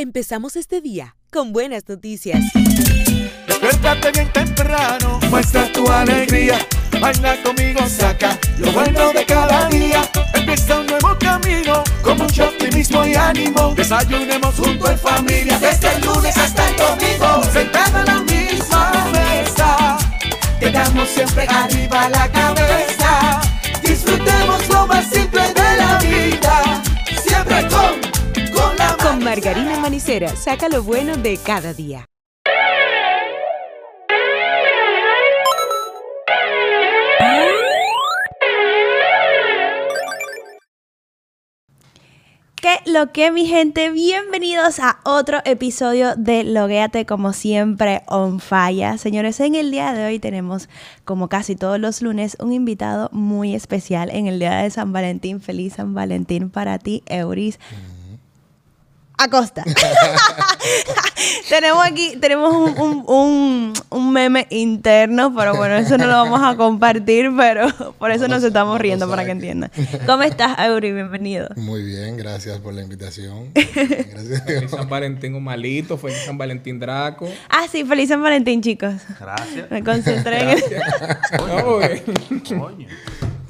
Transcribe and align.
Empezamos 0.00 0.54
este 0.54 0.80
día 0.80 1.16
con 1.32 1.52
buenas 1.52 1.82
noticias. 1.88 2.40
Despiértate 3.48 4.12
bien 4.12 4.32
temprano, 4.32 5.18
muestra 5.28 5.72
tu 5.72 5.90
alegría. 5.90 6.56
Baila 7.00 7.42
conmigo, 7.42 7.80
saca 7.88 8.38
lo 8.58 8.70
bueno 8.70 9.12
de 9.12 9.26
cada 9.26 9.68
día. 9.68 10.08
Empieza 10.34 10.78
un 10.78 10.86
nuevo 10.86 11.16
camino 11.18 11.82
con 12.00 12.16
mucho 12.16 12.44
optimismo 12.44 13.04
y 13.04 13.16
ánimo. 13.16 13.74
Desayunemos 13.74 14.54
junto 14.54 14.88
en 14.88 14.98
familia 15.00 15.58
desde 15.58 15.92
el 15.92 16.02
lunes 16.02 16.36
hasta 16.36 16.68
el 16.68 16.76
domingo. 16.76 17.42
Sentado 17.52 17.98
en 17.98 18.04
la 18.04 18.20
misma 18.20 18.92
mesa, 19.10 19.98
tengamos 20.60 21.08
siempre 21.08 21.44
arriba 21.48 22.08
la 22.10 22.30
cabeza. 22.30 23.40
Disfrutemos 23.82 24.68
lo 24.68 24.86
más 24.86 25.10
simple 25.10 25.42
de 25.42 25.76
la 25.76 25.98
vida. 25.98 26.82
Siempre 27.20 27.66
Con 27.66 27.97
margarina 29.28 29.78
manicera, 29.78 30.34
saca 30.34 30.70
lo 30.70 30.82
bueno 30.82 31.14
de 31.18 31.36
cada 31.36 31.74
día. 31.74 32.06
¿Qué 42.56 42.78
lo 42.86 43.12
que 43.12 43.30
mi 43.30 43.44
gente? 43.44 43.90
Bienvenidos 43.90 44.80
a 44.80 45.00
otro 45.04 45.40
episodio 45.44 46.16
de 46.16 46.44
Logueate 46.44 47.04
como 47.04 47.34
siempre 47.34 48.04
on 48.06 48.40
falla. 48.40 48.96
Señores, 48.96 49.40
en 49.40 49.56
el 49.56 49.70
día 49.70 49.92
de 49.92 50.06
hoy 50.06 50.18
tenemos, 50.18 50.70
como 51.04 51.28
casi 51.28 51.54
todos 51.54 51.78
los 51.78 52.00
lunes, 52.00 52.38
un 52.40 52.54
invitado 52.54 53.10
muy 53.12 53.54
especial 53.54 54.08
en 54.10 54.26
el 54.26 54.38
día 54.38 54.56
de 54.62 54.70
San 54.70 54.94
Valentín. 54.94 55.42
Feliz 55.42 55.74
San 55.74 55.92
Valentín 55.92 56.48
para 56.48 56.78
ti, 56.78 57.02
Euris. 57.04 57.58
Acosta. 59.18 59.64
tenemos 61.48 61.84
aquí, 61.84 62.16
tenemos 62.20 62.54
un, 62.54 62.78
un- 62.78 63.04
un- 63.06 63.72
un 63.90 64.12
meme 64.12 64.46
interno, 64.50 65.34
pero 65.34 65.56
bueno, 65.56 65.74
eso 65.76 65.98
no 65.98 66.06
lo 66.06 66.12
vamos 66.12 66.40
a 66.42 66.56
compartir, 66.56 67.30
pero 67.36 67.66
por 67.98 68.10
eso 68.12 68.28
nos 68.28 68.42
estamos 68.44 68.80
riendo, 68.80 69.08
para 69.08 69.24
que 69.24 69.32
entiendan. 69.32 69.70
¿Cómo 70.06 70.22
estás, 70.22 70.56
Euris? 70.60 70.94
Bienvenido. 70.94 71.48
Muy 71.56 71.82
bien, 71.82 72.16
gracias 72.16 72.58
por 72.58 72.74
la 72.74 72.82
invitación. 72.82 73.50
Gracias. 73.54 74.44
Feliz 74.44 74.70
San 74.70 74.88
Valentín 74.88 75.34
un 75.34 75.44
malito, 75.44 75.98
feliz 75.98 76.18
San 76.24 76.38
Valentín 76.38 76.78
Draco. 76.78 77.28
Ah, 77.48 77.66
sí, 77.70 77.84
feliz 77.84 78.08
San 78.08 78.22
Valentín, 78.22 78.62
chicos. 78.62 78.94
Gracias. 79.18 79.70
Me 79.70 79.82
concentré 79.82 80.42
en 80.42 80.48
el... 80.50 80.62
Coño. 82.58 82.88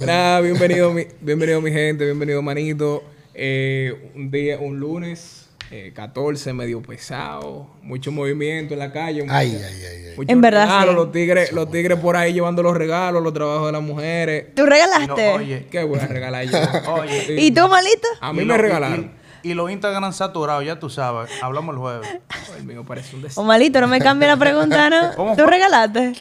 Nada, 0.00 0.40
bienvenido, 0.40 0.92
mi, 0.92 1.04
bienvenido 1.20 1.60
mi 1.60 1.72
gente, 1.72 2.04
bienvenido 2.04 2.40
manito. 2.42 3.02
Eh, 3.34 4.10
un 4.14 4.30
día, 4.30 4.58
un 4.58 4.78
lunes, 4.80 5.47
eh, 5.70 5.92
14, 5.94 6.52
medio 6.52 6.80
pesado, 6.82 7.66
mucho 7.82 8.10
movimiento 8.10 8.72
en 8.74 8.80
la 8.80 8.90
calle. 8.92 9.26
Ay, 9.28 9.52
mucha- 9.52 9.66
ay, 9.66 9.74
ay, 9.74 10.04
ay. 10.18 10.24
En 10.28 10.40
verdad, 10.40 10.80
sí. 10.88 10.94
Los 10.94 11.12
tigres, 11.12 11.52
los 11.52 11.70
tigres 11.70 11.98
por 11.98 12.16
ahí 12.16 12.32
llevando 12.32 12.62
los 12.62 12.76
regalos, 12.76 13.22
los 13.22 13.32
trabajos 13.34 13.66
de 13.66 13.72
las 13.72 13.82
mujeres. 13.82 14.54
¿Tú 14.54 14.64
regalaste? 14.66 15.26
no, 15.30 15.34
oye, 15.36 15.66
¿Qué 15.70 15.84
voy 15.84 15.98
a 16.00 16.06
regalar 16.06 16.44
yo? 16.46 16.58
Oye. 16.94 17.24
Sí. 17.26 17.32
¿Y 17.38 17.50
tú, 17.52 17.68
malito? 17.68 18.08
A 18.20 18.32
mí 18.32 18.38
me 18.40 18.44
lo- 18.46 18.56
regalaron. 18.56 19.12
Y, 19.42 19.50
y 19.50 19.54
los 19.54 19.70
Instagram 19.70 20.12
saturados, 20.12 20.64
ya 20.64 20.78
tú 20.80 20.90
sabes. 20.90 21.30
Hablamos 21.42 21.74
el 21.74 21.80
jueves. 21.80 22.08
El 22.56 22.64
mío 22.64 22.84
parece 22.84 23.14
un 23.14 23.20
O 23.20 23.22
desastre. 23.24 23.44
malito, 23.46 23.80
no 23.80 23.86
me 23.88 24.00
cambie 24.00 24.26
la 24.26 24.36
pregunta, 24.36 24.90
¿no? 24.90 25.14
¿Cómo 25.14 25.36
¿Tú 25.36 25.42
fue? 25.42 25.50
regalaste? 25.52 26.14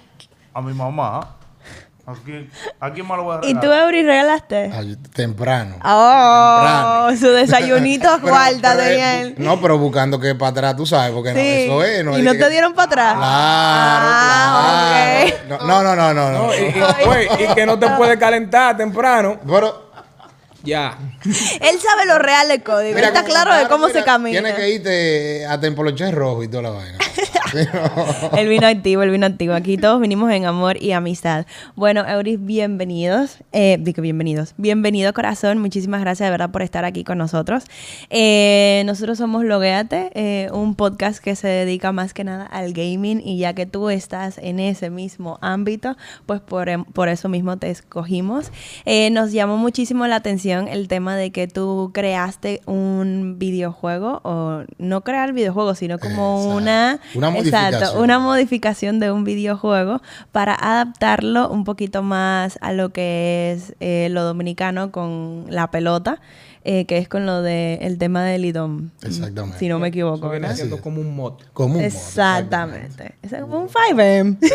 A 0.53 0.61
mi 0.61 0.73
mamá. 0.73 1.36
¿A 2.09 2.13
quién, 2.23 2.49
a 2.79 2.89
quién 2.93 3.05
más 3.05 3.17
lo 3.17 3.23
voy 3.25 3.35
a 3.35 3.39
¿Y 3.39 3.53
regalar? 3.53 3.63
tú, 3.63 3.73
Euris, 3.73 4.05
regalaste? 4.05 4.71
Ay, 4.73 4.95
temprano. 5.13 5.75
Oh, 5.83 7.09
su 7.19 7.27
desayunito 7.27 8.09
a 8.09 8.17
Pero- 8.21 8.31
cuarta 8.31 8.71
pero, 8.77 8.77
tenía 8.83 9.15
eh, 9.15 9.21
él. 9.23 9.35
No, 9.39 9.59
pero 9.59 9.77
buscando 9.77 10.17
que 10.17 10.33
para 10.33 10.51
atrás, 10.51 10.75
tú 10.77 10.85
sabes, 10.85 11.11
porque 11.11 11.33
no, 11.33 11.39
eso 11.39 11.83
es. 11.83 12.05
No 12.05 12.15
¿Y 12.17 12.19
es 12.19 12.23
no 12.23 12.31
que- 12.31 12.37
te 12.37 12.49
dieron 12.49 12.73
para 12.73 12.85
atrás? 12.85 13.13
Claro, 13.15 14.07
Ah, 14.09 15.25
claro. 15.47 15.65
No, 15.67 15.83
no, 15.83 15.95
no, 15.97 16.13
no, 16.13 16.31
no. 16.31 16.43
No, 16.47 16.53
y, 16.55 16.59
y- 16.59 17.43
y 17.43 17.53
que 17.53 17.65
no 17.65 17.77
te 17.77 17.89
puede 17.89 18.17
calentar 18.17 18.77
temprano. 18.77 19.37
Pero, 19.45 19.86
Ya. 20.67 20.97
Él 21.25 21.79
sabe 21.79 22.05
lo 22.05 22.19
real 22.19 22.47
del 22.49 22.61
código. 22.61 22.93
mira, 22.95 23.07
Él 23.09 23.15
está 23.15 23.23
claro 23.25 23.55
de 23.55 23.67
cómo 23.67 23.87
mira, 23.87 23.99
se 23.99 24.05
camina. 24.05 24.39
Tienes 24.39 24.55
que 24.55 24.69
irte 24.69 25.45
a 25.45 25.59
Tempoloche 25.59 26.11
Rojo 26.11 26.43
y 26.43 26.47
toda 26.47 26.63
la 26.63 26.69
vaina. 26.71 26.97
El 28.37 28.49
vino 28.49 28.67
activo, 28.67 29.03
el 29.03 29.09
vino 29.09 29.25
activo. 29.25 29.53
Aquí 29.53 29.77
todos 29.77 30.01
vinimos 30.01 30.31
en 30.33 30.45
amor 30.45 30.81
y 30.81 30.91
amistad. 30.91 31.45
Bueno, 31.75 32.05
Euris, 32.07 32.37
bienvenidos. 32.43 33.37
Eh, 33.53 33.77
digo, 33.79 34.01
bienvenidos. 34.01 34.53
Bienvenido, 34.57 35.13
corazón. 35.13 35.57
Muchísimas 35.59 36.01
gracias 36.01 36.27
de 36.27 36.31
verdad 36.31 36.51
por 36.51 36.61
estar 36.61 36.83
aquí 36.83 37.03
con 37.05 37.17
nosotros. 37.17 37.63
Eh, 38.09 38.83
nosotros 38.85 39.17
somos 39.17 39.45
Logueate, 39.45 40.11
eh, 40.13 40.49
un 40.51 40.75
podcast 40.75 41.19
que 41.23 41.35
se 41.37 41.47
dedica 41.47 41.91
más 41.93 42.13
que 42.13 42.25
nada 42.25 42.45
al 42.45 42.73
gaming. 42.73 43.21
Y 43.23 43.37
ya 43.37 43.53
que 43.53 43.65
tú 43.65 43.89
estás 43.89 44.37
en 44.39 44.59
ese 44.59 44.89
mismo 44.89 45.39
ámbito, 45.41 45.95
pues 46.25 46.41
por, 46.41 46.67
em- 46.67 46.83
por 46.83 47.07
eso 47.07 47.29
mismo 47.29 47.57
te 47.57 47.69
escogimos. 47.69 48.51
Eh, 48.85 49.09
nos 49.11 49.31
llamó 49.31 49.55
muchísimo 49.57 50.05
la 50.07 50.17
atención 50.17 50.56
el 50.67 50.87
tema 50.87 51.17
de 51.17 51.31
que 51.31 51.47
tú 51.47 51.91
creaste 51.93 52.61
un 52.65 53.35
videojuego, 53.37 54.21
o 54.23 54.63
no 54.77 55.01
crear 55.01 55.33
videojuego, 55.33 55.75
sino 55.75 55.99
como 55.99 56.37
Exacto. 56.37 56.55
una 56.57 56.99
Una 57.15 57.27
Exacto, 57.37 57.77
modificación. 57.77 58.01
una 58.03 58.19
modificación 58.19 58.99
de 58.99 59.11
un 59.11 59.23
videojuego 59.25 60.01
para 60.31 60.55
adaptarlo 60.55 61.49
un 61.49 61.65
poquito 61.65 62.01
más 62.03 62.57
a 62.61 62.71
lo 62.71 62.89
que 62.93 63.51
es 63.51 63.75
eh, 63.81 64.07
lo 64.11 64.23
dominicano 64.23 64.91
con 64.91 65.45
la 65.49 65.69
pelota, 65.69 66.19
eh, 66.69 66.85
que 66.85 66.97
es 66.97 67.07
con 67.07 67.25
lo 67.25 67.41
de 67.41 67.75
el 67.81 67.97
tema 67.97 68.25
del 68.25 68.43
IDOM. 68.43 68.89
Exactamente. 69.01 69.57
Si 69.57 69.69
no 69.69 69.79
me 69.79 69.87
Eso 69.87 69.93
equivoco, 69.93 70.29
viene 70.29 70.41
¿verdad? 70.47 70.55
siendo 70.57 70.81
como 70.81 70.99
un 70.99 71.15
mod. 71.15 71.41
Como 71.53 71.75
un 71.75 71.79
mod, 71.79 71.85
Exactamente. 71.85 73.15
Es 73.21 73.31
como 73.33 73.59
un 73.61 73.69
5M. 73.69 74.37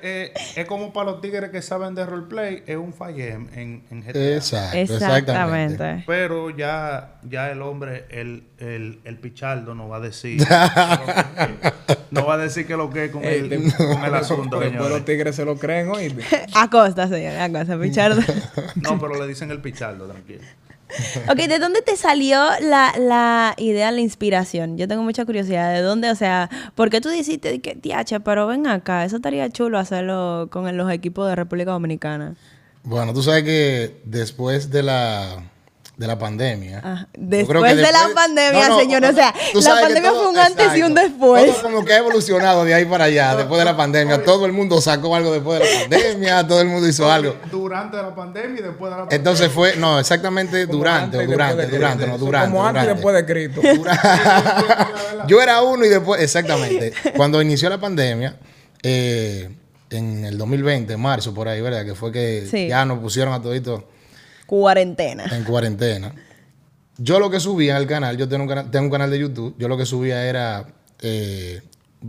Eh, 0.00 0.32
es 0.54 0.64
como 0.66 0.92
para 0.92 1.10
los 1.10 1.20
tigres 1.20 1.50
que 1.50 1.60
saben 1.60 1.96
de 1.96 2.06
roleplay, 2.06 2.62
es 2.68 2.76
un 2.76 2.92
fallem 2.94 3.48
en, 3.52 3.82
en 3.90 4.02
GTA. 4.02 4.36
Exacto, 4.36 4.76
exactamente. 4.78 5.72
Exactamente. 5.74 6.04
Pero 6.06 6.50
ya, 6.50 7.14
ya 7.28 7.50
el 7.50 7.60
hombre, 7.62 8.04
el, 8.10 8.44
el, 8.58 9.00
el 9.02 9.18
pichardo 9.18 9.74
no 9.74 9.88
va 9.88 9.96
a 9.96 10.00
decir. 10.00 10.40
no 12.12 12.26
va 12.26 12.34
a 12.34 12.38
decir 12.38 12.64
que 12.66 12.76
lo 12.76 12.90
que 12.90 13.06
es 13.06 13.10
con, 13.10 13.24
Ey, 13.24 13.40
el, 13.40 13.48
de- 13.48 13.72
con 13.76 14.04
el 14.04 14.14
asunto, 14.14 14.60
Después 14.60 14.72
los 14.78 14.84
señores. 14.86 15.04
tigres 15.04 15.34
se 15.36 15.44
lo 15.44 15.56
creen, 15.56 15.88
oíste. 15.88 16.22
Acosta, 16.54 17.08
señor, 17.08 17.34
acosta, 17.36 17.76
Pichardo. 17.78 18.20
No, 18.76 19.00
pero 19.00 19.18
le 19.20 19.26
dicen 19.26 19.50
el 19.50 19.60
pichardo, 19.60 20.06
tranquilo. 20.06 20.42
ok, 21.28 21.36
¿de 21.36 21.58
dónde 21.58 21.82
te 21.82 21.96
salió 21.96 22.38
la, 22.60 22.94
la 22.98 23.54
idea, 23.58 23.90
la 23.90 24.00
inspiración? 24.00 24.78
Yo 24.78 24.88
tengo 24.88 25.02
mucha 25.02 25.24
curiosidad. 25.24 25.72
¿De 25.72 25.80
dónde? 25.80 26.10
O 26.10 26.14
sea, 26.14 26.50
¿por 26.74 26.90
qué 26.90 27.00
tú 27.00 27.08
dijiste 27.08 27.60
que, 27.60 27.74
tiache, 27.74 28.20
pero 28.20 28.46
ven 28.46 28.66
acá, 28.66 29.04
eso 29.04 29.16
estaría 29.16 29.50
chulo 29.50 29.78
hacerlo 29.78 30.48
con 30.50 30.76
los 30.76 30.90
equipos 30.90 31.28
de 31.28 31.36
República 31.36 31.72
Dominicana? 31.72 32.34
Bueno, 32.82 33.12
tú 33.12 33.22
sabes 33.22 33.44
que 33.44 34.00
después 34.04 34.70
de 34.70 34.82
la, 34.82 35.50
de 35.98 36.06
la 36.06 36.16
pandemia. 36.16 36.80
Ah, 36.84 37.06
yo 37.12 37.20
después 37.26 37.76
de 37.76 37.82
la 37.82 38.08
pandemia, 38.14 38.76
señores, 38.78 39.10
o 39.10 39.60
sea, 39.60 39.74
la 39.74 39.80
pandemia 39.82 40.10
todo- 40.10 40.20
fue 40.22 40.30
un 40.30 40.38
antes 40.38 40.76
y 40.76 40.82
un 40.82 40.94
después. 40.94 41.44
Todo 41.46 41.62
como 41.62 41.84
que 41.84 41.92
ha 41.92 41.98
evolucionado 41.98 42.64
de 42.64 42.72
ahí 42.72 42.84
para 42.84 43.04
allá, 43.06 43.34
después 43.34 43.58
de 43.58 43.64
la 43.64 43.76
pandemia. 43.76 44.22
Todo 44.24 44.46
el 44.46 44.52
mundo 44.52 44.80
sacó 44.80 45.16
algo 45.16 45.32
después 45.32 45.58
de 45.58 45.66
la 45.66 45.80
pandemia, 45.80 46.46
todo 46.46 46.60
el 46.60 46.68
mundo 46.68 46.86
hizo 46.88 47.10
algo. 47.10 47.34
Durante 47.50 47.96
la 47.96 48.14
pandemia 48.14 48.60
y 48.60 48.62
después 48.62 48.84
de 48.84 48.90
la 48.90 48.96
pandemia. 48.98 49.16
Entonces 49.16 49.50
fue, 49.50 49.74
no, 49.76 49.98
exactamente 49.98 50.66
Como 50.66 50.78
durante, 50.78 51.26
durante, 51.26 51.66
de 51.66 51.76
durante, 51.76 52.06
no, 52.06 52.16
durante. 52.16 52.50
Como 52.52 52.64
antes 52.64 52.84
y 52.84 52.86
después 52.86 53.14
de 53.16 53.26
Cristo. 53.26 53.60
Yo 55.26 55.40
era 55.42 55.62
uno 55.62 55.84
y 55.84 55.88
después, 55.88 56.22
exactamente. 56.22 56.92
Cuando 57.16 57.42
inició 57.42 57.68
la 57.68 57.78
pandemia, 57.80 58.36
eh, 58.82 59.50
en 59.90 60.24
el 60.24 60.38
2020, 60.38 60.92
en 60.92 61.00
marzo, 61.00 61.34
por 61.34 61.48
ahí, 61.48 61.60
¿verdad? 61.60 61.84
Que 61.84 61.94
fue 61.94 62.12
que 62.12 62.46
Sí. 62.48 62.68
ya 62.68 62.84
nos 62.84 62.98
pusieron 63.00 63.34
a 63.34 63.42
toditos 63.42 63.82
Cuarentena. 64.48 65.24
en 65.30 65.44
cuarentena. 65.44 66.14
Yo 66.96 67.20
lo 67.20 67.28
que 67.30 67.38
subía 67.38 67.76
al 67.76 67.86
canal, 67.86 68.16
yo 68.16 68.26
tengo 68.28 68.44
un 68.44 68.48
canal, 68.48 68.70
tengo 68.70 68.86
un 68.86 68.90
canal 68.90 69.10
de 69.10 69.18
YouTube, 69.18 69.54
yo 69.58 69.68
lo 69.68 69.76
que 69.76 69.84
subía 69.84 70.24
era 70.26 70.66
eh, 71.02 71.60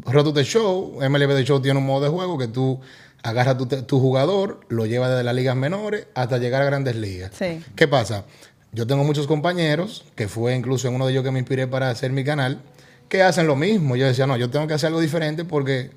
Roto 0.05 0.33
The 0.33 0.45
Show, 0.45 0.99
MLB 1.01 1.35
The 1.35 1.43
Show 1.43 1.61
tiene 1.61 1.79
un 1.79 1.85
modo 1.85 2.05
de 2.05 2.09
juego 2.09 2.37
que 2.37 2.47
tú 2.47 2.79
agarras 3.23 3.57
tu, 3.57 3.65
tu 3.67 3.99
jugador, 3.99 4.61
lo 4.69 4.85
llevas 4.85 5.09
desde 5.09 5.25
las 5.25 5.35
ligas 5.35 5.57
menores 5.57 6.07
hasta 6.15 6.37
llegar 6.37 6.61
a 6.61 6.65
grandes 6.65 6.95
ligas. 6.95 7.31
Sí. 7.37 7.61
¿Qué 7.75 7.89
pasa? 7.89 8.23
Yo 8.71 8.87
tengo 8.87 9.03
muchos 9.03 9.27
compañeros, 9.27 10.05
que 10.15 10.29
fue 10.29 10.55
incluso 10.55 10.87
en 10.87 10.95
uno 10.95 11.07
de 11.07 11.11
ellos 11.11 11.25
que 11.25 11.31
me 11.31 11.39
inspiré 11.39 11.67
para 11.67 11.89
hacer 11.89 12.13
mi 12.13 12.23
canal, 12.23 12.61
que 13.09 13.21
hacen 13.21 13.47
lo 13.47 13.57
mismo. 13.57 13.97
Yo 13.97 14.05
decía, 14.05 14.27
no, 14.27 14.37
yo 14.37 14.49
tengo 14.49 14.65
que 14.65 14.75
hacer 14.75 14.87
algo 14.87 15.01
diferente 15.01 15.43
porque 15.43 15.91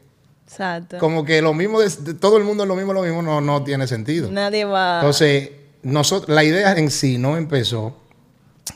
Exacto. 0.46 0.98
como 0.98 1.24
que 1.24 1.40
lo 1.40 1.54
mismo, 1.54 1.80
de, 1.80 1.88
de 1.88 2.14
todo 2.14 2.36
el 2.36 2.42
mundo 2.42 2.66
lo 2.66 2.74
mismo, 2.74 2.92
lo 2.92 3.02
mismo, 3.02 3.22
no, 3.22 3.40
no 3.40 3.62
tiene 3.62 3.86
sentido. 3.86 4.28
Nadie 4.30 4.64
va. 4.64 4.96
Entonces, 4.96 5.50
nosotros, 5.82 6.34
la 6.34 6.44
idea 6.44 6.72
en 6.74 6.90
sí 6.90 7.18
no 7.18 7.36
empezó 7.36 7.96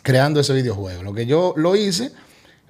creando 0.03 0.41
ese 0.41 0.53
videojuego. 0.53 1.03
Lo 1.03 1.15
que 1.15 1.27
yo 1.27 1.55
lo 1.57 1.77
hice, 1.77 2.13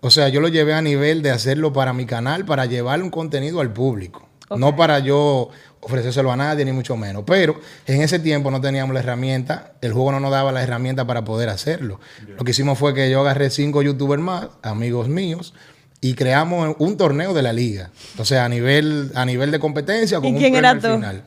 o 0.01 0.11
sea, 0.11 0.29
yo 0.29 0.41
lo 0.41 0.49
llevé 0.49 0.75
a 0.75 0.83
nivel 0.83 1.23
de 1.23 1.31
hacerlo 1.31 1.73
para 1.73 1.93
mi 1.93 2.07
canal, 2.07 2.45
para 2.45 2.67
llevarle 2.67 3.05
un 3.05 3.11
contenido 3.11 3.61
al 3.61 3.73
público. 3.73 4.29
No 4.57 4.77
para 4.77 5.01
yo 5.01 5.49
ofrecérselo 5.81 6.31
a 6.31 6.37
nadie, 6.37 6.65
ni 6.65 6.71
mucho 6.71 6.97
menos. 6.97 7.25
Pero 7.27 7.61
en 7.87 8.01
ese 8.03 8.21
tiempo 8.21 8.51
no 8.53 8.61
teníamos 8.61 8.95
la 8.95 9.01
herramienta, 9.01 9.73
el 9.81 9.93
juego 9.93 10.13
no 10.13 10.21
nos 10.21 10.31
daba 10.31 10.53
la 10.53 10.63
herramienta 10.63 11.05
para 11.05 11.25
poder 11.25 11.49
hacerlo. 11.49 11.99
Lo 12.37 12.45
que 12.45 12.53
hicimos 12.53 12.79
fue 12.79 12.95
que 12.95 13.11
yo 13.11 13.21
agarré 13.23 13.51
cinco 13.51 13.83
youtubers 13.83 14.23
más, 14.23 14.49
amigos 14.63 15.09
míos, 15.09 15.53
y 16.01 16.15
creamos 16.15 16.77
un 16.79 16.97
torneo 16.97 17.35
de 17.35 17.43
la 17.43 17.53
liga. 17.53 17.91
O 18.19 18.25
sea, 18.25 18.45
a 18.45 18.49
nivel, 18.49 19.11
a 19.17 19.25
nivel 19.25 19.51
de 19.51 19.59
competencia, 19.59 20.19
con 20.19 20.29
¿Y 20.29 20.33
un 20.35 20.39
quién 20.39 20.53
premio 20.53 20.71
era 20.71 20.81
tú? 20.81 20.95
final. 20.95 21.25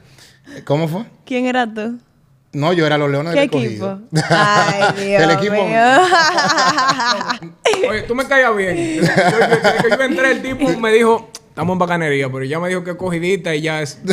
¿Cómo 0.63 0.87
fue? 0.87 1.03
¿Quién 1.25 1.45
era 1.45 1.71
tú? 1.73 1.99
No, 2.51 2.73
yo 2.73 2.85
era 2.87 2.97
los 2.97 3.11
Leones 3.11 3.33
¿Qué 3.33 3.41
del 3.41 3.47
equipo? 3.47 3.85
Escogido. 3.91 4.01
Ay, 4.29 5.05
Dios 5.05 5.21
El 5.23 5.31
equipo 5.31 5.53
mío. 5.53 5.81
Oye, 7.91 8.01
tú 8.03 8.15
me 8.15 8.25
caías 8.27 8.55
bien. 8.55 8.75
Desde 9.01 9.13
que 9.13 9.31
yo, 9.31 9.37
desde 9.37 9.83
que 9.83 9.89
yo 9.97 10.01
entré, 10.03 10.31
el 10.31 10.41
tipo 10.41 10.79
me 10.79 10.91
dijo, 10.91 11.29
estamos 11.49 11.73
en 11.73 11.79
bacanería, 11.79 12.27
pero 12.31 12.43
ya 12.45 12.59
me 12.59 12.69
dijo 12.69 12.83
que 12.83 12.91
es 12.91 12.95
cogidita 12.97 13.53
y 13.53 13.61
ya 13.61 13.81
es. 13.81 13.99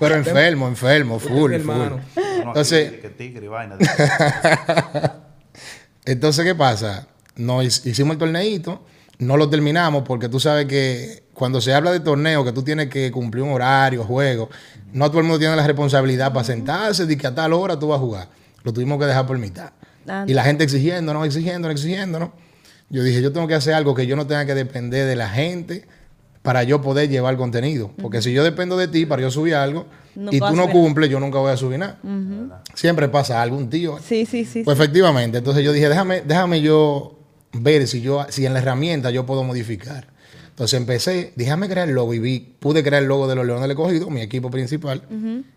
Pero 0.00 0.14
enfermo, 0.14 0.66
enfermo, 0.66 1.18
full, 1.18 1.52
full. 1.60 1.92
Entonces. 2.42 2.90
Entonces, 6.04 6.44
¿qué 6.44 6.54
pasa? 6.54 7.06
Nos 7.36 7.64
hic- 7.64 7.86
hicimos 7.90 8.14
el 8.14 8.18
torneito, 8.18 8.82
no 9.18 9.36
lo 9.36 9.48
terminamos 9.50 10.04
porque 10.06 10.28
tú 10.28 10.40
sabes 10.40 10.66
que 10.66 11.22
cuando 11.40 11.62
se 11.62 11.72
habla 11.72 11.90
de 11.90 12.00
torneo, 12.00 12.44
que 12.44 12.52
tú 12.52 12.62
tienes 12.62 12.90
que 12.90 13.10
cumplir 13.10 13.42
un 13.42 13.52
horario, 13.52 14.04
juego, 14.04 14.50
no 14.92 15.08
todo 15.08 15.20
el 15.20 15.24
mundo 15.24 15.38
tiene 15.38 15.56
la 15.56 15.66
responsabilidad 15.66 16.34
para 16.34 16.44
sentarse 16.44 17.10
y 17.10 17.16
que 17.16 17.26
a 17.26 17.34
tal 17.34 17.54
hora 17.54 17.78
tú 17.78 17.88
vas 17.88 17.96
a 17.96 18.00
jugar. 18.00 18.28
Lo 18.62 18.74
tuvimos 18.74 18.98
que 18.98 19.06
dejar 19.06 19.26
por 19.26 19.38
mitad. 19.38 19.70
Anda. 20.06 20.30
Y 20.30 20.34
la 20.34 20.44
gente 20.44 20.64
exigiéndonos, 20.64 21.24
exigiéndonos, 21.24 21.74
exigiéndonos. 21.74 22.28
Yo 22.90 23.02
dije, 23.02 23.22
yo 23.22 23.32
tengo 23.32 23.48
que 23.48 23.54
hacer 23.54 23.72
algo 23.72 23.94
que 23.94 24.06
yo 24.06 24.16
no 24.16 24.26
tenga 24.26 24.44
que 24.44 24.54
depender 24.54 25.06
de 25.06 25.16
la 25.16 25.30
gente 25.30 25.86
para 26.42 26.62
yo 26.62 26.82
poder 26.82 27.08
llevar 27.08 27.38
contenido. 27.38 27.90
Porque 28.02 28.20
si 28.20 28.34
yo 28.34 28.44
dependo 28.44 28.76
de 28.76 28.88
ti 28.88 29.06
para 29.06 29.22
yo 29.22 29.30
subir 29.30 29.54
algo 29.54 29.86
No 30.14 30.30
y 30.34 30.40
tú 30.40 30.54
no 30.54 30.68
cumples, 30.68 31.08
yo 31.08 31.20
nunca 31.20 31.38
voy 31.38 31.52
a 31.52 31.56
subir 31.56 31.78
nada. 31.78 31.98
Siempre 32.74 33.08
pasa 33.08 33.40
algo, 33.40 33.56
un 33.56 33.70
tío. 33.70 33.98
Sí, 34.06 34.26
sí, 34.26 34.44
sí. 34.44 34.62
Pues 34.62 34.78
efectivamente, 34.78 35.38
entonces 35.38 35.64
yo 35.64 35.72
dije, 35.72 35.88
déjame, 35.88 36.20
déjame 36.20 36.60
yo 36.60 37.18
ver 37.54 37.88
si 37.88 38.02
yo, 38.02 38.26
si 38.28 38.44
en 38.44 38.52
la 38.52 38.58
herramienta 38.58 39.10
yo 39.10 39.24
puedo 39.24 39.42
modificar. 39.42 40.09
Entonces 40.60 40.78
empecé, 40.78 41.32
déjame 41.36 41.70
crear 41.70 41.88
el 41.88 41.94
logo 41.94 42.12
y 42.12 42.18
vi, 42.18 42.38
pude 42.38 42.82
crear 42.82 43.02
el 43.02 43.08
logo 43.08 43.26
de 43.26 43.34
los 43.34 43.46
Leones 43.46 43.62
del 43.62 43.70
Escogido, 43.70 44.10
mi 44.10 44.20
equipo 44.20 44.50
principal. 44.50 45.02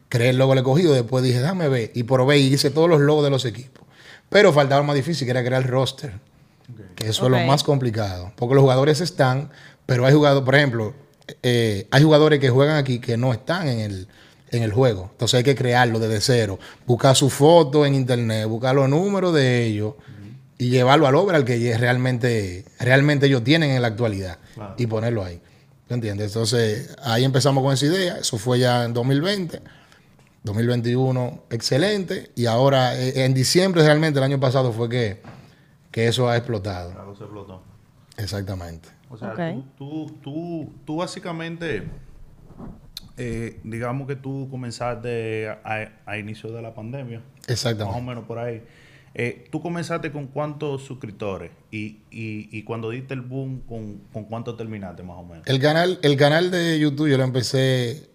Creé 0.07 0.29
el 0.29 0.38
logo 0.38 0.53
del 0.53 0.59
Escogido, 0.59 0.94
después 0.94 1.21
dije, 1.25 1.41
déjame 1.41 1.67
ver. 1.67 1.91
Y 1.94 2.03
probé 2.03 2.39
y 2.39 2.53
hice 2.53 2.69
todos 2.69 2.88
los 2.88 3.01
logos 3.01 3.25
de 3.25 3.29
los 3.29 3.44
equipos. 3.44 3.85
Pero 4.29 4.53
faltaba 4.53 4.79
lo 4.79 4.88
más 4.88 4.95
difícil, 4.95 5.25
que 5.25 5.31
era 5.31 5.44
crear 5.44 5.61
el 5.61 5.67
roster. 5.67 6.13
Que 6.95 7.09
eso 7.09 7.25
es 7.25 7.31
lo 7.31 7.38
más 7.39 7.63
complicado. 7.65 8.31
Porque 8.38 8.55
los 8.55 8.61
jugadores 8.61 9.01
están, 9.01 9.50
pero 9.85 10.05
hay 10.05 10.13
jugadores, 10.13 10.45
por 10.45 10.55
ejemplo, 10.55 10.94
eh, 11.41 11.85
hay 11.91 12.01
jugadores 12.01 12.39
que 12.39 12.50
juegan 12.50 12.77
aquí 12.77 13.00
que 13.00 13.17
no 13.17 13.33
están 13.33 13.67
en 13.67 13.79
el, 13.79 14.07
en 14.51 14.63
el 14.63 14.71
juego. 14.71 15.09
Entonces 15.11 15.39
hay 15.39 15.44
que 15.44 15.55
crearlo 15.55 16.00
desde 16.00 16.21
cero. 16.21 16.59
Buscar 16.88 17.17
su 17.17 17.29
foto 17.29 17.85
en 17.85 17.94
internet, 17.94 18.47
buscar 18.47 18.73
los 18.73 18.88
números 18.88 19.33
de 19.33 19.65
ellos 19.65 19.95
y 20.63 20.69
llevarlo 20.69 21.07
al 21.07 21.15
overall 21.15 21.44
que 21.44 21.60
ya 21.60 21.77
realmente, 21.77 22.63
realmente 22.80 23.25
ellos 23.25 23.44
tienen 23.44 23.71
en 23.71 23.81
la 23.81 23.89
actualidad 23.89 24.38
y 24.77 24.88
ponerlo 24.88 25.24
ahí. 25.25 25.42
¿Me 25.89 25.95
entiendes? 25.95 26.27
Entonces 26.27 26.95
ahí 27.04 27.25
empezamos 27.25 27.62
con 27.63 27.74
esa 27.74 27.86
idea. 27.86 28.18
Eso 28.19 28.38
fue 28.38 28.60
ya 28.60 28.86
en 28.86 28.94
2020. 28.94 29.62
2021, 30.44 31.44
excelente. 31.50 32.31
Y 32.36 32.45
ahora, 32.45 32.98
eh, 32.98 33.25
en 33.25 33.33
diciembre 33.33 33.83
realmente, 33.83 34.19
el 34.19 34.24
año 34.24 34.39
pasado 34.39 34.71
fue 34.71 34.88
que, 34.88 35.21
que 35.92 36.07
eso 36.07 36.30
ha 36.30 36.38
explotado. 36.38 36.92
Claro, 36.92 37.13
se 37.15 37.24
explotó. 37.24 37.62
Exactamente. 38.18 38.88
O 39.10 39.18
sea, 39.18 39.33
tú, 39.36 39.65
tú, 39.77 40.12
tú, 40.21 40.74
tú 40.86 40.95
básicamente, 40.98 41.83
eh, 43.18 43.60
digamos 43.65 44.07
que 44.07 44.15
tú 44.15 44.48
comenzaste 44.50 45.50
a, 45.50 45.92
a 46.06 46.18
inicio 46.18 46.51
de 46.51 46.62
la 46.62 46.74
pandemia, 46.74 47.19
más 47.19 47.50
o 47.50 47.51
Exactamente. 47.51 48.01
menos 48.01 48.24
por 48.24 48.39
ahí. 48.39 48.63
Eh, 49.15 49.48
tú 49.51 49.62
comenzaste 49.62 50.12
con 50.12 50.25
cuántos 50.27 50.83
suscriptores 50.83 51.51
y, 51.69 52.00
y, 52.10 52.50
y 52.51 52.63
cuando 52.63 52.89
diste 52.89 53.13
el 53.13 53.21
boom, 53.21 53.62
¿con, 53.68 54.00
con 54.12 54.24
cuánto 54.25 54.56
terminaste 54.56 55.04
más 55.04 55.18
o 55.18 55.24
menos? 55.24 55.45
El 55.48 55.60
canal, 55.60 56.00
el 56.01 56.18
canal 56.18 56.50
de 56.50 56.80
YouTube 56.80 57.10
yo 57.10 57.18
lo 57.18 57.24
empecé 57.24 58.10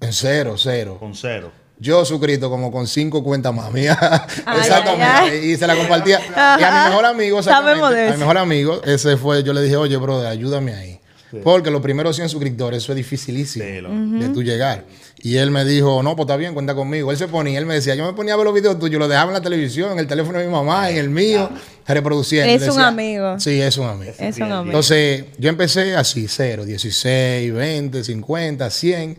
en 0.00 0.12
cero, 0.12 0.54
cero. 0.58 0.96
Con 1.00 1.14
cero. 1.14 1.50
Yo 1.80 2.04
suscrito 2.04 2.50
como 2.50 2.70
con 2.72 2.86
cinco 2.86 3.22
cuentas 3.22 3.54
más 3.54 3.72
mías. 3.72 3.96
Exactamente. 4.58 5.04
ay, 5.04 5.30
ay. 5.42 5.50
Y 5.52 5.56
se 5.56 5.66
la 5.66 5.76
compartía. 5.76 6.20
Y 6.58 6.62
a 6.62 6.82
mi 6.84 6.90
mejor 6.90 7.04
amigo, 7.06 7.38
exactamente, 7.38 7.80
Sabemos 7.80 7.90
de 7.94 8.00
a 8.02 8.04
mi 8.04 8.10
eso. 8.10 8.18
mejor 8.18 8.38
amigo, 8.38 8.82
ese 8.84 9.16
fue, 9.16 9.42
yo 9.42 9.52
le 9.52 9.62
dije, 9.62 9.76
oye, 9.76 9.96
brother, 9.96 10.26
ayúdame 10.26 10.74
ahí. 10.74 11.00
Porque 11.44 11.70
los 11.70 11.82
primeros 11.82 12.16
100 12.16 12.30
suscriptores, 12.30 12.82
eso 12.82 12.92
es 12.92 12.96
dificilísimo 12.96 13.64
Sí, 13.64 13.80
lo- 13.82 13.90
de 13.90 14.28
tú 14.34 14.42
llegar. 14.42 14.84
Y 15.20 15.36
él 15.36 15.50
me 15.50 15.64
dijo, 15.64 16.02
no, 16.02 16.14
pues 16.14 16.26
está 16.26 16.36
bien, 16.36 16.54
cuenta 16.54 16.74
conmigo. 16.76 17.10
Él 17.10 17.16
se 17.18 17.26
ponía, 17.26 17.58
él 17.58 17.66
me 17.66 17.74
decía, 17.74 17.94
yo 17.96 18.06
me 18.06 18.12
ponía 18.12 18.34
a 18.34 18.36
ver 18.36 18.44
los 18.46 18.54
videos 18.54 18.78
tuyos, 18.78 19.00
los 19.00 19.08
dejaba 19.08 19.30
en 19.30 19.34
la 19.34 19.40
televisión, 19.42 19.92
en 19.92 19.98
el 19.98 20.06
teléfono 20.06 20.38
de 20.38 20.46
mi 20.46 20.52
mamá, 20.52 20.90
en 20.90 20.96
el 20.96 21.10
mío, 21.10 21.50
reproduciendo. 21.86 22.46
Es 22.54 22.68
un 22.76 22.80
amigo. 22.82 23.40
Sí, 23.40 23.60
es 23.60 23.76
un 23.78 23.86
amigo. 23.86 24.12
Es 24.18 24.36
un 24.36 24.42
amigo. 24.44 24.62
Entonces, 24.70 25.24
yo 25.38 25.48
empecé 25.48 25.96
así, 25.96 26.26
0, 26.28 26.64
16, 26.64 27.52
20, 27.52 28.04
50, 28.04 28.70
100. 28.70 29.18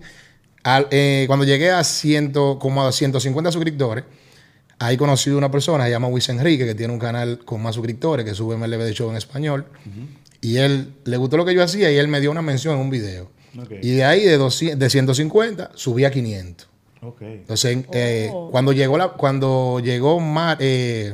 Al- 0.63 0.87
eh, 0.91 1.25
cuando 1.27 1.43
llegué 1.45 1.71
a, 1.71 1.83
100, 1.83 2.31
como 2.59 2.85
a 2.85 2.91
150 2.93 3.51
suscriptores, 3.51 4.05
ahí 4.79 4.95
conocí 4.95 5.29
a 5.31 5.35
una 5.35 5.51
persona, 5.51 5.83
se 5.83 5.91
llama 5.91 6.07
Luis 6.09 6.29
Enrique, 6.29 6.65
que 6.65 6.75
tiene 6.75 6.93
un 6.93 6.99
canal 6.99 7.39
con 7.43 7.61
más 7.61 7.75
suscriptores, 7.75 8.25
que 8.25 8.33
sube 8.33 8.55
MLB 8.55 8.83
de 8.83 8.93
Show 8.93 9.09
en 9.09 9.17
español. 9.17 9.65
Y 10.41 10.57
él 10.57 10.93
le 11.03 11.17
gustó 11.17 11.35
lo 11.35 11.43
que 11.43 11.53
yo 11.53 11.61
hacía 11.61 11.91
y 11.91 11.97
él 11.97 12.07
me 12.07 12.21
dio 12.21 12.31
una 12.31 12.41
mención 12.41 12.75
en 12.75 12.79
un 12.81 12.89
video. 12.89 13.29
Y 13.81 13.91
de 13.95 14.03
ahí, 14.03 14.23
de, 14.23 14.37
200, 14.37 14.79
de 14.79 14.89
150, 14.89 15.71
subí 15.75 16.05
a 16.05 16.11
500. 16.11 16.67
Ok. 17.01 17.21
Entonces, 17.21 17.85
eh, 17.93 18.29
Oh. 18.33 18.49
cuando 18.51 18.71
llegó 18.73 18.97
la, 18.97 19.09
cuando 19.09 19.79
llegó 19.79 20.19
mar- 20.19 20.57
eh, 20.59 21.13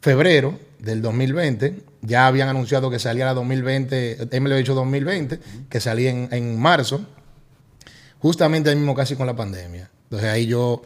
febrero 0.00 0.58
del 0.78 1.02
2020, 1.02 1.82
ya 2.02 2.26
habían 2.26 2.48
anunciado 2.48 2.90
que 2.90 2.98
salía 2.98 3.26
la 3.26 3.34
2020, 3.34 4.28
MLB 4.40 4.58
hecho 4.58 4.74
2020, 4.74 5.38
que 5.68 5.80
salía 5.80 6.10
en, 6.10 6.28
en 6.32 6.58
marzo, 6.58 7.04
justamente 8.18 8.70
ahí 8.70 8.76
mismo 8.76 8.94
casi 8.94 9.16
con 9.16 9.26
la 9.26 9.36
pandemia. 9.36 9.90
Entonces 10.04 10.28
ahí 10.30 10.46
yo 10.46 10.82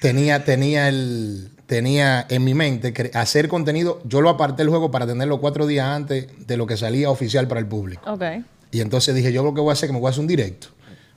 tenía, 0.00 0.44
tenía 0.44 0.88
el 0.88 1.50
tenía 1.66 2.24
en 2.28 2.44
mi 2.44 2.54
mente 2.54 2.94
hacer 3.14 3.48
contenido, 3.48 4.00
yo 4.04 4.20
lo 4.20 4.30
aparté 4.30 4.62
el 4.62 4.68
juego 4.68 4.92
para 4.92 5.04
tenerlo 5.04 5.40
cuatro 5.40 5.66
días 5.66 5.84
antes 5.88 6.28
de 6.46 6.56
lo 6.56 6.64
que 6.64 6.76
salía 6.76 7.10
oficial 7.10 7.48
para 7.48 7.58
el 7.58 7.66
público. 7.66 8.08
Ok. 8.08 8.22
Y 8.76 8.80
entonces 8.82 9.14
dije, 9.14 9.32
yo 9.32 9.42
lo 9.42 9.54
que 9.54 9.60
voy 9.62 9.70
a 9.70 9.72
hacer 9.72 9.86
es 9.86 9.88
que 9.88 9.94
me 9.94 10.00
voy 10.00 10.08
a 10.08 10.10
hacer 10.10 10.20
un 10.20 10.26
directo. 10.26 10.68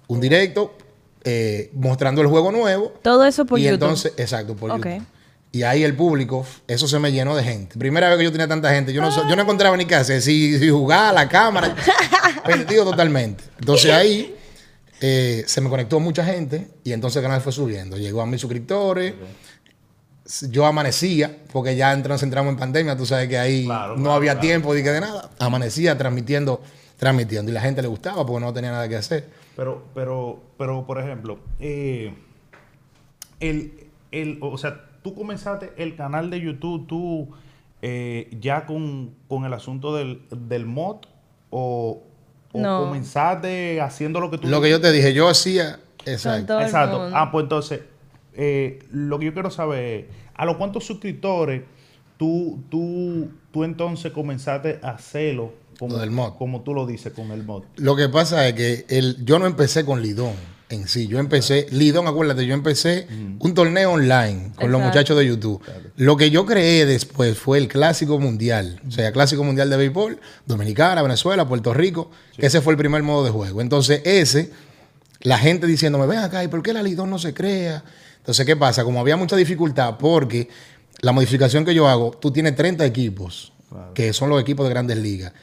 Un 0.08 0.22
directo 0.22 0.78
eh, 1.26 1.70
mostrando 1.74 2.22
el 2.22 2.28
juego 2.28 2.54
nuevo. 2.54 2.94
Todo 3.02 3.26
eso 3.26 3.46
por 3.46 3.60
y 3.60 3.64
YouTube. 3.64 3.74
entonces, 3.74 4.14
exacto, 4.16 4.56
por 4.56 4.72
Ok. 4.72 4.78
YouTube. 4.86 5.06
Y 5.52 5.64
ahí 5.64 5.84
el 5.84 5.94
público, 5.94 6.46
eso 6.68 6.88
se 6.88 7.00
me 7.00 7.12
llenó 7.12 7.36
de 7.36 7.44
gente. 7.44 7.78
Primera 7.78 8.08
vez 8.08 8.18
que 8.20 8.24
yo 8.24 8.32
tenía 8.32 8.48
tanta 8.48 8.70
gente, 8.72 8.94
yo 8.94 9.02
no, 9.02 9.10
yo 9.30 9.36
no 9.36 9.42
encontraba 9.42 9.76
ni 9.76 9.84
qué 9.86 9.96
hacer, 9.96 10.22
si, 10.22 10.58
si 10.58 10.70
jugar, 10.70 11.14
la 11.14 11.28
cámara, 11.28 11.76
perdido 12.46 12.86
totalmente. 12.86 13.44
Entonces 13.60 13.92
ahí 13.92 14.36
eh, 15.02 15.44
se 15.46 15.60
me 15.60 15.70
conectó 15.70 16.00
mucha 16.00 16.24
gente 16.24 16.70
y 16.86 16.94
entonces 16.94 17.18
el 17.18 17.24
canal 17.24 17.42
fue 17.42 17.52
subiendo. 17.52 17.98
Llegó 17.98 18.22
a 18.22 18.26
mis 18.26 18.40
suscriptores. 18.40 19.16
Yo 20.50 20.66
amanecía, 20.68 21.36
porque 21.52 21.76
ya 21.76 21.92
entramos, 21.92 22.22
entramos 22.22 22.52
en 22.54 22.58
pandemia, 22.60 22.96
tú 22.96 23.06
sabes 23.08 23.28
que 23.28 23.38
ahí 23.40 23.66
Claro, 23.66 23.96
no 23.98 24.04
claro, 24.04 24.14
había 24.14 24.32
claro. 24.34 24.48
tiempo 24.48 24.74
de 24.76 24.84
que 24.84 24.92
de 24.92 25.02
nada. 25.02 25.32
Amanecía 25.40 25.98
transmitiendo, 25.98 26.62
transmitiendo. 27.00 27.50
Y 27.50 27.54
la 27.56 27.62
gente 27.62 27.82
le 27.82 27.88
gustaba 27.88 28.26
porque 28.26 28.46
no 28.46 28.54
tenía 28.54 28.72
nada 28.72 28.88
que 28.88 28.98
hacer. 28.98 29.28
Pero, 29.56 29.84
pero, 29.96 30.40
pero, 30.58 30.86
por 30.86 31.00
ejemplo, 31.00 31.40
eh, 31.60 32.14
el, 33.40 33.88
el, 34.12 34.38
o 34.42 34.58
sea, 34.58 34.86
tú 35.02 35.16
comenzaste 35.16 35.72
el 35.78 35.96
canal 35.96 36.30
de 36.30 36.42
YouTube, 36.42 36.86
tú 36.88 37.30
eh, 37.82 38.30
ya 38.40 38.66
con, 38.66 39.16
con 39.28 39.46
el 39.46 39.54
asunto 39.54 39.96
del, 39.96 40.22
del 40.30 40.66
mod 40.66 40.98
o, 41.50 42.04
o 42.52 42.60
No. 42.60 42.84
comenzaste 42.86 43.82
haciendo 43.82 44.20
lo 44.20 44.30
que 44.30 44.38
tú 44.38 44.48
Lo 44.48 44.62
que 44.62 44.70
yo 44.70 44.80
te 44.82 44.92
dije, 44.92 45.14
yo 45.14 45.28
hacía. 45.30 45.80
Exacto. 46.06 46.60
Exacto. 46.60 47.10
Ah, 47.14 47.32
pues 47.32 47.44
entonces, 47.44 47.82
eh, 48.34 48.80
lo 48.92 49.20
que 49.20 49.26
yo 49.26 49.34
quiero 49.34 49.52
saber 49.52 49.84
es, 49.84 50.06
¿a 50.36 50.46
los 50.46 50.58
cuántos 50.58 50.86
suscriptores 50.86 51.64
tú, 52.18 52.60
tú, 52.70 53.30
tú 53.52 53.64
entonces 53.64 54.12
comenzaste 54.12 54.80
a 54.84 54.92
hacerlo 54.92 55.54
como, 55.80 55.96
Lo 55.96 56.02
del 56.02 56.12
mod. 56.12 56.34
como 56.38 56.62
tú 56.62 56.74
lo 56.74 56.86
dices 56.86 57.14
con 57.14 57.32
el 57.32 57.44
mod? 57.44 57.64
Lo 57.78 57.96
que 57.96 58.10
pasa 58.10 58.48
es 58.48 58.54
que 58.54 58.86
el, 58.90 59.24
yo 59.26 59.40
no 59.40 59.46
empecé 59.46 59.86
con 59.86 60.02
Lidón 60.02 60.34
en 60.70 60.88
sí. 60.88 61.08
Yo 61.08 61.20
empecé, 61.20 61.68
Lidón, 61.72 62.08
acuérdate, 62.08 62.46
yo 62.46 62.54
empecé 62.54 63.08
un 63.40 63.54
torneo 63.54 63.92
online 63.94 64.52
con 64.56 64.72
los 64.72 64.82
muchachos 64.82 65.18
de 65.18 65.26
YouTube. 65.26 65.62
Lo 65.96 66.16
que 66.16 66.30
yo 66.30 66.46
creé 66.46 66.86
después 66.86 67.38
fue 67.38 67.58
el 67.58 67.68
Clásico 67.68 68.20
Mundial. 68.20 68.80
O 68.88 68.92
sea, 68.92 69.12
Clásico 69.12 69.44
Mundial 69.44 69.70
de 69.70 69.78
Béisbol, 69.78 70.20
Dominicana, 70.46 71.02
Venezuela, 71.02 71.48
Puerto 71.48 71.74
Rico, 71.74 72.12
que 72.38 72.46
ese 72.46 72.62
fue 72.62 72.74
el 72.74 72.78
primer 72.78 73.02
modo 73.02 73.24
de 73.24 73.32
juego. 73.32 73.62
Entonces, 73.62 74.02
ese, 74.06 74.52
la 75.22 75.38
gente 75.40 75.66
diciéndome, 75.66 76.06
ven 76.06 76.20
acá, 76.20 76.44
¿y 76.44 76.48
por 76.48 76.62
qué 76.62 76.72
la 76.72 76.84
Lidón 76.84 77.10
no 77.10 77.18
se 77.18 77.34
crea? 77.34 77.84
Entonces, 78.18 78.46
¿qué 78.46 78.56
pasa? 78.56 78.84
Como 78.84 79.00
había 79.00 79.18
mucha 79.18 79.36
dificultad, 79.36 79.98
porque 79.98 80.50
la 81.02 81.12
modificación 81.14 81.66
que 81.66 81.74
yo 81.74 81.88
hago, 81.88 82.12
tú 82.12 82.32
tienes 82.32 82.56
30 82.56 82.86
equipos, 82.86 83.54
que 83.94 84.14
son 84.14 84.30
los 84.30 84.42
equipos 84.42 84.66
de 84.66 84.70
grandes 84.72 84.98
ligas. 84.98 85.34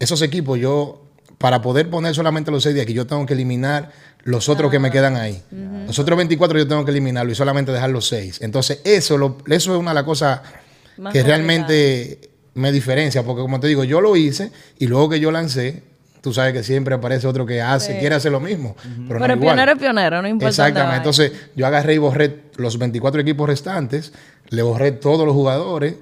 Esos 0.00 0.20
equipos 0.22 0.58
yo 0.58 1.02
para 1.38 1.62
poder 1.62 1.88
poner 1.88 2.14
solamente 2.14 2.50
los 2.50 2.62
seis 2.64 2.74
de 2.74 2.82
aquí, 2.82 2.92
yo 2.92 3.06
tengo 3.06 3.24
que 3.24 3.32
eliminar 3.34 3.92
los 4.24 4.48
otros 4.50 4.70
que 4.70 4.78
me 4.78 4.90
quedan 4.90 5.16
ahí. 5.16 5.40
Los 5.86 5.98
otros 5.98 6.16
24 6.18 6.58
yo 6.58 6.66
tengo 6.68 6.84
que 6.84 6.90
eliminarlo 6.90 7.30
y 7.32 7.34
solamente 7.34 7.70
dejar 7.72 7.88
los 7.90 8.06
seis. 8.08 8.38
Entonces, 8.42 8.80
eso, 8.84 9.16
lo- 9.16 9.38
eso 9.46 9.72
es 9.74 9.78
una 9.80 9.92
de 9.92 9.94
las 9.94 10.04
cosas 10.04 10.40
Más 10.98 11.12
que 11.12 11.22
realmente 11.22 12.20
me 12.54 12.72
diferencia, 12.72 13.22
porque 13.22 13.40
como 13.42 13.58
te 13.60 13.68
digo, 13.68 13.84
yo 13.84 14.00
lo 14.02 14.16
hice 14.16 14.50
y 14.78 14.86
luego 14.86 15.08
que 15.08 15.20
yo 15.20 15.30
lancé, 15.30 15.82
tú 16.20 16.34
sabes 16.34 16.52
que 16.52 16.62
siempre 16.62 16.94
aparece 16.94 17.26
otro 17.26 17.46
que 17.46 17.62
hace, 17.62 17.98
quiere 17.98 18.14
hacer 18.16 18.32
lo 18.32 18.40
mismo, 18.40 18.76
pero, 19.08 19.18
no 19.18 19.24
Pero 19.26 19.34
igual. 19.36 19.38
pionero 19.56 19.72
es 19.72 19.78
pionero, 19.78 20.20
no 20.20 20.28
importa. 20.28 20.48
Exactamente. 20.50 20.96
Entonces, 20.98 21.32
yo 21.56 21.66
agarré 21.66 21.94
y 21.94 21.98
borré 21.98 22.42
los 22.56 22.76
24 22.78 23.22
equipos 23.22 23.48
restantes, 23.48 24.12
le 24.50 24.60
borré 24.60 24.92
todos 24.92 25.24
los 25.24 25.34
jugadores 25.34 25.94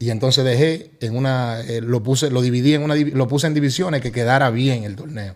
y 0.00 0.10
entonces 0.10 0.44
dejé 0.44 0.92
en 1.00 1.16
una 1.16 1.60
eh, 1.60 1.80
lo 1.80 2.02
puse 2.04 2.30
lo 2.30 2.40
dividí 2.40 2.74
en 2.74 2.82
una 2.82 2.94
lo 2.94 3.26
puse 3.26 3.48
en 3.48 3.54
divisiones 3.54 4.00
que 4.00 4.12
quedara 4.12 4.48
bien 4.50 4.84
el 4.84 4.94
torneo 4.94 5.34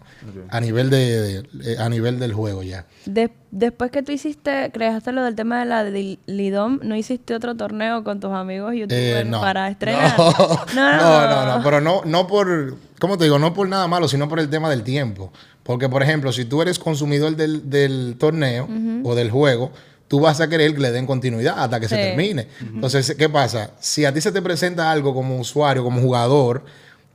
a 0.51 0.61
nivel 0.61 0.89
de, 0.89 1.21
de- 1.21 1.73
eh, 1.73 1.77
a 1.79 1.89
nivel 1.89 2.19
del 2.21 2.33
juego 2.33 2.63
ya. 2.63 2.87
De- 3.07 3.33
después 3.51 3.91
que 3.91 4.03
tú 4.03 4.13
hiciste, 4.13 4.71
creaste 4.73 5.11
lo 5.13 5.25
del 5.25 5.35
tema 5.35 5.59
de 5.61 5.67
la 5.67 5.83
Li- 5.85 6.21
Lidom, 6.27 6.79
¿no 6.83 6.95
hiciste 6.97 7.35
otro 7.35 7.57
torneo 7.57 8.05
con 8.05 8.21
tus 8.21 8.31
amigos 8.31 8.73
youtubers 8.75 9.23
Eh, 9.23 9.25
no. 9.27 9.41
para 9.41 9.69
estrenar? 9.69 10.15
No, 10.75 10.97
no, 10.97 11.27
no, 11.29 11.57
no, 11.59 11.63
pero 11.65 11.81
no, 11.81 12.03
no 12.05 12.27
por, 12.29 12.77
¿cómo 13.01 13.19
te 13.19 13.25
digo? 13.25 13.39
No 13.41 13.53
por 13.55 13.69
nada 13.69 13.89
malo, 13.89 14.07
sino 14.09 14.29
por 14.29 14.39
el 14.41 14.49
tema 14.49 14.71
del 14.71 14.83
tiempo. 14.85 15.33
Porque, 15.65 15.89
por 15.89 16.03
ejemplo, 16.03 16.33
si 16.33 16.45
tú 16.45 16.61
eres 16.63 16.79
consumidor 16.79 17.37
del, 17.37 17.69
del 17.71 18.17
torneo 18.19 18.69
o 19.05 19.15
del 19.15 19.31
juego, 19.31 19.71
tú 20.13 20.21
vas 20.21 20.43
a 20.43 20.47
querer 20.47 20.75
que 20.75 20.81
le 20.83 20.93
den 20.93 21.07
continuidad 21.07 21.55
hasta 21.57 21.81
que 21.81 21.89
se 21.89 21.97
termine. 21.97 22.47
Entonces, 22.61 23.15
¿qué 23.19 23.31
pasa? 23.31 23.71
Si 23.81 24.05
a 24.05 24.13
ti 24.13 24.21
se 24.21 24.31
te 24.31 24.43
presenta 24.43 24.93
algo 24.93 25.15
como 25.15 25.39
usuario, 25.39 25.83
como 25.83 26.03
jugador, 26.03 26.67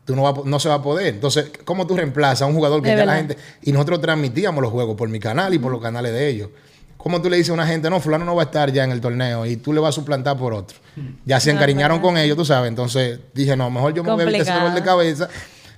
tú 0.03 0.15
no, 0.15 0.23
va 0.23 0.33
no 0.43 0.59
se 0.59 0.67
va 0.67 0.73
a 0.73 0.81
poder. 0.81 1.13
Entonces, 1.13 1.51
¿cómo 1.63 1.85
tú 1.85 1.95
reemplazas 1.95 2.41
a 2.41 2.45
un 2.47 2.55
jugador 2.55 2.81
que 2.81 2.97
ya 2.97 3.05
la 3.05 3.17
gente... 3.17 3.37
Y 3.61 3.71
nosotros 3.71 4.01
transmitíamos 4.01 4.63
los 4.63 4.71
juegos 4.71 4.95
por 4.95 5.09
mi 5.09 5.19
canal 5.19 5.53
y 5.53 5.59
por 5.59 5.71
los 5.71 5.79
canales 5.79 6.11
de 6.11 6.27
ellos. 6.27 6.49
¿Cómo 6.97 7.21
tú 7.21 7.29
le 7.29 7.37
dices 7.37 7.51
a 7.51 7.53
una 7.53 7.67
gente, 7.67 7.87
no, 7.87 7.99
fulano 7.99 8.25
no 8.25 8.33
va 8.33 8.41
a 8.41 8.45
estar 8.45 8.71
ya 8.71 8.83
en 8.83 8.91
el 8.91 8.99
torneo 8.99 9.45
y 9.45 9.57
tú 9.57 9.73
le 9.73 9.79
vas 9.79 9.89
a 9.89 9.91
suplantar 9.91 10.35
por 10.35 10.55
otro? 10.55 10.79
Ya 11.23 11.39
se 11.39 11.51
encariñaron 11.51 11.99
con 11.99 12.17
ellos, 12.17 12.35
tú 12.35 12.45
sabes. 12.45 12.67
Entonces 12.67 13.19
dije, 13.31 13.55
no, 13.55 13.69
mejor 13.69 13.93
yo 13.93 14.03
me 14.03 14.09
voy 14.11 14.21
a 14.21 14.23
evitar 14.23 14.41
ese 14.41 14.53
dolor 14.53 14.73
de 14.73 14.81
cabeza. 14.81 15.29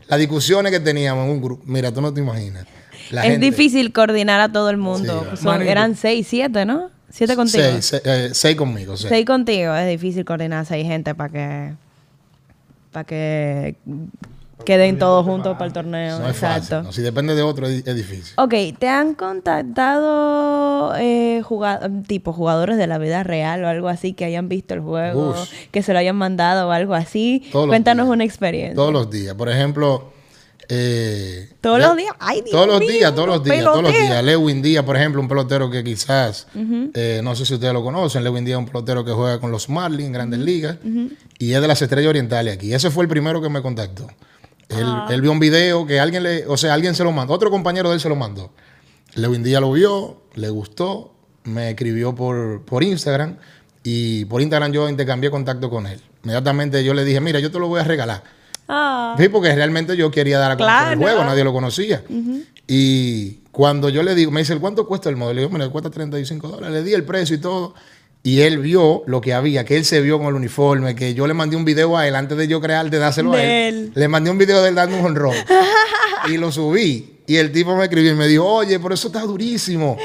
Las 0.08 0.20
discusiones 0.20 0.72
que 0.72 0.80
teníamos 0.80 1.26
en 1.26 1.32
un 1.32 1.42
grupo, 1.42 1.64
mira, 1.66 1.92
tú 1.94 2.00
no 2.00 2.14
te 2.14 2.22
imaginas. 2.22 2.66
La 3.12 3.26
es 3.26 3.32
gente- 3.32 3.46
difícil 3.46 3.92
coordinar 3.92 4.40
a 4.40 4.50
todo 4.50 4.70
el 4.70 4.78
mundo. 4.78 5.28
Sí, 5.32 5.44
Son- 5.44 5.62
eran 5.62 5.98
seis, 5.98 6.26
siete, 6.30 6.66
¿no? 6.66 6.98
Siete 7.12 7.36
contigo. 7.36 7.64
Seis, 7.64 7.86
se- 7.86 8.02
eh, 8.06 8.30
seis 8.34 8.56
conmigo, 8.56 8.96
seis. 8.98 9.10
Seis 9.10 9.26
contigo. 9.26 9.74
Es 9.76 9.88
difícil 9.90 10.26
coordinar 10.26 10.66
seis 10.66 10.86
gente 10.86 11.16
para 11.16 11.30
que 11.32 11.74
para 12.92 13.04
que 13.04 13.76
queden 14.66 14.98
todos 15.00 15.26
juntos 15.26 15.54
para 15.54 15.66
el 15.68 15.74
torneo. 15.74 16.20
No 16.20 16.26
es 16.28 16.36
Exacto. 16.36 16.62
fácil. 16.68 16.84
¿no? 16.84 16.92
Si 16.92 17.02
depende 17.02 17.34
de 17.36 17.42
otro, 17.42 17.68
es, 17.68 17.84
difícil. 17.96 18.34
Ok, 18.38 18.54
¿te 18.78 18.88
han 18.90 19.14
contactado 19.16 20.94
eh, 20.98 21.42
juga- 21.44 21.80
tipo 22.08 22.34
jugadores 22.34 22.78
de 22.78 22.88
la 22.88 22.98
vida 22.98 23.24
real 23.24 23.64
o 23.64 23.68
algo 23.68 23.88
así 23.90 24.14
que 24.14 24.26
hayan 24.26 24.50
visto 24.50 24.74
el 24.74 24.82
juego, 24.82 25.36
que 25.72 25.82
se 25.84 25.94
lo 25.94 26.00
hayan 26.00 26.16
mandado 26.16 26.68
o 26.68 26.72
algo 26.72 26.94
así? 26.94 27.48
Todos 27.52 27.68
Cuéntanos 27.68 28.08
una 28.10 28.24
experiencia. 28.24 28.76
Todos 28.76 28.94
los 28.94 29.10
días. 29.10 29.34
Por 29.36 29.50
ejemplo, 29.50 30.12
eh, 30.72 31.50
¿Todos 31.62 31.80
los 31.80 31.98
días? 31.98 32.14
Ay, 32.20 32.42
Dios 32.42 32.52
todos 32.52 32.68
los 32.68 32.80
mío, 32.80 32.90
días, 32.90 33.16
todos 33.16 33.28
los 33.28 33.44
días, 33.44 33.64
todos 33.64 33.84
los 33.84 33.92
días. 33.92 34.24
Lewin 34.24 34.62
Díaz, 34.62 34.84
por 34.86 34.96
ejemplo, 34.96 35.20
un 35.22 35.28
pelotero 35.28 35.70
que 35.70 35.84
quizás, 35.84 36.48
eh, 36.94 37.22
no 37.24 37.36
sé 37.36 37.46
si 37.46 37.56
ustedes 37.56 37.74
lo 37.74 37.84
conocen, 37.84 38.24
Lewin 38.24 38.46
Díaz 38.46 38.58
es 38.60 38.66
un 38.66 38.72
pelotero 38.72 39.04
que 39.04 39.12
juega 39.12 39.40
con 39.40 39.52
los 39.52 39.68
Marlins 39.68 40.08
en 40.08 40.14
Grandes 40.14 40.40
Ligas 40.40 40.78
y 41.40 41.54
es 41.54 41.62
de 41.62 41.68
las 41.68 41.82
Estrellas 41.82 42.10
Orientales 42.10 42.54
aquí. 42.56 42.74
Ese 42.74 42.92
fue 42.92 43.04
el 43.04 43.10
primero 43.10 43.42
que 43.42 43.50
me 43.50 43.62
contactó. 43.62 44.08
Él, 44.70 44.84
Ah. 44.86 45.08
él 45.10 45.22
vio 45.22 45.32
un 45.32 45.40
video 45.40 45.88
que 45.88 46.00
alguien 46.00 46.22
le, 46.22 46.46
o 46.46 46.56
sea, 46.56 46.76
alguien 46.76 46.94
se 46.94 47.04
lo 47.04 47.12
mandó, 47.12 47.34
otro 47.34 47.50
compañero 47.50 47.90
de 47.90 47.96
él 47.96 48.02
se 48.02 48.08
lo 48.10 48.16
mandó. 48.16 48.54
Lewin 49.16 49.42
Díaz 49.42 49.62
lo 49.62 49.72
vio, 49.72 50.22
le 50.36 50.50
gustó, 50.50 51.16
me 51.46 51.72
escribió 51.72 52.14
por, 52.14 52.64
por 52.66 52.84
Instagram 52.84 53.38
y 53.84 54.26
por 54.26 54.40
Instagram 54.42 54.72
yo 54.72 54.88
intercambié 54.88 55.32
contacto 55.32 55.72
con 55.72 55.88
él. 55.88 56.00
Inmediatamente 56.24 56.84
yo 56.84 56.94
le 56.94 57.04
dije, 57.04 57.20
mira, 57.22 57.40
yo 57.40 57.50
te 57.50 57.58
lo 57.58 57.68
voy 57.68 57.80
a 57.80 57.84
regalar. 57.84 58.24
Ah, 58.72 59.16
Sí, 59.20 59.28
porque 59.30 59.54
realmente 59.54 59.98
yo 59.98 60.12
quería 60.12 60.38
dar 60.40 60.52
a 60.52 60.56
conocer 60.58 60.76
Claro. 60.78 60.92
el 60.94 60.98
juego, 61.00 61.24
nadie 61.26 61.44
lo 61.44 61.52
conocía. 61.52 62.04
Y 62.68 63.40
cuando 63.52 63.90
yo 63.90 64.04
le 64.04 64.14
digo, 64.16 64.30
me 64.32 64.42
dice, 64.42 64.56
¿cuánto 64.60 64.86
cuesta 64.88 65.10
el 65.10 65.16
modelo? 65.16 65.34
Le 65.36 65.42
digo, 65.42 65.52
mira, 65.54 65.70
cuesta 65.70 65.90
35 65.90 66.48
dólares. 66.48 66.72
Le 66.76 66.84
di 66.84 66.94
el 66.94 67.04
precio 67.04 67.36
y 67.36 67.40
todo. 67.40 67.74
Y 68.22 68.42
él 68.42 68.60
vio 68.60 69.02
lo 69.08 69.22
que 69.22 69.34
había, 69.34 69.64
que 69.66 69.76
él 69.78 69.86
se 69.86 70.02
vio 70.02 70.20
con 70.20 70.28
el 70.28 70.34
uniforme, 70.36 70.94
que 70.94 71.14
yo 71.14 71.26
le 71.26 71.34
mandé 71.34 71.56
un 71.56 71.66
video 71.66 71.98
a 71.98 72.08
él 72.08 72.16
antes 72.16 72.38
de 72.38 72.48
yo 72.48 72.60
crear, 72.62 72.90
de 72.90 72.98
dárselo 73.00 73.34
a 73.34 73.42
él. 73.42 73.50
él. 73.76 73.92
Le 73.96 74.08
mandé 74.08 74.30
un 74.30 74.38
video 74.38 74.62
de 74.62 74.70
él 74.70 74.76
dando 74.76 74.98
un 74.98 75.06
honrón. 75.06 75.34
y 76.30 76.38
lo 76.38 76.52
subí. 76.52 77.22
Y 77.28 77.38
el 77.38 77.52
tipo 77.52 77.76
me 77.76 77.84
escribió 77.86 78.12
y 78.12 78.16
me 78.16 78.28
dijo, 78.28 78.46
oye, 78.46 78.78
por 78.80 78.94
eso 78.94 79.08
está 79.08 79.22
durísimo. 79.22 79.98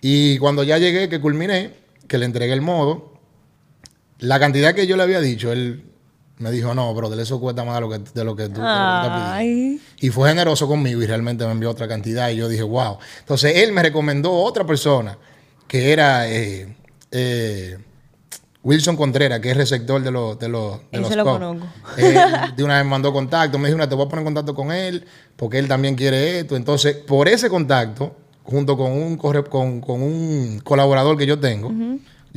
Y 0.00 0.38
cuando 0.38 0.62
ya 0.62 0.78
llegué, 0.78 1.08
que 1.08 1.20
culminé, 1.20 1.74
que 2.06 2.16
le 2.16 2.24
entregué 2.26 2.52
el 2.52 2.60
modo, 2.62 3.12
la 4.20 4.38
cantidad 4.38 4.74
que 4.74 4.86
yo 4.86 4.96
le 4.96 5.02
había 5.02 5.20
dicho, 5.20 5.50
él 5.52 5.82
me 6.38 6.50
dijo, 6.50 6.74
no, 6.74 6.94
bro, 6.94 7.12
eso 7.20 7.40
cuesta 7.40 7.64
más 7.64 7.74
de 7.76 7.80
lo 7.80 7.88
que, 7.90 7.98
de 7.98 8.24
lo 8.24 8.36
que 8.36 8.48
tú 8.48 8.60
de 8.60 8.60
lo 8.60 8.64
que 8.64 9.06
estás 9.06 9.08
pidiendo". 9.08 9.32
ay. 9.32 9.80
Y 10.00 10.08
fue 10.10 10.28
generoso 10.28 10.66
conmigo 10.68 11.02
y 11.02 11.06
realmente 11.06 11.44
me 11.44 11.52
envió 11.52 11.70
otra 11.70 11.88
cantidad. 11.88 12.28
Y 12.30 12.36
yo 12.36 12.48
dije, 12.48 12.62
wow. 12.62 12.98
Entonces 13.20 13.56
él 13.56 13.72
me 13.72 13.82
recomendó 13.82 14.32
otra 14.32 14.64
persona 14.64 15.18
que 15.66 15.92
era 15.92 16.28
eh, 16.30 16.76
eh, 17.10 17.78
Wilson 18.62 18.96
Contreras, 18.96 19.40
que 19.40 19.50
es 19.50 19.56
receptor 19.56 20.02
de 20.02 20.10
los 20.10 20.38
de 20.38 20.48
los 20.48 20.78
de 20.90 20.98
los 21.00 21.10
lo 21.16 21.24
conozco. 21.24 21.66
Él 21.96 22.14
de 22.56 22.64
una 22.64 22.76
vez 22.76 22.84
me 22.84 22.90
mandó 22.90 23.12
contacto. 23.12 23.58
Me 23.58 23.68
dijo, 23.68 23.76
"Mira, 23.78 23.88
te 23.88 23.94
voy 23.94 24.06
a 24.06 24.08
poner 24.08 24.20
en 24.20 24.24
contacto 24.26 24.54
con 24.54 24.72
él 24.72 25.04
porque 25.36 25.58
él 25.58 25.68
también 25.68 25.94
quiere 25.94 26.40
esto. 26.40 26.56
Entonces, 26.56 26.94
por 26.96 27.28
ese 27.28 27.48
contacto, 27.48 28.14
junto 28.42 28.76
con 28.76 28.92
un, 28.92 29.16
corre- 29.18 29.44
con, 29.48 29.80
con 29.80 30.02
un 30.02 30.60
colaborador 30.64 31.16
que 31.16 31.26
yo 31.26 31.38
tengo, 31.38 31.70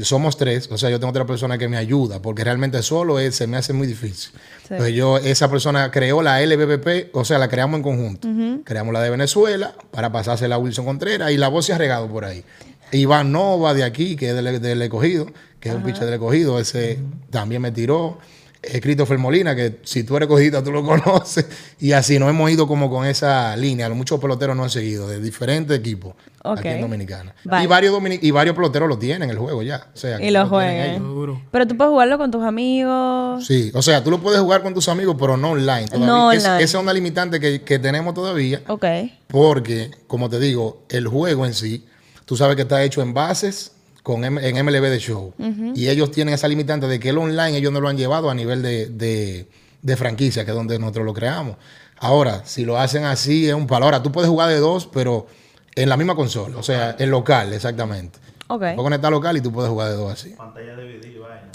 somos 0.04 0.38
tres, 0.38 0.70
o 0.72 0.78
sea, 0.78 0.90
yo 0.90 1.00
tengo 1.00 1.12
otra 1.12 1.26
persona 1.26 1.58
que 1.58 1.68
me 1.68 1.78
ayuda, 1.78 2.22
porque 2.22 2.44
realmente 2.44 2.82
solo 2.84 3.20
él 3.20 3.34
se 3.34 3.48
me 3.48 3.58
hace 3.58 3.74
muy 3.74 3.88
difícil. 3.88 4.32
Sí. 4.32 4.70
Entonces 4.72 4.96
yo, 4.96 5.18
esa 5.18 5.50
persona 5.50 5.92
creó 5.92 6.22
la 6.22 6.42
LBBP, 6.46 7.14
o 7.14 7.26
sea, 7.26 7.38
la 7.38 7.48
creamos 7.48 7.78
en 7.78 7.84
conjunto. 7.84 8.28
Creamos 8.64 8.94
la 8.94 9.02
de 9.02 9.10
Venezuela 9.10 9.76
para 9.92 10.12
pasársela 10.12 10.56
a 10.56 10.58
Wilson 10.58 10.86
Contreras 10.86 11.32
y 11.32 11.38
la 11.38 11.48
voz 11.48 11.66
se 11.66 11.74
ha 11.74 11.78
regado 11.78 12.08
por 12.08 12.26
ahí. 12.26 12.44
Iván 12.92 13.32
Nova 13.32 13.74
de 13.74 13.84
aquí, 13.84 14.16
que 14.16 14.30
es 14.30 14.36
del, 14.36 14.62
del 14.62 14.82
escogido, 14.82 15.28
que 15.60 15.70
es 15.70 15.76
un 15.76 15.84
pitcher 15.84 16.06
del 16.06 16.16
escogido, 16.16 16.60
ese 16.60 17.00
también 17.30 17.62
me 17.62 17.72
tiró. 17.72 18.20
Eh, 18.64 18.80
Christopher 18.80 19.18
Molina, 19.18 19.56
que 19.56 19.80
si 19.84 20.04
tú 20.04 20.16
eres 20.18 20.28
cogida, 20.30 20.64
tú 20.64 20.72
lo 20.72 20.84
conoces. 20.86 21.48
Y 21.80 21.94
así 21.94 22.20
nos 22.20 22.30
hemos 22.30 22.52
ido 22.52 22.68
como 22.68 22.92
con 22.92 23.08
esa 23.08 23.56
línea. 23.58 23.90
Muchos 23.90 24.20
peloteros 24.20 24.56
nos 24.56 24.66
han 24.66 24.70
seguido 24.70 25.08
de 25.10 25.20
diferentes 25.20 25.76
equipos 25.80 26.14
aquí 26.44 26.68
en 26.68 26.82
Dominicana. 26.82 27.34
Vale. 27.44 27.64
Y, 27.64 27.68
varios 27.68 27.94
domini- 27.94 28.20
y 28.22 28.30
varios 28.30 28.56
peloteros 28.56 28.88
lo 28.88 29.00
tienen 29.00 29.32
el 29.32 29.38
juego 29.40 29.64
ya. 29.64 29.88
O 29.94 29.98
sea, 29.98 30.22
Y 30.22 30.30
lo 30.30 30.48
tienen 30.48 31.04
juegan. 31.04 31.42
Pero 31.52 31.68
tú 31.68 31.76
puedes 31.76 31.90
jugarlo 31.92 32.18
con 32.20 32.30
tus 32.30 32.44
amigos. 32.44 33.46
Sí, 33.48 33.72
o 33.74 33.82
sea, 33.82 34.04
tú 34.04 34.12
lo 34.12 34.20
puedes 34.22 34.40
jugar 34.40 34.62
con 34.62 34.74
tus 34.76 34.88
amigos, 34.90 35.16
pero 35.20 35.38
no 35.38 35.52
online. 35.52 35.88
Todavía. 35.88 36.06
No 36.08 36.32
Es- 36.32 36.44
online. 36.46 36.64
esa 36.64 36.78
es 36.78 36.84
una 36.84 36.94
limitante 36.94 37.40
que, 37.40 37.62
que 37.64 37.80
tenemos 37.80 38.14
todavía, 38.14 38.62
Ok. 38.68 38.86
porque, 39.28 39.90
como 40.08 40.30
te 40.30 40.40
digo, 40.40 40.84
el 40.90 41.08
juego 41.08 41.46
en 41.48 41.54
sí, 41.56 41.86
tú 42.26 42.38
sabes 42.38 42.56
que 42.56 42.62
está 42.64 42.84
hecho 42.84 43.02
en 43.02 43.14
bases 43.16 43.72
con 44.04 44.24
M- 44.26 44.42
en 44.48 44.66
MLB 44.66 44.90
de 44.90 45.00
Show. 45.00 45.34
Y 45.76 45.90
ellos 45.90 46.12
tienen 46.12 46.34
esa 46.34 46.48
limitante 46.48 46.88
de 46.88 47.00
que 47.00 47.10
el 47.10 47.18
online 47.18 47.58
ellos 47.58 47.72
no 47.72 47.80
lo 47.82 47.88
han 47.90 47.98
llevado 47.98 48.30
a 48.30 48.34
nivel 48.36 48.62
de, 48.62 48.88
de- 48.88 49.48
de 49.82 49.98
franquicia, 49.98 50.46
que 50.46 50.52
es 50.52 50.56
donde 50.58 50.78
nosotros 50.80 51.06
lo 51.06 51.14
creamos. 51.14 51.56
Ahora, 52.00 52.42
si 52.46 52.66
lo 52.66 52.78
hacen 52.80 53.04
así, 53.06 53.48
es 53.48 53.54
un 53.54 53.68
palo. 53.68 53.86
Ahora, 53.86 54.02
tú 54.04 54.12
puedes 54.12 54.30
jugar 54.30 54.50
de 54.50 54.58
dos, 54.60 54.88
pero 54.92 55.28
en 55.76 55.88
la 55.90 55.98
misma 55.98 56.16
consola, 56.16 56.58
o 56.58 56.64
sea, 56.64 56.96
en 57.00 57.10
local, 57.12 57.54
exactamente. 57.54 58.20
Ok. 58.48 58.60
Puedes 58.60 58.76
conectar 58.76 59.12
local 59.12 59.38
y 59.38 59.42
tú 59.42 59.52
puedes 59.52 59.70
jugar 59.70 59.90
de 59.90 59.96
dos 59.96 60.12
así. 60.12 60.32
Pantalla 60.32 60.76
DVD, 60.76 61.20
vaina. 61.20 61.52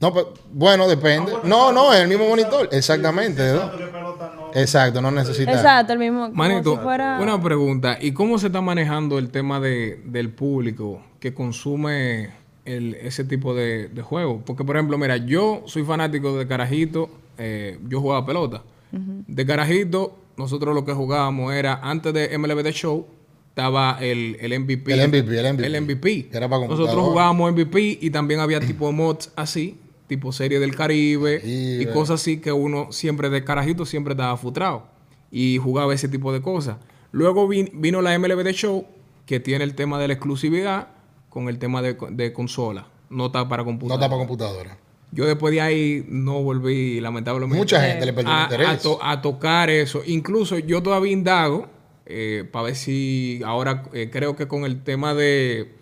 No, 0.00 0.12
pues, 0.12 0.26
bueno, 0.52 0.88
depende. 0.88 1.32
No, 1.44 1.72
no, 1.72 1.92
es 1.92 2.00
el 2.00 2.08
mismo 2.08 2.28
monitor. 2.28 2.68
Exactamente. 2.72 3.42
de 3.42 3.50
dos. 3.52 3.70
¿Qué 3.76 3.84
pelota 3.86 4.32
no? 4.34 4.50
Exacto, 4.54 5.02
no 5.02 5.10
necesitas. 5.10 5.56
Exacto, 5.56 5.92
el 5.92 5.98
mismo. 5.98 6.30
Manito, 6.30 6.76
si 6.76 6.82
fuera- 6.82 7.18
una 7.20 7.40
pregunta. 7.42 7.98
¿Y 8.00 8.12
cómo 8.12 8.38
se 8.38 8.46
está 8.46 8.60
manejando 8.60 9.18
el 9.18 9.30
tema 9.30 9.60
de, 9.60 10.00
del 10.04 10.30
público 10.30 11.02
que 11.20 11.34
consume 11.34 12.30
el- 12.64 12.94
ese 12.94 13.24
tipo 13.24 13.54
de, 13.54 13.88
de 13.88 14.02
juegos? 14.02 14.42
Porque, 14.46 14.64
por 14.64 14.76
ejemplo, 14.76 14.98
mira, 14.98 15.16
yo 15.16 15.62
soy 15.66 15.82
fanático 15.84 16.36
de 16.38 16.46
Carajito. 16.46 17.10
eh, 17.40 17.78
yo 17.88 18.00
jugaba 18.00 18.26
pelota. 18.26 18.62
De 18.90 19.46
Carajito, 19.46 20.18
nosotros 20.36 20.74
lo 20.74 20.84
que 20.84 20.92
jugábamos 20.92 21.52
era, 21.54 21.74
antes 21.82 22.12
de 22.14 22.36
MLB 22.38 22.62
The 22.62 22.72
Show, 22.72 23.06
estaba 23.50 23.98
el, 24.00 24.36
el 24.40 24.58
MVP. 24.60 24.92
El 24.92 25.08
MVP, 25.08 25.38
el 25.38 25.52
MVP. 25.54 25.66
El 25.66 25.80
MVP. 25.82 26.28
Que 26.30 26.36
era 26.36 26.48
para 26.48 26.66
nosotros 26.66 26.94
jugábamos 27.04 27.52
MVP 27.52 27.98
y 28.00 28.10
también 28.10 28.40
había 28.40 28.60
tipo 28.60 28.90
mods 28.92 29.32
así, 29.36 29.76
tipo 30.06 30.32
serie 30.32 30.58
del 30.58 30.74
Caribe 30.74 31.40
Sí, 31.42 31.78
y 31.82 31.86
cosas 31.86 32.20
así 32.20 32.38
que 32.38 32.50
uno 32.52 32.90
siempre 32.92 33.28
de 33.30 33.44
carajito 33.44 33.84
siempre 33.84 34.12
estaba 34.14 34.36
frustrado 34.36 34.86
y 35.30 35.58
jugaba 35.58 35.92
ese 35.94 36.08
tipo 36.08 36.32
de 36.32 36.40
cosas. 36.40 36.76
Luego 37.12 37.46
vin- 37.48 37.70
vino 37.74 38.00
la 38.02 38.18
MLB 38.18 38.42
The 38.42 38.52
Show 38.52 38.86
que 39.26 39.38
tiene 39.40 39.64
el 39.64 39.74
tema 39.74 39.98
de 40.00 40.08
la 40.08 40.14
exclusividad 40.14 40.88
con 41.28 41.48
el 41.48 41.58
tema 41.58 41.82
de, 41.82 41.96
de 42.10 42.32
consola, 42.32 42.86
no 43.10 43.26
está 43.26 43.48
para 43.48 43.62
No 43.62 43.66
computadora. 43.66 44.04
está 44.04 44.08
para 44.08 44.18
computadora. 44.26 44.78
Yo 45.10 45.24
después 45.26 45.52
de 45.54 45.60
ahí 45.62 46.04
no 46.08 46.42
volví, 46.42 47.00
lamentablemente. 47.00 47.56
Mucha 47.58 47.80
gente 47.82 48.04
le 48.04 48.12
perdió 48.12 48.30
el 48.32 48.38
a, 48.38 48.42
interés. 48.44 48.68
a 48.68 48.78
to- 48.78 48.98
a 49.02 49.22
tocar 49.22 49.70
eso. 49.70 50.02
Incluso 50.06 50.58
yo 50.58 50.82
todavía 50.82 51.12
indago 51.12 51.66
eh, 52.04 52.44
para 52.52 52.66
ver 52.66 52.76
si 52.76 53.40
ahora 53.44 53.84
eh, 53.94 54.10
creo 54.12 54.36
que 54.36 54.46
con 54.48 54.64
el 54.64 54.82
tema 54.82 55.14
de 55.14 55.72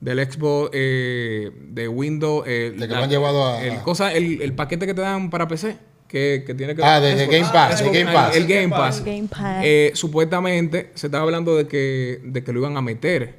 del 0.00 0.18
Xbox 0.32 0.70
eh, 0.72 1.50
de 1.68 1.86
Windows 1.88 2.44
eh, 2.46 2.72
De 2.76 2.88
que 2.88 2.94
lo 2.94 3.02
han 3.02 3.10
llevado 3.10 3.46
a- 3.46 3.62
el, 3.62 3.80
cosa, 3.82 4.12
el, 4.14 4.40
el 4.40 4.54
paquete 4.54 4.86
que 4.86 4.94
te 4.94 5.00
dan 5.02 5.30
para 5.30 5.46
PC 5.46 5.76
que, 6.08 6.42
que 6.46 6.54
tiene 6.54 6.74
que 6.74 6.82
Ah, 6.82 7.00
de-. 7.00 7.26
Game 7.26 7.48
Pass, 7.52 7.82
Game 7.82 8.12
Pass. 8.12 8.36
el 8.36 8.46
Game 8.46 8.68
Pass, 8.70 9.04
Game 9.04 9.28
Pass. 9.28 9.62
Eh, 9.64 9.90
supuestamente 9.94 10.90
se 10.94 11.08
estaba 11.08 11.24
hablando 11.24 11.56
de 11.56 11.66
que 11.66 12.20
de 12.24 12.42
que 12.44 12.52
lo 12.52 12.60
iban 12.60 12.76
a 12.76 12.82
meter 12.82 13.34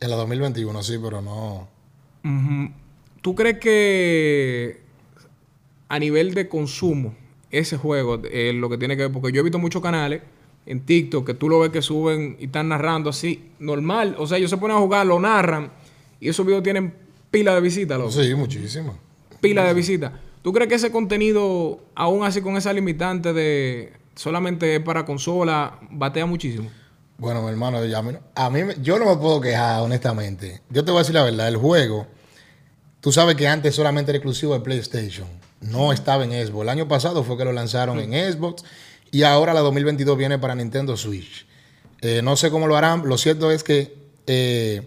En 0.00 0.10
la 0.10 0.16
2021, 0.16 0.82
sí, 0.82 0.96
pero 1.02 1.22
no. 1.22 1.68
¿Tú 3.22 3.34
crees 3.34 3.58
que 3.58 4.80
a 5.88 5.98
nivel 5.98 6.34
de 6.34 6.48
consumo, 6.48 7.14
ese 7.50 7.76
juego, 7.76 8.20
eh, 8.24 8.52
lo 8.52 8.68
que 8.68 8.78
tiene 8.78 8.96
que 8.96 9.04
ver, 9.04 9.12
porque 9.12 9.32
yo 9.32 9.40
he 9.40 9.44
visto 9.44 9.58
muchos 9.58 9.82
canales 9.82 10.22
en 10.66 10.80
TikTok 10.80 11.24
que 11.24 11.34
tú 11.34 11.48
lo 11.48 11.60
ves 11.60 11.70
que 11.70 11.80
suben 11.80 12.36
y 12.40 12.46
están 12.46 12.68
narrando 12.68 13.10
así, 13.10 13.50
normal, 13.60 14.16
o 14.18 14.26
sea, 14.26 14.38
ellos 14.38 14.50
se 14.50 14.56
ponen 14.56 14.76
a 14.76 14.80
jugar, 14.80 15.06
lo 15.06 15.20
narran 15.20 15.70
y 16.20 16.28
esos 16.28 16.44
videos 16.44 16.62
tienen 16.62 16.92
pila 17.30 17.54
de 17.54 17.60
visitas, 17.60 17.98
loco. 17.98 18.10
Sí, 18.10 18.34
muchísimo. 18.34 18.98
pila 19.40 19.64
de 19.64 19.74
visitas. 19.74 20.12
¿Tú 20.42 20.52
crees 20.52 20.68
que 20.68 20.74
ese 20.76 20.90
contenido, 20.90 21.80
aún 21.94 22.24
así 22.24 22.40
con 22.40 22.56
esa 22.56 22.72
limitante 22.72 23.32
de 23.32 23.92
solamente 24.14 24.80
para 24.80 25.04
consola, 25.04 25.78
batea 25.90 26.26
muchísimo? 26.26 26.70
Bueno, 27.18 27.42
mi 27.42 27.48
hermano, 27.48 27.84
ya 27.84 27.98
a 27.98 28.50
mí, 28.50 28.60
a 28.60 28.74
yo 28.82 28.98
no 28.98 29.06
me 29.06 29.16
puedo 29.16 29.40
quejar, 29.40 29.80
honestamente. 29.80 30.60
Yo 30.68 30.84
te 30.84 30.90
voy 30.90 30.98
a 30.98 31.02
decir 31.02 31.14
la 31.14 31.24
verdad, 31.24 31.48
el 31.48 31.56
juego, 31.56 32.06
tú 33.00 33.10
sabes 33.10 33.36
que 33.36 33.48
antes 33.48 33.74
solamente 33.74 34.10
era 34.10 34.18
exclusivo 34.18 34.54
de 34.54 34.60
PlayStation. 34.60 35.26
No 35.60 35.92
estaba 35.92 36.24
en 36.24 36.32
Xbox. 36.32 36.62
El 36.62 36.68
año 36.68 36.88
pasado 36.88 37.24
fue 37.24 37.38
que 37.38 37.44
lo 37.44 37.52
lanzaron 37.52 37.98
en 38.00 38.12
Xbox 38.12 38.64
y 39.10 39.22
ahora 39.22 39.54
la 39.54 39.60
2022 39.60 40.18
viene 40.18 40.38
para 40.38 40.54
Nintendo 40.54 40.96
Switch. 40.96 41.46
Eh, 42.02 42.20
no 42.22 42.36
sé 42.36 42.50
cómo 42.50 42.66
lo 42.66 42.76
harán. 42.76 43.08
Lo 43.08 43.16
cierto 43.16 43.50
es 43.50 43.64
que 43.64 43.94
eh, 44.26 44.82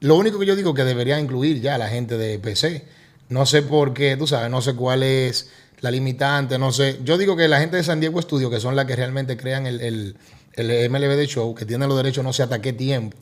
lo 0.00 0.16
único 0.16 0.38
que 0.38 0.46
yo 0.46 0.54
digo 0.54 0.74
que 0.74 0.84
debería 0.84 1.18
incluir 1.18 1.60
ya 1.60 1.78
la 1.78 1.88
gente 1.88 2.16
de 2.16 2.38
PC. 2.38 2.84
No 3.28 3.46
sé 3.46 3.62
por 3.62 3.94
qué, 3.94 4.16
tú 4.16 4.26
sabes, 4.26 4.50
no 4.50 4.60
sé 4.60 4.74
cuál 4.74 5.02
es 5.02 5.50
la 5.80 5.90
limitante, 5.90 6.58
no 6.58 6.70
sé. 6.70 7.00
Yo 7.02 7.18
digo 7.18 7.36
que 7.36 7.48
la 7.48 7.58
gente 7.58 7.76
de 7.76 7.82
San 7.82 7.98
Diego 7.98 8.20
Studio, 8.22 8.50
que 8.50 8.60
son 8.60 8.76
las 8.76 8.84
que 8.86 8.94
realmente 8.94 9.36
crean 9.36 9.66
el, 9.66 9.80
el, 9.80 10.16
el 10.54 10.90
MLB 10.90 11.16
de 11.16 11.26
show, 11.26 11.54
que 11.54 11.64
tienen 11.64 11.88
los 11.88 11.96
derechos 11.96 12.24
no 12.24 12.32
sé 12.32 12.42
hasta 12.42 12.60
qué 12.60 12.72
tiempo, 12.72 13.16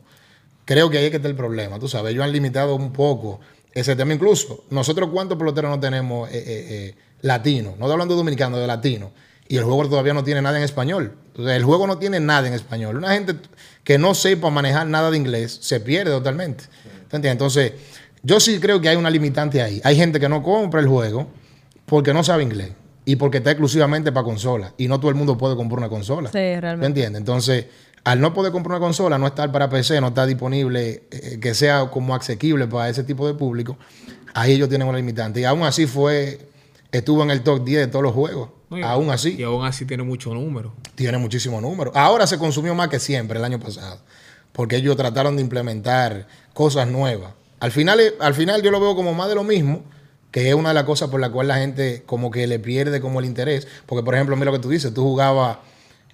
creo 0.64 0.90
que 0.90 0.98
ahí 0.98 1.04
es 1.04 1.10
que 1.10 1.16
está 1.16 1.28
el 1.28 1.34
problema, 1.34 1.78
tú 1.78 1.88
sabes. 1.88 2.12
Ellos 2.12 2.24
han 2.24 2.32
limitado 2.32 2.74
un 2.74 2.92
poco 2.92 3.40
ese 3.72 3.96
tema. 3.96 4.12
Incluso, 4.14 4.64
nosotros 4.70 5.10
cuántos 5.12 5.38
peloteros 5.38 5.70
no 5.70 5.80
tenemos 5.80 6.28
eh, 6.30 6.38
eh, 6.38 6.44
eh, 6.46 6.94
latinos, 7.22 7.72
no 7.78 7.84
estoy 7.84 7.92
hablando 7.92 8.14
de 8.14 8.18
dominicano, 8.18 8.58
de 8.58 8.66
latino, 8.66 9.12
y 9.48 9.56
el 9.56 9.64
juego 9.64 9.88
todavía 9.88 10.14
no 10.14 10.22
tiene 10.22 10.42
nada 10.42 10.58
en 10.58 10.64
español. 10.64 11.16
Entonces, 11.28 11.56
el 11.56 11.64
juego 11.64 11.86
no 11.86 11.98
tiene 11.98 12.20
nada 12.20 12.46
en 12.46 12.54
español. 12.54 12.96
Una 12.96 13.12
gente 13.12 13.34
que 13.82 13.98
no 13.98 14.14
sepa 14.14 14.50
manejar 14.50 14.86
nada 14.86 15.10
de 15.10 15.16
inglés 15.16 15.58
se 15.60 15.80
pierde 15.80 16.12
totalmente. 16.12 16.64
¿Te 17.08 17.16
entiendes? 17.16 17.32
Entonces, 17.32 17.72
yo 18.22 18.38
sí 18.38 18.60
creo 18.60 18.80
que 18.80 18.88
hay 18.88 18.96
una 18.96 19.10
limitante 19.10 19.60
ahí. 19.60 19.80
Hay 19.82 19.96
gente 19.96 20.20
que 20.20 20.28
no 20.28 20.42
compra 20.42 20.80
el 20.80 20.86
juego 20.86 21.26
porque 21.86 22.14
no 22.14 22.22
sabe 22.22 22.44
inglés 22.44 22.70
y 23.04 23.16
porque 23.16 23.38
está 23.38 23.50
exclusivamente 23.50 24.12
para 24.12 24.24
consola. 24.24 24.72
Y 24.76 24.88
no 24.88 24.98
todo 25.00 25.08
el 25.10 25.14
mundo 25.16 25.36
puede 25.38 25.56
comprar 25.56 25.78
una 25.78 25.88
consola. 25.88 26.28
Sí, 26.30 26.38
realmente. 26.38 26.78
¿Me 26.80 26.86
entiendes? 26.86 27.20
Entonces, 27.20 27.66
al 28.04 28.20
no 28.20 28.32
poder 28.34 28.52
comprar 28.52 28.78
una 28.78 28.86
consola, 28.86 29.18
no 29.18 29.26
estar 29.26 29.50
para 29.52 29.68
PC, 29.68 30.00
no 30.00 30.08
está 30.08 30.26
disponible, 30.26 31.04
eh, 31.10 31.38
que 31.40 31.54
sea 31.54 31.90
como 31.90 32.14
asequible 32.14 32.66
para 32.66 32.88
ese 32.88 33.04
tipo 33.04 33.26
de 33.26 33.34
público, 33.34 33.76
ahí 34.34 34.52
ellos 34.52 34.68
tienen 34.68 34.88
una 34.88 34.98
limitante. 34.98 35.40
Y 35.40 35.44
aún 35.44 35.62
así 35.64 35.86
fue, 35.86 36.48
estuvo 36.92 37.22
en 37.22 37.30
el 37.30 37.42
top 37.42 37.64
10 37.64 37.80
de 37.80 37.86
todos 37.88 38.02
los 38.02 38.14
juegos. 38.14 38.50
Y- 38.70 38.82
aún 38.82 39.10
así, 39.10 39.34
Y 39.36 39.42
aún 39.42 39.64
así 39.66 39.84
tiene 39.84 40.02
mucho 40.04 40.32
número. 40.32 40.72
tiene 40.94 41.18
muchísimos 41.18 41.60
números. 41.60 41.92
Ahora 41.96 42.26
se 42.28 42.38
consumió 42.38 42.74
más 42.74 42.88
que 42.88 43.00
siempre 43.00 43.38
el 43.38 43.44
año 43.44 43.58
pasado, 43.58 43.98
porque 44.52 44.76
ellos 44.76 44.96
trataron 44.96 45.34
de 45.36 45.42
implementar 45.42 46.26
cosas 46.54 46.86
nuevas. 46.86 47.32
Al 47.58 47.72
final, 47.72 48.00
al 48.20 48.32
final 48.34 48.62
yo 48.62 48.70
lo 48.70 48.80
veo 48.80 48.94
como 48.94 49.12
más 49.12 49.28
de 49.28 49.34
lo 49.34 49.42
mismo, 49.44 49.82
que 50.30 50.48
es 50.48 50.54
una 50.54 50.68
de 50.70 50.74
las 50.74 50.84
cosas 50.84 51.08
por 51.10 51.20
la 51.20 51.30
cual 51.30 51.48
la 51.48 51.56
gente 51.56 52.02
como 52.06 52.30
que 52.30 52.46
le 52.46 52.58
pierde 52.58 53.00
como 53.00 53.20
el 53.20 53.26
interés. 53.26 53.66
Porque, 53.86 54.04
por 54.04 54.14
ejemplo, 54.14 54.36
mira 54.36 54.46
lo 54.50 54.56
que 54.58 54.62
tú 54.62 54.68
dices, 54.70 54.92
tú 54.94 55.02
jugabas 55.02 55.58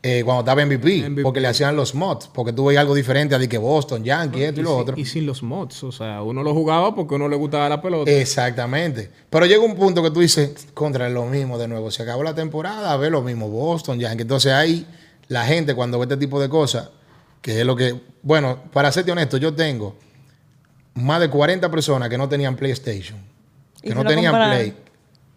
eh, 0.03 0.23
cuando 0.25 0.41
estaba 0.41 0.65
MVP, 0.65 1.09
MVP. 1.09 1.23
porque 1.23 1.41
le 1.41 1.49
hacían 1.49 1.75
los 1.75 1.95
mods, 1.95 2.29
porque 2.33 2.53
tú 2.53 2.67
veías 2.67 2.81
algo 2.83 2.95
diferente 2.95 3.35
a 3.35 3.39
que 3.41 3.59
Boston, 3.59 4.05
Yankee, 4.05 4.45
esto 4.45 4.61
y, 4.61 4.63
lo 4.63 4.71
sin- 4.71 4.81
otro. 4.81 4.95
y 4.99 5.05
sin 5.05 5.27
los 5.27 5.43
mods. 5.43 5.83
O 5.85 5.91
sea, 5.91 6.23
uno 6.23 6.43
lo 6.43 6.55
jugaba 6.55 6.95
porque 6.95 7.15
a 7.15 7.17
uno 7.17 7.29
le 7.29 7.37
gustaba 7.37 7.69
la 7.69 7.83
pelota. 7.83 8.11
Exactamente. 8.11 9.11
Pero 9.31 9.47
llega 9.47 9.63
un 9.65 9.75
punto 9.75 10.03
que 10.03 10.11
tú 10.11 10.21
dices, 10.21 10.69
contra 10.75 11.09
lo 11.09 11.25
mismo 11.27 11.59
de 11.59 11.67
nuevo. 11.69 11.91
Se 11.91 12.03
acabó 12.05 12.23
la 12.23 12.35
temporada, 12.35 12.97
ve 12.97 13.11
lo 13.11 13.23
mismo, 13.23 13.49
Boston, 13.49 13.99
Yankee. 13.99 14.23
Entonces 14.23 14.53
ahí 14.53 14.87
la 15.29 15.45
gente 15.45 15.75
cuando 15.75 15.99
ve 15.99 16.05
este 16.05 16.17
tipo 16.17 16.41
de 16.41 16.49
cosas, 16.49 16.91
que 17.43 17.61
es 17.61 17.67
lo 17.67 17.75
que, 17.75 18.01
bueno, 18.23 18.59
para 18.73 18.93
serte 18.93 19.11
honesto, 19.13 19.37
yo 19.39 19.55
tengo 19.55 19.97
más 20.95 21.21
de 21.21 21.29
40 21.29 21.69
personas 21.71 22.09
que 22.09 22.17
no 22.19 22.29
tenían 22.29 22.55
PlayStation, 22.57 23.19
que 23.89 23.95
no 23.95 24.05
tenían 24.05 24.33
compraron. 24.33 24.57
Play. 24.57 24.75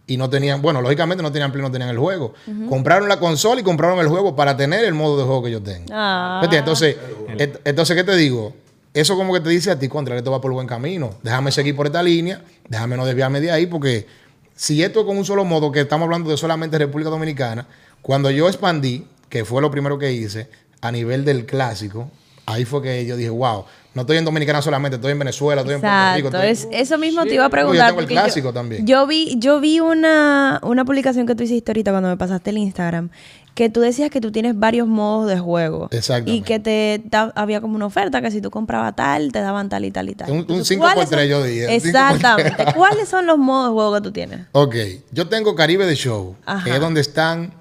Y 0.07 0.17
no 0.17 0.27
tenían, 0.29 0.61
bueno, 0.61 0.81
lógicamente 0.81 1.21
no 1.21 1.31
tenían 1.31 1.51
Play, 1.51 1.61
no 1.61 1.71
tenían 1.71 1.89
el 1.91 1.97
juego. 1.99 2.33
Compraron 2.67 3.07
la 3.07 3.19
consola 3.19 3.61
y 3.61 3.63
compraron 3.63 3.99
el 3.99 4.07
juego 4.07 4.35
para 4.35 4.57
tener 4.57 4.83
el 4.85 4.93
modo 4.95 5.17
de 5.17 5.23
juego 5.23 5.43
que 5.43 5.51
yo 5.51 5.61
tengo. 5.61 5.85
Ah. 5.91 6.41
Entonces, 6.51 6.95
et- 7.37 7.61
entonces, 7.63 7.95
¿qué 7.95 8.03
te 8.03 8.15
digo? 8.15 8.53
Eso 8.91 9.15
como 9.15 9.33
que 9.33 9.39
te 9.39 9.49
dice 9.49 9.69
a 9.69 9.77
ti, 9.77 9.87
contra, 9.87 10.17
esto 10.17 10.31
va 10.31 10.41
por 10.41 10.51
buen 10.51 10.65
camino. 10.65 11.11
Déjame 11.21 11.51
seguir 11.51 11.75
por 11.75 11.85
esta 11.85 12.01
línea, 12.01 12.41
déjame 12.67 12.97
no 12.97 13.05
desviarme 13.05 13.39
de 13.39 13.51
ahí, 13.51 13.67
porque 13.67 14.07
si 14.55 14.81
esto 14.83 15.01
es 15.01 15.05
con 15.05 15.15
un 15.15 15.25
solo 15.25 15.45
modo, 15.45 15.71
que 15.71 15.81
estamos 15.81 16.05
hablando 16.07 16.31
de 16.31 16.37
solamente 16.37 16.77
República 16.79 17.11
Dominicana, 17.11 17.67
cuando 18.01 18.31
yo 18.31 18.47
expandí, 18.47 19.05
que 19.29 19.45
fue 19.45 19.61
lo 19.61 19.69
primero 19.69 19.99
que 19.99 20.11
hice, 20.11 20.49
a 20.81 20.91
nivel 20.91 21.23
del 21.23 21.45
clásico, 21.45 22.09
ahí 22.47 22.65
fue 22.65 22.81
que 22.81 23.05
yo 23.05 23.15
dije, 23.15 23.29
wow, 23.29 23.65
no 23.93 24.01
estoy 24.01 24.17
en 24.17 24.25
Dominicana 24.25 24.61
solamente, 24.61 24.95
estoy 24.97 25.11
en 25.13 25.19
Venezuela, 25.19 25.61
estoy 25.61 25.75
en 25.75 25.81
Puerto 25.81 26.15
Rico. 26.15 26.27
Exacto, 26.29 26.47
estoy- 26.47 26.69
es, 26.75 26.81
eso 26.81 26.97
mismo 26.97 27.23
te 27.25 27.33
iba 27.33 27.43
a 27.45 27.47
Yo 27.47 27.51
preguntar. 27.51 27.87
tengo 27.89 28.01
el 28.01 28.07
clásico 28.07 28.53
también. 28.53 28.85
Yo 28.85 29.07
vi, 29.07 29.35
yo 29.39 29.59
vi 29.59 29.79
una, 29.79 30.59
una 30.63 30.85
publicación 30.85 31.25
que 31.25 31.35
tú 31.35 31.43
hiciste 31.43 31.71
ahorita 31.71 31.91
cuando 31.91 32.09
me 32.09 32.17
pasaste 32.17 32.51
el 32.51 32.57
Instagram, 32.59 33.09
que 33.55 33.69
tú 33.69 33.81
decías 33.81 34.09
que 34.09 34.21
tú 34.21 34.31
tienes 34.31 34.57
varios 34.57 34.87
modos 34.87 35.27
de 35.29 35.37
juego. 35.39 35.89
Exactamente. 35.91 36.31
Y 36.31 36.41
que 36.43 36.59
te 36.59 37.01
da- 37.05 37.33
había 37.35 37.59
como 37.59 37.75
una 37.75 37.87
oferta 37.87 38.21
que 38.21 38.31
si 38.31 38.39
tú 38.41 38.51
comprabas 38.51 38.95
tal, 38.95 39.31
te 39.33 39.41
daban 39.41 39.67
tal 39.69 39.83
y 39.83 39.91
tal 39.91 40.07
y 40.07 40.15
tal. 40.15 40.29
Un- 40.29 40.35
un 40.35 40.41
Entonces, 40.41 40.67
cinco 40.67 40.83
por 40.85 40.93
¿cuáles 40.93 41.09
tres, 41.09 41.21
son- 41.23 41.29
yo 41.29 41.43
dije, 41.43 41.75
Exactamente. 41.75 42.65
¿Cuáles 42.75 43.09
son 43.09 43.25
los 43.25 43.37
modos 43.37 43.69
de 43.69 43.73
juego 43.73 43.93
que 43.95 44.01
tú 44.01 44.11
tienes? 44.11 44.39
Ok, 44.53 44.75
yo 45.11 45.27
tengo 45.27 45.55
Caribe 45.55 45.85
de 45.85 45.95
Show, 45.95 46.35
Ajá. 46.45 46.63
que 46.63 46.75
es 46.75 46.79
donde 46.79 47.01
están 47.01 47.53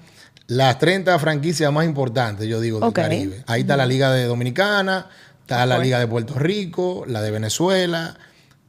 las 0.47 0.79
30 0.79 1.19
franquicias 1.19 1.71
más 1.73 1.85
importantes, 1.85 2.47
yo 2.47 2.61
digo, 2.61 2.79
del 2.79 2.89
Ok. 2.89 2.95
Caribe. 2.95 3.43
Ahí 3.45 3.61
está 3.61 3.75
la 3.75 3.85
Liga 3.85 4.11
de 4.13 4.23
Dominicana, 4.25 5.07
está 5.55 5.65
la 5.65 5.75
Liga 5.83 5.99
de 5.99 6.07
Puerto 6.07 6.35
Rico, 6.37 7.03
la 7.07 7.21
de 7.21 7.31
Venezuela. 7.31 8.17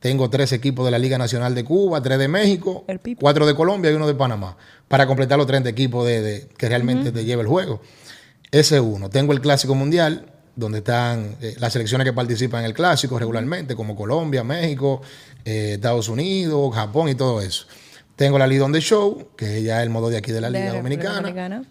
Tengo 0.01 0.31
tres 0.31 0.53
equipos 0.53 0.85
de 0.87 0.91
la 0.91 0.99
Liga 0.99 1.19
Nacional 1.19 1.55
de 1.55 1.63
Cuba, 1.63 2.03
tres 2.03 2.19
de 2.19 2.27
México, 2.29 2.85
cuatro 3.21 3.47
de 3.47 3.55
Colombia 3.55 3.91
y 3.91 3.95
uno 3.95 4.07
de 4.07 4.15
Panamá, 4.15 4.57
para 4.89 5.07
completar 5.07 5.37
los 5.37 5.47
30 5.47 5.69
equipos 5.69 6.07
de, 6.07 6.23
de- 6.23 6.49
que 6.57 6.69
realmente 6.69 7.13
te 7.13 7.25
lleva 7.27 7.43
el 7.43 7.49
juego. 7.49 7.83
Ese 8.51 8.77
es 8.77 8.81
uno. 8.83 9.11
Tengo 9.11 9.33
el 9.35 9.41
Clásico 9.43 9.75
Mundial, 9.75 10.25
donde 10.57 10.79
están 10.79 11.37
eh, 11.43 11.55
las 11.59 11.75
selecciones 11.75 12.07
que 12.07 12.13
participan 12.15 12.61
en 12.61 12.67
el 12.67 12.75
Clásico 12.75 13.19
regularmente, 13.19 13.77
como 13.77 13.95
Colombia, 13.95 14.43
México, 14.43 15.03
eh, 15.45 15.73
Estados 15.75 16.09
Unidos, 16.09 16.75
Japón 16.75 17.11
y 17.11 17.15
todo 17.15 17.43
eso. 17.43 17.67
Tengo 18.17 18.39
la 18.39 18.47
Liga 18.47 18.65
on 18.65 18.73
the 18.73 18.81
Show, 18.81 19.29
que 19.37 19.63
ya 19.63 19.79
es 19.79 19.83
el 19.85 19.91
modo 19.91 20.09
de 20.11 20.17
aquí 20.17 20.33
de 20.33 20.41
la 20.41 20.49
Liga. 20.51 20.65
Dominicana. 20.79 21.19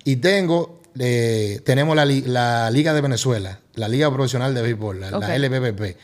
Y 0.03 0.15
tengo, 0.17 0.78
eh, 0.97 1.61
tenemos 1.65 1.95
la, 1.95 2.05
la 2.05 2.71
Liga 2.71 2.93
de 2.93 3.01
Venezuela, 3.01 3.59
la 3.75 3.87
Liga 3.87 4.11
Profesional 4.13 4.53
de 4.55 4.61
Béisbol, 4.61 4.99
la, 4.99 5.11
la 5.11 5.17
Ok. 5.17 5.25
LBBP, 5.37 5.97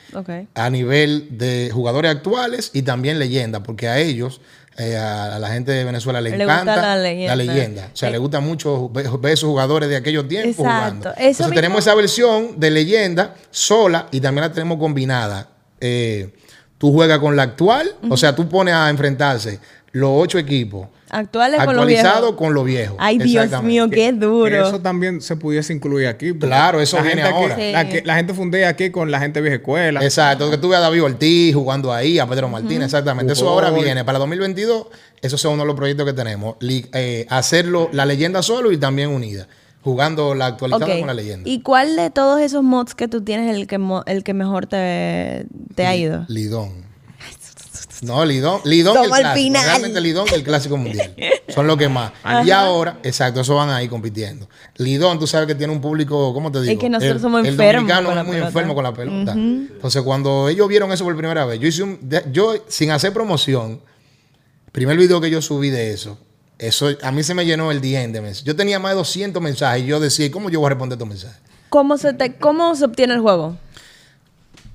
a 0.53 0.69
nivel 0.69 1.37
de 1.37 1.69
jugadores 1.73 2.11
actuales 2.11 2.71
y 2.73 2.81
también 2.83 3.17
leyendas, 3.19 3.61
porque 3.65 3.87
a 3.87 3.99
ellos, 3.99 4.41
eh, 4.77 4.95
a, 4.97 5.35
a 5.35 5.39
la 5.39 5.49
gente 5.49 5.71
de 5.71 5.83
Venezuela 5.85 6.19
le, 6.21 6.37
Le 6.37 6.43
encanta 6.43 6.75
la 6.75 6.97
leyenda. 6.97 7.35
leyenda. 7.35 7.89
O 7.93 7.95
sea, 7.97 8.09
Eh, 8.09 8.11
le 8.13 8.17
gusta 8.17 8.39
mucho 8.41 8.89
ver, 8.89 9.09
ver 9.19 9.33
esos 9.33 9.49
jugadores 9.49 9.89
de 9.89 9.95
aquellos 9.95 10.27
tiempos 10.27 10.51
Exacto. 10.65 10.75
jugando. 10.79 11.09
Eso 11.11 11.17
Entonces 11.21 11.39
mismo- 11.47 11.55
tenemos 11.55 11.79
esa 11.79 11.95
versión 11.95 12.59
de 12.59 12.71
leyenda 12.71 13.35
sola 13.51 14.07
y 14.11 14.19
también 14.19 14.47
la 14.47 14.51
tenemos 14.53 14.77
combinada. 14.77 15.49
Eh, 15.81 16.33
tú 16.77 16.91
juegas 16.93 17.19
con 17.19 17.35
la 17.35 17.43
actual, 17.43 17.95
o 18.09 18.17
sea, 18.17 18.35
tú 18.35 18.47
pones 18.49 18.73
a 18.73 18.89
enfrentarse 18.89 19.59
los 19.93 20.09
ocho 20.13 20.37
equipos 20.37 20.87
Actuales 21.17 21.57
con 21.63 21.75
los 21.75 21.83
actualizados 21.83 22.19
viejos. 22.21 22.35
con 22.35 22.53
los 22.53 22.65
viejos. 22.65 22.97
Ay, 22.99 23.17
Dios 23.19 23.63
mío, 23.63 23.89
qué 23.89 23.95
Que 23.95 24.11
duro. 24.11 24.67
eso 24.67 24.81
también 24.81 25.21
se 25.21 25.35
pudiese 25.37 25.71
incluir 25.73 26.07
aquí. 26.07 26.33
Claro, 26.33 26.81
eso 26.81 26.97
la 26.97 27.03
viene 27.03 27.21
gente 27.21 27.35
aquí- 27.35 27.43
ahora. 27.43 27.55
Sí. 27.55 27.71
la, 27.71 27.87
que- 27.89 28.01
la 28.03 28.15
gente 28.15 28.33
fundea 28.33 28.69
aquí 28.69 28.89
con 28.89 29.09
la 29.11 29.19
gente 29.19 29.39
vieja 29.41 29.55
escuela. 29.55 30.03
Exacto, 30.03 30.51
que 30.51 30.57
tú 30.57 30.69
veas 30.69 30.81
a 30.81 30.85
David 30.85 31.03
Ortiz 31.03 31.55
jugando 31.55 31.93
ahí, 31.93 32.19
a 32.19 32.27
Pedro 32.27 32.49
Martínez, 32.49 32.85
exactamente. 32.85 33.33
Eso 33.33 33.47
ahora 33.47 33.71
viene. 33.71 34.03
Para 34.03 34.19
2022, 34.19 34.87
esos 35.21 35.39
son 35.39 35.53
uno 35.53 35.63
de 35.63 35.67
los 35.67 35.75
proyectos 35.75 36.05
que 36.05 36.13
tenemos. 36.13 36.55
Li- 36.59 36.85
eh, 36.93 37.25
hacerlo 37.29 37.89
la 37.93 38.05
leyenda 38.05 38.43
solo 38.43 38.71
y 38.71 38.77
también 38.77 39.09
unida. 39.09 39.47
Jugando 39.83 40.33
la 40.33 40.47
actualizada 40.47 40.97
con 40.97 41.07
la 41.07 41.13
leyenda. 41.13 41.47
¿Y 41.47 41.61
cuál 41.61 41.95
de 41.95 42.09
todos 42.09 42.41
esos 42.41 42.63
mods 42.63 42.95
que 42.95 43.07
tú 43.07 43.21
tienes 43.23 43.55
el 43.55 43.67
que, 43.67 43.77
mo- 43.77 44.03
el 44.07 44.23
que 44.23 44.33
mejor 44.33 44.65
te, 44.65 45.45
te 45.75 45.85
ha 45.85 45.95
ido? 45.95 46.25
Lidón. 46.27 46.84
No, 48.01 48.25
Lidón, 48.25 48.61
Lidón 48.65 48.95
y 48.95 48.97
el 48.97 49.03
Somos 49.03 49.17
el 49.17 49.23
clásico. 49.23 49.43
final. 49.43 49.65
Realmente 49.65 50.01
Lidón 50.01 50.27
el 50.33 50.43
clásico 50.43 50.77
mundial. 50.77 51.15
Son 51.49 51.67
los 51.67 51.77
que 51.77 51.89
más. 51.89 52.11
Y 52.45 52.51
ahora, 52.51 52.99
exacto, 53.03 53.41
eso 53.41 53.55
van 53.55 53.69
ahí 53.69 53.87
compitiendo. 53.87 54.47
Lidón, 54.77 55.19
tú 55.19 55.27
sabes 55.27 55.47
que 55.47 55.55
tiene 55.55 55.71
un 55.73 55.81
público, 55.81 56.33
¿cómo 56.33 56.51
te 56.51 56.61
digo? 56.61 56.79
que 56.79 56.89
nosotros 56.89 57.15
el, 57.17 57.21
somos 57.21 57.39
el 57.41 57.47
enfermos 57.47 57.87
dominicano 57.87 58.07
con 58.07 58.15
la 58.15 58.21
es 58.21 58.27
muy 58.27 58.33
pelota. 58.35 58.47
enfermo 58.49 58.75
con 58.75 58.83
la 58.83 58.93
pelota. 58.93 59.31
Entonces, 59.33 60.01
cuando 60.03 60.49
ellos 60.49 60.67
vieron 60.67 60.91
eso 60.91 61.03
por 61.03 61.15
primera 61.15 61.45
vez, 61.45 61.59
yo 61.59 61.67
hice 61.67 61.83
un, 61.83 61.99
yo 62.31 62.55
sin 62.67 62.91
hacer 62.91 63.13
promoción, 63.13 63.79
primer 64.71 64.97
video 64.97 65.21
que 65.21 65.29
yo 65.29 65.41
subí 65.41 65.69
de 65.69 65.91
eso, 65.93 66.17
eso 66.59 66.89
a 67.01 67.11
mí 67.11 67.23
se 67.23 67.33
me 67.33 67.45
llenó 67.45 67.71
el 67.71 67.81
DM 67.81 68.11
de 68.11 68.21
mensajes. 68.21 68.43
Yo 68.43 68.55
tenía 68.55 68.79
más 68.79 68.91
de 68.91 68.97
200 68.97 69.41
mensajes 69.41 69.83
y 69.83 69.87
yo 69.87 69.99
decía, 69.99 70.29
¿cómo 70.31 70.49
yo 70.49 70.59
voy 70.59 70.67
a 70.67 70.69
responder 70.69 70.95
estos 70.97 71.07
mensajes? 71.07 71.37
¿Cómo 71.69 71.97
se, 71.97 72.13
te, 72.13 72.35
¿Cómo 72.35 72.75
se 72.75 72.85
obtiene 72.85 73.13
el 73.13 73.19
juego? 73.21 73.57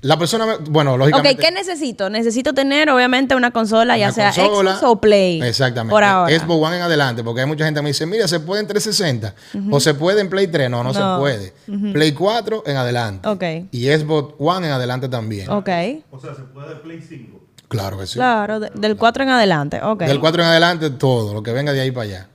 La 0.01 0.17
persona, 0.17 0.45
me- 0.47 0.57
bueno, 0.69 0.93
Ok, 0.93 0.97
lógicamente. 0.99 1.35
¿qué 1.43 1.51
necesito? 1.51 2.09
Necesito 2.09 2.53
tener, 2.53 2.89
obviamente, 2.89 3.35
una 3.35 3.51
consola, 3.51 3.97
ya 3.99 4.07
Una 4.07 4.13
sea 4.13 4.45
consola. 4.47 4.71
Xbox 4.77 4.83
o 4.91 4.99
Play. 4.99 5.41
Exactamente. 5.43 5.91
Por 5.91 6.03
ahora. 6.03 6.39
Xbox 6.39 6.67
One 6.67 6.75
en 6.77 6.81
adelante, 6.81 7.23
porque 7.23 7.41
hay 7.41 7.47
mucha 7.47 7.65
gente 7.65 7.77
que 7.79 7.83
me 7.83 7.89
dice, 7.89 8.07
mira, 8.07 8.27
se 8.27 8.39
puede 8.39 8.61
en 8.61 8.67
360 8.67 9.35
o 9.69 9.79
se 9.79 9.93
puede 9.93 10.21
en 10.21 10.29
Play 10.29 10.47
3. 10.47 10.71
No, 10.71 10.83
no, 10.83 10.91
No. 10.91 11.15
se 11.15 11.19
puede. 11.21 11.53
Play 11.93 12.13
4 12.13 12.63
en 12.65 12.77
adelante. 12.77 13.27
Ok. 13.29 13.43
Y 13.71 13.87
Xbox 13.89 14.33
One 14.39 14.65
en 14.67 14.73
adelante 14.73 15.07
también. 15.07 15.49
Ok. 15.51 15.69
O 16.09 16.19
sea, 16.19 16.33
se 16.33 16.41
puede 16.51 16.75
Play 16.77 16.99
5. 17.07 17.39
Claro 17.67 17.99
que 17.99 18.07
sí. 18.07 18.15
Claro, 18.15 18.59
de- 18.59 18.71
del 18.73 18.97
4 18.97 19.21
en 19.23 19.29
adelante. 19.29 19.81
Ok. 19.83 20.01
Del 20.03 20.19
4 20.19 20.41
en 20.41 20.49
adelante, 20.49 20.89
todo, 20.89 21.33
lo 21.33 21.43
que 21.43 21.51
venga 21.53 21.73
de 21.73 21.79
ahí 21.81 21.91
para 21.91 22.03
allá. 22.05 22.27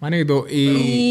Manito, 0.00 0.46
y... 0.48 0.54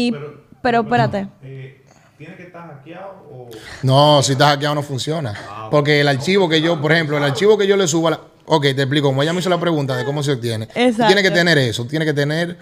Y, 0.08 0.14
pero 0.62 0.80
espérate. 0.80 1.28
Eh, 1.42 1.77
¿Tiene 2.18 2.34
que 2.36 2.42
estar 2.44 2.66
hackeado 2.66 3.10
o...? 3.32 3.48
No, 3.84 4.22
si 4.24 4.32
está 4.32 4.48
hackeado 4.48 4.74
no 4.74 4.82
funciona. 4.82 5.34
Porque 5.70 6.00
el 6.00 6.08
archivo 6.08 6.48
que 6.48 6.60
yo, 6.60 6.80
por 6.80 6.90
ejemplo, 6.92 7.16
el 7.16 7.22
archivo 7.22 7.56
que 7.56 7.66
yo 7.66 7.76
le 7.76 7.86
subo 7.86 8.08
a 8.08 8.10
la... 8.12 8.20
Ok, 8.46 8.62
te 8.62 8.70
explico. 8.82 9.06
Como 9.08 9.22
ella 9.22 9.32
me 9.32 9.38
hizo 9.40 9.48
la 9.50 9.60
pregunta 9.60 9.94
de 9.96 10.04
cómo 10.04 10.22
se 10.22 10.32
obtiene. 10.32 10.64
Exacto. 10.74 11.06
tienes 11.06 11.22
que 11.22 11.30
tener 11.30 11.56
eso. 11.58 11.84
Tienes 11.86 12.06
que 12.06 12.14
tener 12.14 12.56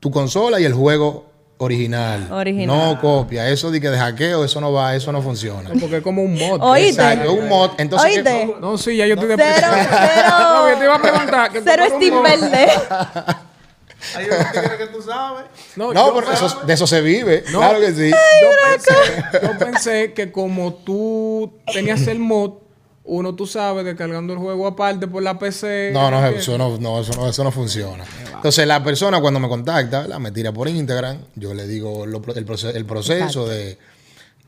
tu 0.00 0.10
consola 0.10 0.60
y 0.60 0.64
el 0.64 0.74
juego 0.74 1.30
original. 1.58 2.28
Original. 2.30 2.66
No 2.76 3.00
copia. 3.00 3.48
Eso 3.48 3.70
de 3.70 3.80
que 3.80 3.88
de 3.88 3.96
hackeo, 3.96 4.44
eso 4.44 4.60
no 4.60 4.70
va, 4.72 4.94
eso 4.94 5.12
no 5.12 5.22
funciona. 5.22 5.70
Porque 5.80 5.98
es 5.98 6.02
como 6.02 6.22
un 6.22 6.34
mod. 6.34 6.60
Oíste. 6.60 7.00
Exacto, 7.00 7.30
es 7.32 7.38
un 7.40 7.48
mod. 7.48 7.70
Entonces, 7.78 8.10
¿qué- 8.10 8.16
Oíste. 8.18 8.56
No, 8.60 8.76
sí, 8.76 8.96
ya 8.96 9.06
yo 9.06 9.14
estoy 9.14 9.28
de 9.30 9.36
Cero, 9.38 9.68
No, 10.28 10.68
yo 10.70 10.76
te 10.78 10.84
iba 10.84 10.94
a 10.96 10.98
cero. 11.00 11.12
preguntar. 11.14 11.52
que 11.52 11.62
Cero 11.62 11.84
Steam 11.96 12.22
verde. 12.22 12.66
Hay 14.16 14.26
que 14.78 14.86
tú 14.92 15.02
sabes. 15.02 15.44
No, 15.76 15.92
No, 15.92 16.14
pero 16.14 16.32
eso- 16.32 16.60
de 16.66 16.72
eso 16.72 16.86
se 16.86 17.00
vive. 17.00 17.44
No. 17.52 17.58
Claro 17.58 17.80
que 17.80 17.92
sí. 17.92 18.10
yo, 18.10 18.48
pensé, 18.72 19.42
yo 19.46 19.58
pensé 19.58 20.12
que 20.12 20.30
como 20.32 20.74
tú 20.74 21.52
tenías 21.72 22.06
el 22.06 22.18
mod, 22.18 22.54
uno 23.06 23.34
tú 23.34 23.46
sabes, 23.46 23.84
descargando 23.84 24.32
el 24.32 24.38
juego 24.38 24.66
aparte 24.66 25.06
por 25.06 25.22
la 25.22 25.38
PC. 25.38 25.90
No, 25.92 26.10
no, 26.10 26.26
eso 26.26 26.56
no, 26.56 26.78
no, 26.78 27.00
eso 27.00 27.12
no, 27.14 27.28
eso 27.28 27.44
no 27.44 27.50
funciona. 27.52 28.04
Entonces, 28.34 28.66
la 28.66 28.82
persona 28.82 29.20
cuando 29.20 29.40
me 29.40 29.48
contacta, 29.48 30.02
¿verdad? 30.02 30.18
me 30.18 30.30
tira 30.30 30.52
por 30.52 30.68
Instagram, 30.68 31.18
yo 31.34 31.52
le 31.54 31.66
digo 31.66 32.06
lo- 32.06 32.22
el, 32.34 32.46
proce- 32.46 32.74
el 32.74 32.84
proceso 32.86 33.46
de, 33.46 33.78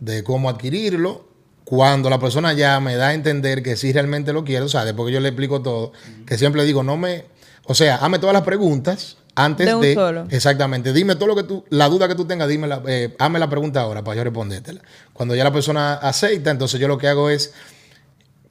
de 0.00 0.22
cómo 0.24 0.48
adquirirlo. 0.48 1.26
Cuando 1.64 2.08
la 2.08 2.20
persona 2.20 2.52
ya 2.52 2.78
me 2.78 2.94
da 2.94 3.08
a 3.08 3.14
entender 3.14 3.60
que 3.62 3.74
sí 3.76 3.92
realmente 3.92 4.32
lo 4.32 4.44
quiere, 4.44 4.64
o 4.64 4.68
sea, 4.68 4.84
después 4.84 5.06
que 5.08 5.12
yo 5.14 5.20
le 5.20 5.28
explico 5.30 5.62
todo, 5.62 5.90
que 6.24 6.38
siempre 6.38 6.60
le 6.62 6.66
digo, 6.66 6.84
no 6.84 6.96
me, 6.96 7.24
o 7.64 7.74
sea, 7.74 7.96
hazme 7.96 8.20
todas 8.20 8.34
las 8.34 8.44
preguntas 8.44 9.16
antes 9.36 9.66
De 9.66 9.74
un 9.74 9.82
de, 9.82 9.94
solo. 9.94 10.26
exactamente, 10.30 10.92
dime 10.92 11.14
todo 11.14 11.28
lo 11.28 11.36
que 11.36 11.42
tú, 11.44 11.64
la 11.68 11.88
duda 11.88 12.08
que 12.08 12.14
tú 12.14 12.24
tengas, 12.24 12.48
dime 12.48 12.66
la, 12.66 12.82
eh, 12.88 13.14
hazme 13.18 13.38
la 13.38 13.48
pregunta 13.48 13.82
ahora 13.82 14.02
para 14.02 14.16
yo 14.16 14.24
respondértela. 14.24 14.80
Cuando 15.12 15.34
ya 15.34 15.44
la 15.44 15.52
persona 15.52 15.94
acepta, 15.94 16.50
entonces 16.50 16.80
yo 16.80 16.88
lo 16.88 16.96
que 16.98 17.06
hago 17.06 17.30
es 17.30 17.52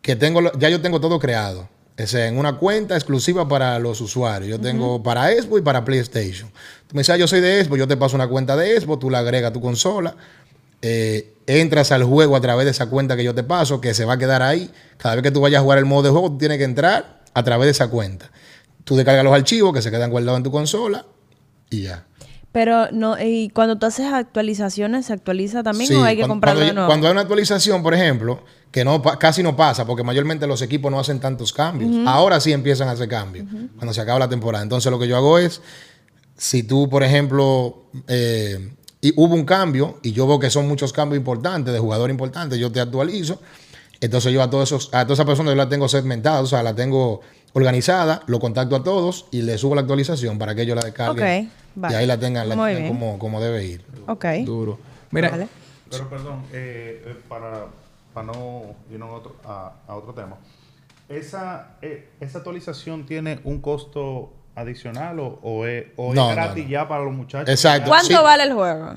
que 0.01 0.15
tengo, 0.15 0.51
ya 0.59 0.69
yo 0.69 0.81
tengo 0.81 1.01
todo 1.01 1.19
creado. 1.19 1.67
Sea, 1.97 2.27
en 2.27 2.37
una 2.37 2.57
cuenta 2.57 2.95
exclusiva 2.95 3.47
para 3.47 3.79
los 3.79 4.01
usuarios. 4.01 4.49
Yo 4.49 4.59
tengo 4.59 5.01
para 5.01 5.31
Xbox 5.31 5.61
y 5.61 5.63
para 5.63 5.85
PlayStation. 5.85 6.51
Tú 6.87 6.95
me 6.95 6.99
dices, 6.99 7.15
ah, 7.15 7.17
yo 7.17 7.25
soy 7.25 7.39
de 7.39 7.63
Xbox, 7.63 7.79
yo 7.79 7.87
te 7.87 7.95
paso 7.95 8.15
una 8.15 8.27
cuenta 8.27 8.57
de 8.57 8.79
Xbox, 8.79 8.99
tú 8.99 9.09
la 9.09 9.19
agregas 9.19 9.51
a 9.51 9.53
tu 9.53 9.61
consola, 9.61 10.15
eh, 10.81 11.33
entras 11.47 11.93
al 11.93 12.03
juego 12.03 12.35
a 12.35 12.41
través 12.41 12.65
de 12.65 12.71
esa 12.71 12.87
cuenta 12.87 13.15
que 13.15 13.23
yo 13.23 13.33
te 13.33 13.43
paso, 13.43 13.79
que 13.79 13.93
se 13.93 14.03
va 14.03 14.13
a 14.13 14.17
quedar 14.17 14.41
ahí. 14.41 14.69
Cada 14.97 15.15
vez 15.15 15.23
que 15.23 15.31
tú 15.31 15.39
vayas 15.39 15.59
a 15.59 15.63
jugar 15.63 15.77
el 15.77 15.85
modo 15.85 16.03
de 16.03 16.09
juego, 16.09 16.29
tú 16.31 16.37
tienes 16.37 16.57
que 16.57 16.65
entrar 16.65 17.21
a 17.33 17.43
través 17.43 17.65
de 17.65 17.71
esa 17.71 17.87
cuenta. 17.87 18.29
Tú 18.85 18.95
descargas 18.95 19.23
los 19.25 19.33
archivos 19.33 19.73
que 19.73 19.81
se 19.81 19.91
quedan 19.91 20.09
guardados 20.11 20.37
en 20.37 20.43
tu 20.43 20.51
consola 20.51 21.05
y 21.69 21.81
ya. 21.83 22.05
Pero 22.53 22.89
no, 22.93 23.21
y 23.21 23.49
cuando 23.49 23.77
tú 23.77 23.85
haces 23.85 24.05
actualizaciones, 24.13 25.07
¿se 25.07 25.13
actualiza 25.13 25.61
también 25.61 25.89
Sí, 25.89 25.95
o 25.95 26.03
hay 26.05 26.15
que 26.15 26.21
cuando- 26.21 26.35
comprarlo 26.35 26.59
cuando, 26.59 26.67
de 26.69 26.73
nuevo? 26.73 26.87
cuando 26.87 27.07
hay 27.07 27.11
una 27.11 27.21
actualización, 27.21 27.83
por 27.83 27.93
ejemplo, 27.93 28.43
que 28.71 28.85
no 28.85 29.01
casi 29.01 29.43
no 29.43 29.57
pasa, 29.57 29.85
porque 29.85 30.03
mayormente 30.03 30.47
los 30.47 30.61
equipos 30.61 30.89
no 30.89 30.97
hacen 30.99 31.19
tantos 31.19 31.51
cambios. 31.51 31.91
Ahora 32.07 32.39
sí 32.39 32.53
empiezan 32.53 32.87
a 32.87 32.91
hacer 32.91 33.09
cambios, 33.09 33.45
cuando 33.75 33.93
se 33.93 33.99
acaba 33.99 34.19
la 34.19 34.29
temporada. 34.29 34.63
Entonces 34.63 34.89
lo 34.89 34.97
que 34.97 35.07
yo 35.09 35.17
hago 35.17 35.37
es, 35.37 35.61
si 36.37 36.63
tú, 36.63 36.87
por 36.87 37.03
ejemplo, 37.03 37.87
eh, 38.07 38.73
y 39.01 39.13
hubo 39.17 39.35
un 39.35 39.43
cambio, 39.45 39.99
y 40.01 40.13
yo 40.13 40.25
veo 40.25 40.39
que 40.39 40.49
son 40.49 40.65
muchos 40.67 40.93
cambios 40.93 41.17
importantes, 41.17 41.73
de 41.73 41.79
jugador 41.79 42.09
importante, 42.09 42.57
yo 42.57 42.71
te 42.71 42.79
actualizo. 42.79 43.41
Entonces 43.99 44.31
yo 44.33 44.41
a 44.41 44.49
todos 44.49 44.69
esos, 44.69 44.87
a 44.93 45.03
todas 45.03 45.17
esas 45.19 45.25
personas 45.25 45.51
yo 45.51 45.55
la 45.57 45.67
tengo 45.69 45.87
segmentada, 45.89 46.39
o 46.41 46.45
sea, 46.45 46.63
la 46.63 46.73
tengo 46.75 47.21
organizada, 47.55 48.21
lo 48.27 48.39
contacto 48.39 48.75
a 48.75 48.83
todos 48.83 49.27
y 49.31 49.41
le 49.41 49.57
subo 49.57 49.75
la 49.75 49.81
actualización 49.81 50.37
para 50.37 50.53
que 50.53 50.63
ellos 50.63 50.75
la 50.75 50.83
descarguen. 50.83 51.49
Vale. 51.73 51.93
Y 51.93 51.97
ahí 51.97 52.05
la 52.05 52.17
tengan, 52.19 52.49
la 52.49 52.55
como, 52.87 53.17
como 53.17 53.41
debe 53.41 53.63
ir. 53.65 53.85
Ok. 54.07 54.25
Duro. 54.45 54.77
Mira, 55.11 55.29
Vale. 55.29 55.47
Pero 55.89 56.09
perdón, 56.09 56.43
eh, 56.51 57.01
eh, 57.05 57.15
para, 57.29 57.67
para 58.13 58.27
no 58.27 58.63
irnos 58.91 59.09
a 59.09 59.13
otro, 59.13 59.35
a, 59.45 59.71
a 59.87 59.95
otro 59.95 60.13
tema. 60.13 60.35
¿Esa, 61.07 61.77
eh, 61.81 62.09
¿Esa 62.19 62.39
actualización 62.39 63.05
tiene 63.05 63.39
un 63.45 63.61
costo 63.61 64.33
adicional 64.55 65.19
o, 65.19 65.39
o 65.43 65.65
es, 65.65 65.85
o 65.95 66.09
es 66.09 66.15
No, 66.15 66.27
no, 66.29 66.35
gratis 66.35 66.65
no. 66.65 66.69
ya 66.71 66.87
para 66.87 67.03
los 67.03 67.13
muchachos? 67.13 67.49
Exacto. 67.49 67.87
¿Cuánto 67.89 68.07
Sí. 68.07 68.13
vale 68.21 68.43
el 68.43 68.53
juego? 68.53 68.93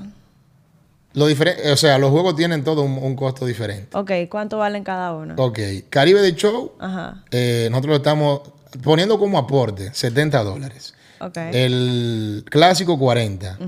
Lo 1.14 1.26
diferente, 1.26 1.70
o 1.72 1.76
sea, 1.76 1.98
los 1.98 2.10
juegos 2.10 2.36
tienen 2.36 2.62
todo 2.64 2.82
un, 2.82 2.98
un 2.98 3.16
costo 3.16 3.46
diferente. 3.46 3.96
Ok, 3.96 4.10
¿cuánto 4.30 4.58
valen 4.58 4.84
cada 4.84 5.14
uno? 5.14 5.34
Ok, 5.38 5.58
Caribe 5.88 6.20
de 6.20 6.34
Show, 6.34 6.72
Ajá. 6.78 7.24
eh, 7.30 7.68
nosotros 7.70 7.90
lo 7.90 7.96
estamos 7.96 8.40
poniendo 8.82 9.18
como 9.18 9.38
aporte, 9.38 9.90
70 9.92 10.42
dólares. 10.44 10.94
Ok. 11.20 11.36
El 11.52 12.44
clásico, 12.48 12.98
40. 12.98 13.58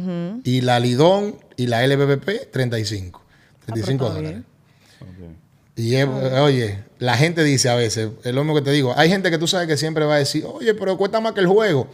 Y 0.45 0.61
la 0.61 0.79
Lidón 0.79 1.37
y 1.57 1.67
la 1.67 1.83
LBBP, 1.85 2.51
35. 2.53 3.21
35 3.67 4.05
Ah, 4.05 4.09
está 4.09 4.19
dólares. 4.21 4.43
bien. 5.19 5.37
Y 5.77 5.95
es- 5.97 6.07
oye, 6.41 6.85
la 6.99 7.17
gente 7.17 7.43
dice 7.43 7.71
a 7.71 7.75
veces, 7.75 8.11
es 8.23 8.35
lo 8.35 8.43
mismo 8.45 8.55
que 8.55 8.63
te 8.63 8.71
digo, 8.71 8.93
hay 8.97 9.09
gente 9.09 9.31
que 9.31 9.39
tú 9.39 9.47
sabes 9.49 9.67
que 9.67 9.77
siempre 9.79 10.05
va 10.05 10.17
a 10.17 10.19
decir, 10.19 10.45
oye, 10.47 10.75
pero 10.75 10.97
cuesta 10.99 11.21
más 11.21 11.33
que 11.33 11.41
el 11.41 11.47
juego. 11.47 11.89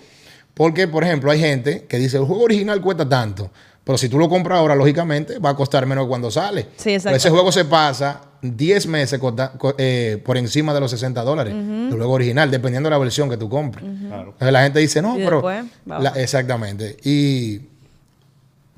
Porque, 0.55 0.89
por 0.89 1.05
ejemplo, 1.05 1.31
hay 1.31 1.39
gente 1.39 1.85
que 1.89 1.99
dice, 1.99 2.17
el 2.17 2.25
juego 2.25 2.43
original 2.45 2.81
cuesta 2.81 3.09
tanto, 3.09 3.51
pero 3.87 3.97
si 3.97 4.09
tú 4.09 4.19
lo 4.19 4.29
compras 4.29 4.59
ahora, 4.59 4.75
lógicamente, 4.75 5.39
va 5.39 5.51
a 5.51 5.55
costar 5.55 5.87
menos 5.87 6.09
cuando 6.09 6.29
sale. 6.31 6.63
Sí, 6.77 6.85
Pero 6.85 6.97
exacto. 6.97 7.17
ese 7.19 7.31
juego 7.31 7.53
se 7.53 7.65
pasa 7.67 8.21
10 8.43 8.87
meses 8.89 9.21
costa- 9.21 9.53
eh, 9.79 10.21
por 10.25 10.37
encima 10.37 10.75
de 10.75 10.81
los 10.81 10.91
60 10.91 11.23
dólares, 11.23 11.55
el 11.55 11.91
juego 11.95 12.13
original, 12.13 12.51
dependiendo 12.51 12.89
de 12.89 12.91
la 12.91 12.99
versión 12.99 13.31
que 13.31 13.37
tú 13.37 13.49
compres. 13.49 13.85
Claro. 14.09 14.31
Entonces 14.33 14.53
la 14.53 14.63
gente 14.65 14.81
dice, 14.81 15.01
no, 15.01 15.17
Y 15.17 15.25
pero... 15.25 15.41
la- 15.87 16.11
exactamente. 16.17 16.97
Y 17.05 17.61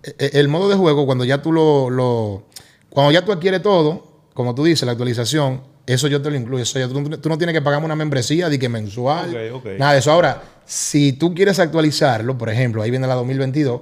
e- 0.03 0.15
e- 0.19 0.31
el 0.41 0.49
modo 0.49 0.69
de 0.69 0.77
juego, 0.77 1.07
cuando 1.07 1.25
ya 1.25 1.41
tú 1.43 1.53
lo, 1.53 1.89
lo- 1.91 2.43
Cuando 2.91 3.11
ya 3.13 3.25
tú 3.25 3.33
adquieres 3.33 3.63
todo, 3.63 4.07
como 4.35 4.55
tú 4.55 4.65
dices, 4.65 4.85
la 4.87 4.93
actualización, 4.93 5.63
eso 5.87 6.07
yo 6.09 6.21
te 6.23 6.31
lo 6.31 6.37
incluyo. 6.37 6.63
Eso 6.63 6.79
ya 6.79 6.87
tú, 6.89 7.03
tú 7.19 7.29
no 7.31 7.39
tienes 7.39 7.55
que 7.55 7.63
pagarme 7.63 7.87
una 7.87 7.97
membresía 7.97 8.49
de 8.49 8.59
que 8.59 8.69
mensual. 8.69 9.31
Ok, 9.31 9.57
ok. 9.57 9.67
Nada 9.79 9.93
de 9.95 9.99
eso. 10.01 10.11
Ahora, 10.13 10.43
si 10.67 11.13
tú 11.15 11.35
quieres 11.35 11.59
actualizarlo, 11.59 12.37
por 12.37 12.51
ejemplo, 12.51 12.83
ahí 12.83 12.91
viene 12.91 13.07
la 13.07 13.15
2022, 13.15 13.81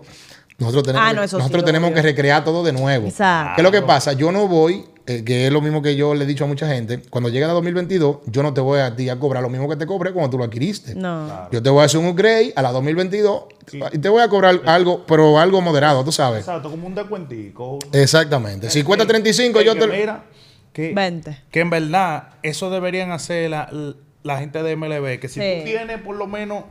nosotros 0.58 0.84
tenemos, 0.84 1.08
Ah, 1.08 1.12
no, 1.12 1.22
eso 1.22 1.36
sí, 1.36 1.40
nosotros 1.42 1.64
tenemos 1.64 1.90
que 1.92 2.02
recrear 2.02 2.42
todo 2.44 2.64
de 2.64 2.72
nuevo. 2.72 3.08
Exacto. 3.08 3.52
¿Qué 3.56 3.60
es 3.60 3.64
lo 3.64 3.70
que 3.72 3.82
pasa? 3.82 4.14
Yo 4.14 4.32
no 4.32 4.48
voy, 4.48 4.84
eh, 5.06 5.22
que 5.24 5.46
es 5.46 5.52
lo 5.52 5.60
mismo 5.60 5.82
que 5.82 5.94
yo 5.96 6.14
le 6.14 6.24
he 6.24 6.26
dicho 6.26 6.44
a 6.44 6.46
mucha 6.46 6.66
gente, 6.66 7.02
cuando 7.10 7.28
llegue 7.28 7.46
la 7.46 7.52
2022, 7.52 8.18
yo 8.26 8.42
no 8.42 8.54
te 8.54 8.60
voy 8.62 8.80
a 8.80 8.96
ti 8.96 9.08
a 9.10 9.18
cobrar 9.18 9.42
lo 9.42 9.50
mismo 9.50 9.68
que 9.68 9.76
te 9.76 9.86
cobré 9.86 10.12
cuando 10.12 10.30
tú 10.30 10.38
lo 10.38 10.44
adquiriste. 10.44 10.94
No. 10.94 11.48
Yo 11.52 11.62
te 11.62 11.68
voy 11.68 11.82
a 11.82 11.84
hacer 11.84 12.00
un 12.00 12.06
upgrade 12.06 12.52
a 12.56 12.62
la 12.62 12.72
2022 12.72 13.42
y 13.92 13.98
te 13.98 14.08
voy 14.08 14.22
a 14.22 14.28
cobrar 14.28 14.60
algo, 14.66 15.04
pero 15.06 15.38
algo 15.38 15.60
moderado, 15.60 16.02
tú 16.04 16.10
sabes. 16.12 16.40
Exacto, 16.40 16.70
como 16.70 16.86
un 16.86 16.94
descuentico. 16.94 17.78
Exactamente. 17.92 18.70
Si 18.70 18.82
cuesta 18.82 19.06
35, 19.06 19.60
yo 19.60 19.74
te 19.74 19.86
lo... 19.86 19.92
Mira, 19.92 20.24
que, 20.72 20.92
20. 20.94 21.38
que 21.50 21.60
en 21.60 21.70
verdad 21.70 22.30
eso 22.42 22.70
deberían 22.70 23.10
hacer 23.10 23.50
la, 23.50 23.70
la 24.22 24.38
gente 24.38 24.62
de 24.62 24.74
MLB, 24.76 25.18
que 25.20 25.28
si 25.28 25.40
Sí. 25.40 25.58
tú 25.58 25.64
tienes 25.64 26.00
por 26.00 26.16
lo 26.16 26.26
menos 26.26 26.64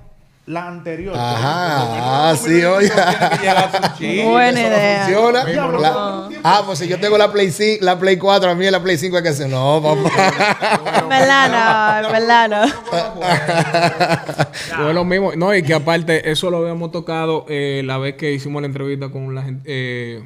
la 0.45 0.67
anterior. 0.67 1.15
Ajá, 1.17 2.33
menos 2.33 2.39
sí, 2.39 2.63
oye. 2.63 2.89
Buena 4.29 4.61
idea. 4.61 5.03
funciona. 5.05 5.45
Diablo, 5.45 5.79
La- 5.79 5.89
no. 5.91 6.29
Ah, 6.43 6.63
pues 6.65 6.79
si 6.79 6.87
yo 6.87 6.99
tengo 6.99 7.17
la 7.17 7.31
Play 7.31 7.51
5, 7.51 7.83
la 7.83 7.97
Play 7.97 8.17
4, 8.17 8.51
a 8.51 8.55
mí 8.55 8.69
la 8.69 8.81
Play 8.83 8.97
5 8.97 9.17
hay 9.17 9.23
que 9.23 9.29
hacer. 9.29 9.49
No, 9.49 9.81
papá. 9.81 10.81
En 11.01 11.09
verdad 11.09 12.01
no, 12.01 12.09
es 12.09 12.15
lo 14.95 15.05
mismo. 15.05 15.31
No, 15.35 15.55
y 15.55 15.63
que 15.63 15.73
aparte, 15.73 16.29
eso 16.31 16.49
lo 16.51 16.57
habíamos 16.57 16.91
tocado 16.91 17.45
eh, 17.49 17.81
la 17.85 17.97
vez 17.97 18.15
que 18.15 18.31
hicimos 18.31 18.61
la 18.61 18.67
entrevista 18.67 19.09
con 19.09 19.33
la 19.35 19.43
gente, 19.43 19.61
eh, 19.65 20.23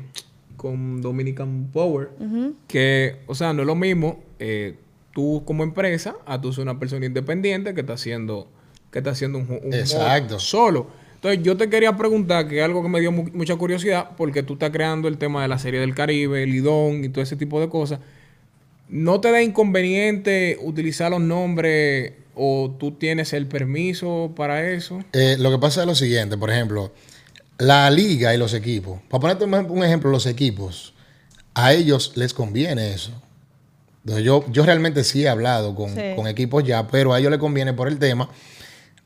con 0.58 1.01
Dominican 1.01 1.69
Power. 1.71 2.10
Que, 2.67 3.17
o 3.27 3.36
sea, 3.36 3.53
no 3.53 3.62
es 3.62 3.67
lo 3.67 3.75
mismo 3.75 4.19
eh, 4.39 4.75
tú 5.13 5.43
como 5.45 5.63
empresa 5.63 6.15
a 6.25 6.39
tú 6.41 6.51
ser 6.53 6.63
una 6.63 6.79
persona 6.79 7.05
independiente 7.05 7.73
que 7.73 7.82
está 7.82 7.93
haciendo 7.93 8.47
que 8.91 8.99
está 8.99 9.12
haciendo 9.12 9.38
un, 9.39 9.60
un 9.63 9.73
Exacto. 9.73 10.36
mod 10.36 10.39
solo. 10.39 10.88
Entonces, 11.15 11.43
yo 11.43 11.58
te 11.58 11.69
quería 11.69 11.97
preguntar, 11.97 12.47
que 12.47 12.60
es 12.60 12.63
algo 12.63 12.82
que 12.82 12.88
me 12.89 12.99
dio 13.02 13.12
mu- 13.12 13.30
mucha 13.34 13.56
curiosidad, 13.58 14.12
porque 14.15 14.41
tú 14.41 14.54
estás 14.54 14.69
creando 14.71 15.08
el 15.10 15.17
tema 15.17 15.41
de 15.41 15.49
la 15.49 15.60
serie 15.60 15.80
del 15.82 15.93
Caribe, 15.93 16.43
el 16.43 16.52
Lidón 16.52 17.04
y 17.04 17.10
todo 17.10 17.21
ese 17.21 17.36
tipo 17.36 17.60
de 17.60 17.67
cosas. 17.67 17.99
¿No 18.88 19.19
te 19.21 19.30
da 19.32 19.41
inconveniente 19.41 20.58
utilizar 20.62 21.12
los 21.12 21.21
nombres 21.21 22.13
o 22.36 22.73
tú 22.80 22.91
tienes 22.93 23.34
el 23.34 23.47
permiso 23.47 24.32
para 24.36 24.71
eso? 24.71 25.04
Eh, 25.13 25.36
lo 25.39 25.52
que 25.52 25.60
pasa 25.60 25.82
es 25.82 25.88
lo 25.88 25.93
siguiente, 25.95 26.38
por 26.38 26.49
ejemplo, 26.49 26.91
la 27.58 27.91
liga 27.91 28.34
y 28.34 28.38
los 28.38 28.54
equipos. 28.54 28.99
Para 29.10 29.19
ponerte 29.21 29.43
un 29.43 29.52
ejem- 29.52 29.69
un 29.69 29.84
ejemplo, 29.84 30.10
los 30.10 30.25
equipos, 30.25 30.93
a 31.54 31.73
ellos 31.73 32.13
les 32.15 32.34
conviene 32.34 32.93
eso. 32.93 33.12
Entonces, 34.06 34.23
yo, 34.25 34.45
yo 34.52 34.63
realmente 34.65 35.04
sí 35.04 35.23
he 35.25 35.30
hablado 35.30 35.75
con, 35.75 35.93
Sí. 35.93 36.02
con 36.15 36.28
equipos 36.28 36.63
ya, 36.63 36.88
pero 36.88 37.13
a 37.13 37.19
ellos 37.19 37.30
les 37.30 37.39
conviene 37.41 37.73
por 37.73 37.89
el 37.89 37.99
tema 37.99 38.30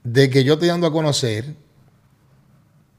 de 0.04 0.30
que 0.30 0.44
yo 0.44 0.54
estoy 0.54 0.68
dando 0.68 0.88
a 0.88 0.92
conocer 0.92 1.46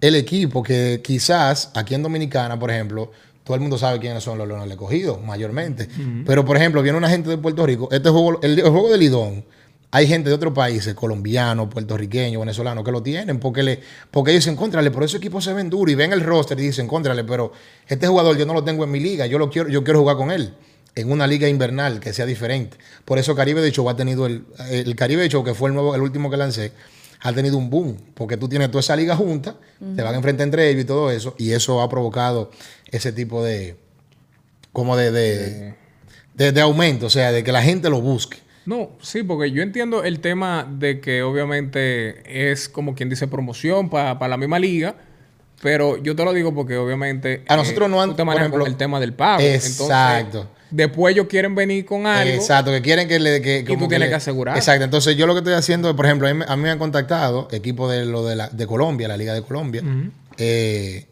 el 0.00 0.14
equipo 0.16 0.62
que 0.62 1.00
quizás 1.02 1.70
aquí 1.74 1.94
en 1.94 2.02
Dominicana, 2.02 2.58
por 2.58 2.70
ejemplo, 2.70 3.10
todo 3.42 3.54
el 3.54 3.60
mundo 3.60 3.76
sabe 3.78 3.98
quiénes 4.00 4.22
son 4.22 4.38
los 4.38 4.46
Leones 4.46 4.64
del 4.64 4.72
Escogido, 4.72 5.18
mayormente. 5.18 5.88
Pero, 6.26 6.44
por 6.44 6.56
ejemplo, 6.56 6.82
viene 6.82 6.96
una 6.96 7.08
gente 7.08 7.28
de 7.28 7.38
Puerto 7.38 7.64
Rico. 7.66 7.88
Este 7.90 8.08
juego, 8.08 8.40
el, 8.42 8.58
el 8.58 8.68
juego 8.68 8.90
de 8.90 8.98
Lidón, 8.98 9.44
hay 9.90 10.06
gente 10.06 10.28
de 10.28 10.34
otros 10.34 10.52
países, 10.52 10.94
colombianos, 10.94 11.68
puertorriqueños, 11.68 12.40
venezolanos, 12.40 12.84
que 12.84 12.90
lo 12.90 13.02
tienen 13.02 13.38
porque, 13.38 13.62
le, 13.62 13.80
porque 14.10 14.32
ellos 14.32 14.44
dicen, 14.44 14.56
contrale, 14.56 14.90
pero 14.90 15.04
esos 15.04 15.18
equipos 15.18 15.44
se 15.44 15.52
ven 15.52 15.70
duros 15.70 15.92
y 15.92 15.94
ven 15.94 16.12
el 16.12 16.20
roster 16.20 16.58
y 16.58 16.64
dicen, 16.64 16.88
contrale, 16.88 17.22
pero 17.22 17.52
este 17.86 18.06
jugador 18.06 18.36
yo 18.36 18.44
no 18.44 18.54
lo 18.54 18.64
tengo 18.64 18.82
en 18.84 18.90
mi 18.90 18.98
liga, 18.98 19.26
yo 19.26 19.38
lo 19.38 19.48
quiero, 19.50 19.68
yo 19.68 19.84
quiero 19.84 20.00
jugar 20.00 20.16
con 20.16 20.30
él 20.32 20.54
en 20.96 21.10
una 21.10 21.26
liga 21.26 21.48
invernal 21.48 22.00
que 22.00 22.12
sea 22.12 22.26
diferente. 22.26 22.76
Por 23.04 23.18
eso 23.18 23.34
Caribe 23.34 23.60
de 23.60 23.72
Show 23.72 23.88
ha 23.90 23.96
tenido 23.96 24.26
el, 24.26 24.44
el 24.70 24.94
Caribe 24.96 25.22
de 25.22 25.28
Show, 25.28 25.42
que 25.44 25.54
fue 25.54 25.68
el 25.70 25.74
nuevo, 25.74 25.94
el 25.94 26.00
último 26.02 26.30
que 26.30 26.36
lancé, 26.36 26.72
ha 27.20 27.32
tenido 27.32 27.56
un 27.56 27.70
boom, 27.70 27.96
porque 28.14 28.36
tú 28.36 28.48
tienes 28.48 28.70
toda 28.70 28.80
esa 28.80 28.94
liga 28.96 29.16
junta, 29.16 29.56
te 29.96 30.02
van 30.02 30.12
a 30.14 30.16
enfrentar 30.16 30.44
entre 30.44 30.68
ellos 30.68 30.82
y 30.82 30.86
todo 30.86 31.10
eso, 31.10 31.34
y 31.38 31.52
eso 31.52 31.80
ha 31.82 31.88
provocado 31.88 32.50
ese 32.90 33.12
tipo 33.12 33.42
de, 33.42 33.76
como 34.72 34.96
de, 34.96 35.10
de, 35.10 35.74
de- 36.34 36.52
de 36.52 36.60
aumento, 36.60 37.06
o 37.06 37.10
sea, 37.10 37.32
de 37.32 37.42
que 37.42 37.50
la 37.52 37.62
gente 37.62 37.88
lo 37.90 38.00
busque. 38.00 38.38
No, 38.66 38.90
sí, 39.00 39.22
porque 39.22 39.50
yo 39.50 39.62
entiendo 39.62 40.04
el 40.04 40.20
tema 40.20 40.66
de 40.70 41.00
que 41.00 41.22
obviamente 41.22 42.50
es 42.52 42.68
como 42.68 42.94
quien 42.94 43.08
dice 43.10 43.26
promoción 43.26 43.90
para 43.90 44.28
la 44.28 44.36
misma 44.36 44.58
liga, 44.58 44.94
pero 45.62 46.02
yo 46.02 46.14
te 46.16 46.24
lo 46.24 46.32
digo 46.32 46.54
porque 46.54 46.76
obviamente 46.76 47.42
A 47.48 47.56
nosotros 47.56 47.88
no 47.90 48.00
han- 48.02 48.10
tú 48.10 48.16
te 48.16 48.20
por 48.22 48.26
manejas 48.26 48.50
con 48.50 48.60
ejemplo- 48.60 48.66
el 48.72 48.76
tema 48.76 49.00
del 49.00 49.12
pago. 49.14 49.40
Exacto. 49.42 50.38
Entonces, 50.40 50.53
después 50.74 51.14
ellos 51.14 51.26
quieren 51.28 51.54
venir 51.54 51.84
con 51.84 52.06
algo. 52.06 52.34
Exacto, 52.34 52.70
que 52.70 52.82
quieren 52.82 53.06
que 53.08 53.18
le... 53.18 53.40
Que, 53.40 53.62
tú 53.62 53.74
como 53.74 53.88
tienes 53.88 54.06
le- 54.06 54.10
que 54.10 54.16
asegurar. 54.16 54.56
Exacto, 54.56 54.84
entonces 54.84 55.16
yo 55.16 55.26
lo 55.26 55.34
que 55.34 55.38
estoy 55.38 55.54
haciendo, 55.54 55.94
por 55.94 56.04
ejemplo, 56.06 56.26
a 56.28 56.32
mí, 56.34 56.38
me- 56.40 56.44
a 56.48 56.56
mí 56.56 56.62
me 56.62 56.70
han 56.70 56.78
contactado 56.78 57.48
equipos 57.52 57.90
de, 57.92 58.04
lo 58.04 58.24
de, 58.26 58.36
la, 58.36 58.48
de 58.48 58.66
Colombia, 58.66 59.08
la 59.08 59.16
Liga 59.16 59.32
de 59.34 59.42
Colombia. 59.42 59.82
Eh, 60.36 61.06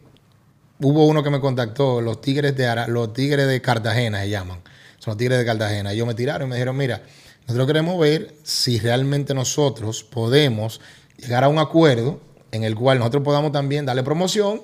hubo 0.79 1.07
uno 1.07 1.23
que 1.23 1.29
me 1.29 1.39
contactó, 1.39 2.01
los 2.01 2.19
Tigres 2.21 2.55
de 2.57 2.67
Ara- 2.67 2.87
los 2.87 3.13
Tigres 3.13 3.47
de 3.47 3.61
Cartagena 3.61 4.19
se 4.21 4.29
llaman. 4.29 4.59
Son 4.99 5.11
los 5.13 5.17
Tigres 5.17 5.37
de 5.39 5.45
Cartagena. 5.45 5.91
Ellos 5.93 6.07
me 6.07 6.13
tiraron 6.13 6.47
y 6.47 6.49
me 6.49 6.55
dijeron, 6.55 6.75
mira, 6.77 7.01
nosotros 7.47 7.67
queremos 7.67 7.99
ver 7.99 8.33
si 8.43 8.79
realmente 8.79 9.33
nosotros 9.33 10.03
podemos 10.03 10.81
llegar 11.17 11.43
a 11.43 11.47
un 11.49 11.59
acuerdo 11.59 12.19
en 12.51 12.63
el 12.63 12.75
cual 12.75 12.99
nosotros 12.99 13.23
podamos 13.23 13.51
también 13.51 13.85
darle 13.85 14.03
promoción 14.03 14.61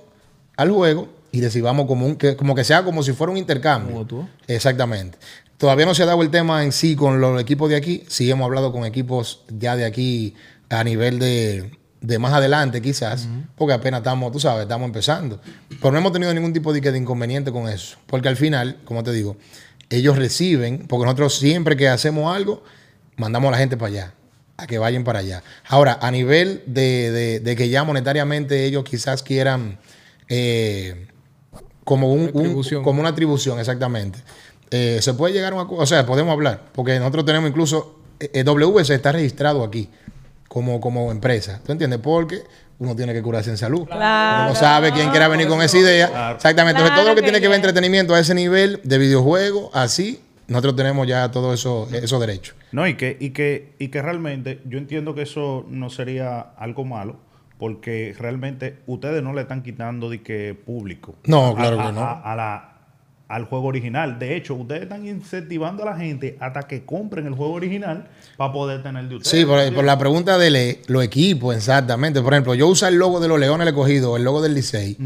al 0.58 0.72
juego 0.72 1.08
y 1.32 1.42
recibamos 1.42 1.86
como 1.88 2.06
un, 2.06 2.15
que, 2.15 2.36
como 2.36 2.56
que 2.56 2.63
sea 2.63 2.84
como 2.84 3.04
si 3.04 3.13
fuera 3.13 3.32
un 3.32 3.38
intercambio. 3.38 3.96
Mutuo. 3.96 4.28
Exactamente. 4.48 5.18
Todavía 5.58 5.86
no 5.86 5.94
se 5.94 6.04
ha 6.04 6.06
dado 6.06 6.22
el 6.22 6.30
tema 6.30 6.63
en 6.63 6.72
sí 6.72 6.96
con 6.96 7.20
los 7.20 7.39
equipos 7.42 7.70
de 7.70 7.76
aquí. 7.76 8.04
Sí 8.08 8.30
hemos 8.32 8.46
hablado 8.46 8.72
con 8.72 8.86
equipos 8.86 9.44
ya 9.50 9.76
de 9.76 9.86
aquí 9.86 10.34
a 10.70 10.84
nivel 10.84 11.20
de, 11.20 11.72
de 12.02 12.18
más 12.20 12.32
adelante 12.34 12.82
quizás, 12.82 13.28
porque 13.58 13.74
apenas 13.74 14.00
estamos, 14.00 14.32
tú 14.32 14.39
sabes, 14.39 14.63
estamos 14.63 14.86
empezando. 14.86 15.42
Pero 15.82 15.92
no 15.92 15.98
hemos 15.98 16.13
tenido 16.13 16.34
ningún 16.34 16.54
tipo 16.54 16.72
de, 16.72 16.80
de 16.80 16.98
inconveniente 16.98 17.52
con 17.52 17.68
eso. 17.68 17.98
Porque 18.08 18.30
al 18.30 18.38
final, 18.38 18.78
como 18.86 19.04
te 19.04 19.12
digo, 19.12 19.36
ellos 19.89 20.18
reciben, 20.18 20.86
porque 20.88 21.04
nosotros 21.06 21.38
siempre 21.38 21.76
que 21.76 21.89
hacemos 21.89 22.34
algo, 22.34 22.63
mandamos 23.18 23.50
a 23.50 23.52
la 23.52 23.58
gente 23.58 23.76
para 23.76 23.88
allá, 23.92 24.13
a 24.56 24.65
que 24.65 24.78
vayan 24.78 25.04
para 25.04 25.20
allá. 25.20 25.44
Ahora, 25.68 26.00
a 26.02 26.10
nivel 26.10 26.63
de, 26.68 27.12
de- 27.12 27.39
de 27.42 27.56
que 27.58 27.68
ya 27.68 27.84
monetariamente 27.84 28.63
ellos 28.65 28.84
quizás 28.86 29.24
quieran... 29.24 29.78
eh, 30.30 31.08
como, 31.89 32.13
un, 32.13 32.19
un- 32.21 32.28
Retribución. 32.28 32.84
como 32.84 32.99
una 32.99 33.10
atribución, 33.10 33.58
exactamente. 33.60 34.19
Eh, 34.69 34.99
se 35.02 35.15
puede 35.15 35.34
llegar 35.34 35.54
a 35.54 35.56
un 35.56 35.62
acuerdo, 35.62 35.84
o 35.84 35.88
sea, 35.88 36.06
podemos 36.06 36.32
hablar, 36.34 36.65
porque 36.71 36.99
nosotros 36.99 37.25
tenemos 37.25 37.49
incluso, 37.49 37.99
eh, 38.19 38.30
eh, 38.32 38.43
WS 38.43 38.91
está 38.93 39.12
registrado 39.12 39.63
aquí 39.63 39.89
como, 40.47 40.80
como 40.80 41.12
empresa, 41.12 41.60
¿tú 41.65 41.71
entiendes? 41.71 41.99
Porque 42.04 42.43
uno 42.78 42.95
tiene 42.95 43.12
que 43.13 43.23
curarse 43.23 43.49
en 43.49 43.58
salud. 43.58 43.88
Claro. 43.88 44.52
Uno 44.52 44.56
sabe 44.60 44.91
quién 44.91 45.10
quiera 45.10 45.28
venir 45.28 45.47
con 45.47 45.62
esa 45.63 45.80
idea. 45.80 46.34
Exactamente. 46.36 46.80
Entonces, 46.80 46.95
todo 46.95 47.10
lo 47.10 47.15
que 47.15 47.23
tiene 47.23 47.41
que 47.41 47.47
ver 47.47 47.56
entretenimiento 47.56 48.13
a 48.13 48.19
ese 48.19 48.36
nivel 48.36 48.80
de 48.84 48.97
videojuego, 48.99 49.71
así, 49.73 50.21
nosotros 50.47 50.75
tenemos 50.75 51.08
ya 51.08 51.32
todos 51.32 51.60
eso, 51.60 51.88
esos 51.91 52.19
derechos. 52.21 52.56
No, 52.71 52.88
y 52.88 52.95
que, 52.95 53.17
y 53.19 53.32
que, 53.32 53.73
y 53.80 53.88
que 53.88 54.02
realmente 54.04 54.62
yo 54.65 54.78
entiendo 54.78 55.15
que 55.15 55.23
eso 55.23 55.65
no 55.69 55.89
sería 55.89 56.39
algo 56.58 56.86
malo, 56.86 57.17
porque 57.60 58.15
realmente 58.17 58.80
ustedes 58.88 59.22
no 59.22 59.34
le 59.34 59.41
están 59.41 59.62
quitando 59.62 60.10
de 60.10 60.22
que 60.24 60.56
público. 60.56 61.15
No, 61.28 61.54
claro 61.54 61.80
a- 61.80 61.86
que 61.88 61.91
no. 61.91 62.02
a- 62.02 62.22
a 62.32 62.36
la- 62.36 62.69
al 63.30 63.46
juego 63.46 63.68
original. 63.68 64.20
De 64.20 64.36
hecho, 64.36 64.56
ustedes 64.56 64.82
están 64.84 65.08
incentivando 65.08 65.84
a 65.84 65.92
la 65.92 65.98
gente 65.98 66.36
hasta 66.42 66.63
que 66.63 66.84
compren 66.84 67.26
el 67.28 67.34
juego 67.36 67.54
original 67.54 68.08
para 68.36 68.52
poder 68.52 68.84
tener 68.84 69.08
de 69.08 69.15
ustedes. 69.15 69.39
Sí, 69.39 69.46
por, 69.46 69.74
por 69.74 69.86
la 69.86 69.98
pregunta 69.98 70.38
de 70.38 70.50
le- 70.50 70.80
los 70.88 71.04
equipos, 71.04 71.56
exactamente. 71.56 72.22
Por 72.22 72.34
ejemplo, 72.34 72.56
yo 72.56 72.68
usar 72.68 72.92
el 72.92 73.00
logo 73.00 73.20
de 73.22 73.28
los 73.28 73.39
Leones 73.39 73.60
del 73.65 73.74
Escogido, 73.76 74.18
el 74.18 74.24
logo 74.24 74.42
del 74.42 74.56
Licey, 74.56 74.98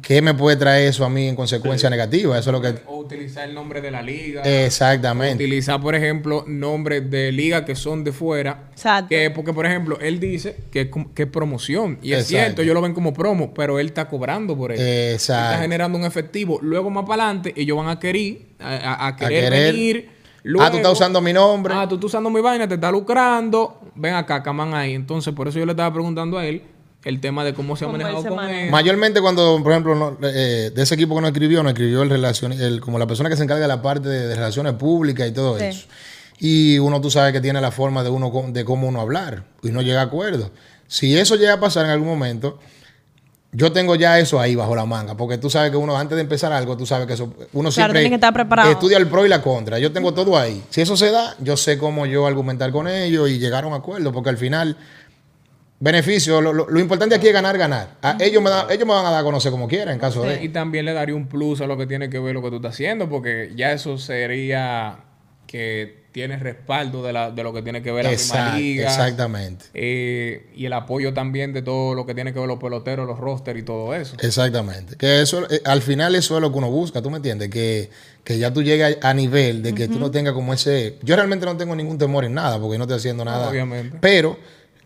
¿qué 0.00 0.22
me 0.22 0.32
puede 0.32 0.56
traer 0.56 0.88
eso 0.88 1.04
a 1.04 1.10
mí 1.10 1.26
en 1.28 1.36
consecuencia 1.36 1.90
negativa? 1.90 2.38
Eso 2.38 2.50
es 2.50 2.52
lo 2.54 2.60
que... 2.62 2.80
O 2.86 2.98
utilizar 2.98 3.48
el 3.48 3.54
nombre 3.54 3.80
de 3.80 3.90
la 3.90 4.00
liga. 4.00 4.42
Exactamente. 4.42 5.44
Utilizar, 5.44 5.80
por 5.80 5.94
ejemplo, 5.94 6.44
nombres 6.46 7.10
de 7.10 7.32
ligas 7.32 7.62
que 7.62 7.74
son 7.74 8.04
de 8.04 8.12
fuera. 8.12 8.68
Exacto. 8.70 9.08
Que, 9.08 9.30
porque, 9.30 9.52
por 9.52 9.66
ejemplo, 9.66 9.98
él 10.00 10.20
dice 10.20 10.56
que 10.70 10.88
que 11.14 11.22
es 11.24 11.28
promoción. 11.28 11.98
Y 12.02 12.12
es 12.12 12.20
Exacto. 12.20 12.28
cierto, 12.28 12.62
ellos 12.62 12.74
lo 12.74 12.80
ven 12.82 12.94
como 12.94 13.12
promo, 13.12 13.52
pero 13.52 13.78
él 13.78 13.86
está 13.88 14.08
cobrando 14.08 14.56
por 14.56 14.70
eso. 14.72 14.82
Exacto. 14.82 15.50
Está 15.50 15.62
generando 15.62 15.98
un 15.98 16.04
efectivo. 16.04 16.58
Luego, 16.62 16.88
más 16.90 17.04
para 17.06 17.24
adelante, 17.24 17.52
ellos 17.56 17.71
van 17.72 17.88
a 17.88 17.98
querer, 17.98 18.38
a, 18.60 18.68
a- 18.76 19.06
a 19.08 19.16
querer, 19.16 19.44
querer. 19.44 19.72
venir. 19.74 20.08
ah, 20.08 20.12
tú 20.42 20.58
estás 20.62 20.72
Luego- 20.80 20.92
usando 20.92 21.20
mi 21.20 21.32
nombre. 21.32 21.74
Ah, 21.76 21.86
tú 21.88 21.94
estás 21.96 22.06
usando 22.06 22.30
mi 22.30 22.40
vaina, 22.40 22.66
te 22.68 22.74
está 22.74 22.90
lucrando. 22.90 23.80
Ven 23.94 24.14
acá, 24.14 24.42
caman 24.42 24.74
ahí. 24.74 24.94
Entonces, 24.94 25.34
por 25.34 25.48
eso 25.48 25.58
yo 25.58 25.66
le 25.66 25.72
estaba 25.72 25.92
preguntando 25.92 26.38
a 26.38 26.46
él 26.46 26.62
el 27.04 27.20
tema 27.20 27.44
de 27.44 27.52
cómo 27.52 27.74
se 27.76 27.84
ha 27.84 27.88
manejado 27.88 28.22
con 28.22 28.36
maneja. 28.36 28.64
él. 28.64 28.70
Mayormente 28.70 29.20
cuando, 29.20 29.60
por 29.62 29.72
ejemplo, 29.72 29.94
no- 29.94 30.16
eh, 30.28 30.70
de 30.74 30.82
ese 30.82 30.94
equipo 30.94 31.14
que 31.16 31.20
nos 31.20 31.30
escribió, 31.30 31.62
nos 31.62 31.72
escribió 31.72 32.02
el 32.02 32.10
relacion, 32.10 32.52
el, 32.52 32.80
como 32.80 32.98
la 32.98 33.06
persona 33.06 33.28
que 33.28 33.36
se 33.36 33.42
encarga 33.42 33.62
de 33.62 33.68
la 33.68 33.82
parte 33.82 34.08
de, 34.08 34.28
de 34.28 34.34
relaciones 34.36 34.74
públicas 34.74 35.28
y 35.28 35.32
todo 35.32 35.58
Sí. 35.58 35.64
eso. 35.64 35.86
Y 36.38 36.78
uno, 36.78 37.00
tú 37.00 37.10
sabes 37.10 37.32
que 37.32 37.40
tiene 37.40 37.60
la 37.60 37.70
forma 37.70 38.02
de 38.02 38.10
uno 38.10 38.32
de 38.48 38.64
cómo 38.64 38.88
uno 38.88 39.00
hablar 39.00 39.44
y 39.62 39.68
no 39.70 39.80
llega 39.82 40.00
a 40.00 40.04
acuerdo. 40.04 40.50
Si 40.88 41.16
eso 41.16 41.36
llega 41.36 41.54
a 41.54 41.60
pasar 41.60 41.84
en 41.86 41.90
algún 41.92 42.08
momento, 42.08 42.58
yo 43.54 43.70
tengo 43.70 43.94
ya 43.96 44.18
eso 44.18 44.40
ahí 44.40 44.54
bajo 44.54 44.74
la 44.74 44.86
manga, 44.86 45.14
porque 45.14 45.36
tú 45.36 45.50
sabes 45.50 45.70
que 45.70 45.76
uno 45.76 45.96
antes 45.98 46.16
de 46.16 46.22
empezar 46.22 46.52
algo, 46.52 46.74
tú 46.76 46.86
sabes 46.86 47.06
que 47.06 47.12
eso, 47.12 47.34
uno 47.52 47.70
siempre 47.70 48.00
tiene 48.00 48.08
que 48.08 48.14
estar 48.14 48.32
preparado. 48.32 48.70
estudia 48.70 48.96
el 48.96 49.06
pro 49.08 49.26
y 49.26 49.28
la 49.28 49.42
contra. 49.42 49.78
Yo 49.78 49.92
tengo 49.92 50.14
todo 50.14 50.38
ahí. 50.38 50.62
Si 50.70 50.80
eso 50.80 50.96
se 50.96 51.10
da, 51.10 51.34
yo 51.38 51.56
sé 51.58 51.76
cómo 51.76 52.06
yo 52.06 52.26
argumentar 52.26 52.72
con 52.72 52.88
ellos 52.88 53.28
y 53.28 53.38
llegar 53.38 53.64
a 53.64 53.66
un 53.66 53.74
acuerdo, 53.74 54.10
porque 54.10 54.30
al 54.30 54.38
final 54.38 54.76
beneficio, 55.80 56.40
lo, 56.40 56.52
lo- 56.52 56.68
lo 56.70 56.80
importante 56.80 57.14
aquí 57.14 57.26
es 57.26 57.32
ganar, 57.32 57.58
ganar. 57.58 57.88
A- 58.02 58.16
ellos, 58.20 58.42
me 58.42 58.48
da- 58.50 58.66
ellos 58.70 58.86
me 58.86 58.94
van 58.94 59.04
a 59.04 59.10
dar 59.10 59.20
a 59.20 59.24
conocer 59.24 59.50
como 59.50 59.66
quieran 59.68 59.94
en 59.94 60.00
caso 60.00 60.22
de... 60.22 60.42
Y 60.44 60.48
también 60.48 60.84
le 60.84 60.92
daría 60.92 61.14
un 61.14 61.26
plus 61.26 61.60
a 61.60 61.66
lo 61.66 61.76
que 61.76 61.86
tiene 61.86 62.08
que 62.08 62.18
ver 62.20 62.34
lo 62.34 62.42
que 62.42 62.50
tú 62.50 62.56
estás 62.56 62.72
haciendo, 62.74 63.08
porque 63.08 63.52
ya 63.56 63.72
eso 63.72 63.98
sería 63.98 64.96
que 65.52 66.00
tienes 66.12 66.40
respaldo 66.40 67.02
de, 67.02 67.12
la, 67.12 67.30
de 67.30 67.42
lo 67.42 67.52
que 67.52 67.60
tiene 67.62 67.82
que 67.82 67.92
ver 67.92 68.04
la 68.06 68.10
misma 68.12 68.56
liga. 68.56 68.88
exactamente. 68.88 69.66
eh, 69.74 70.46
y 70.56 70.64
el 70.66 70.72
apoyo 70.72 71.12
también 71.12 71.52
de 71.52 71.60
todo 71.62 71.94
lo 71.94 72.06
que 72.06 72.14
tiene 72.14 72.32
que 72.32 72.38
ver 72.38 72.48
los 72.48 72.58
peloteros, 72.58 73.06
los 73.06 73.18
rosters 73.18 73.58
y 73.58 73.62
todo 73.62 73.94
eso. 73.94 74.16
Exactamente. 74.20 74.96
Que 74.96 75.20
eso, 75.20 75.46
eh, 75.50 75.60
al 75.64 75.82
final 75.82 76.14
eso 76.14 76.36
es 76.36 76.40
lo 76.40 76.50
que 76.52 76.58
uno 76.58 76.70
busca, 76.70 77.02
¿tú 77.02 77.10
me 77.10 77.16
entiendes? 77.18 77.50
Que, 77.50 77.90
que 78.24 78.38
ya 78.38 78.50
tú 78.52 78.62
llegas 78.62 78.96
a 79.02 79.12
nivel 79.14 79.62
de 79.62 79.74
que 79.74 79.88
tú 79.88 79.98
no 79.98 80.10
tengas 80.10 80.32
como 80.32 80.54
ese... 80.54 80.98
Yo 81.02 81.16
realmente 81.16 81.44
no 81.46 81.56
tengo 81.56 81.76
ningún 81.76 81.98
temor 81.98 82.24
en 82.24 82.32
nada, 82.34 82.58
porque 82.58 82.78
no 82.78 82.84
estoy 82.84 82.96
haciendo 82.96 83.24
nada. 83.24 83.48
Obviamente. 83.50 83.98
Pero 84.00 84.38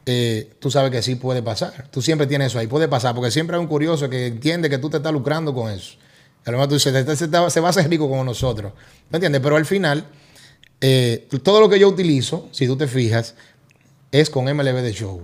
eh, 0.05 0.51
tú 0.59 0.71
sabes 0.71 0.91
que 0.91 1.01
sí 1.03 1.15
puede 1.17 1.43
pasar. 1.43 1.89
Tú 1.93 2.03
siempre 2.03 2.27
tienes 2.27 2.49
eso 2.49 2.59
ahí, 2.59 2.67
puede 2.67 2.89
pasar, 2.89 3.15
porque 3.15 3.31
siempre 3.31 3.57
hay 3.57 3.61
un 3.63 3.69
curioso 3.69 4.09
que 4.11 4.27
entiende 4.27 4.69
que 4.69 4.79
tú 4.79 4.91
te 4.91 4.97
estás 4.97 5.13
lucrando 5.13 5.55
con 5.55 5.71
eso. 5.73 5.97
A 6.45 6.51
lo 6.53 6.59
mejor 6.59 6.69
tú 6.69 6.75
dices, 6.75 6.95
"Este 6.95 7.17
se, 7.17 7.25
está- 7.27 7.51
se 7.51 7.61
va 7.61 7.69
a 7.69 7.71
hacer 7.71 7.89
rico 7.89 8.09
como 8.09 8.23
nosotros. 8.25 8.73
¿Me 9.11 9.17
entiendes? 9.17 9.41
Pero 9.43 9.57
al 9.57 9.67
final, 9.67 10.05
eh, 10.81 11.27
todo 11.43 11.61
lo 11.61 11.69
que 11.69 11.79
yo 11.79 11.89
utilizo, 11.89 12.49
si 12.53 12.67
tú 12.67 12.77
te 12.77 12.87
fijas, 12.87 13.35
es 14.13 14.31
con 14.31 14.45
MLB 14.45 14.83
de 14.83 14.93
Show. 14.93 15.23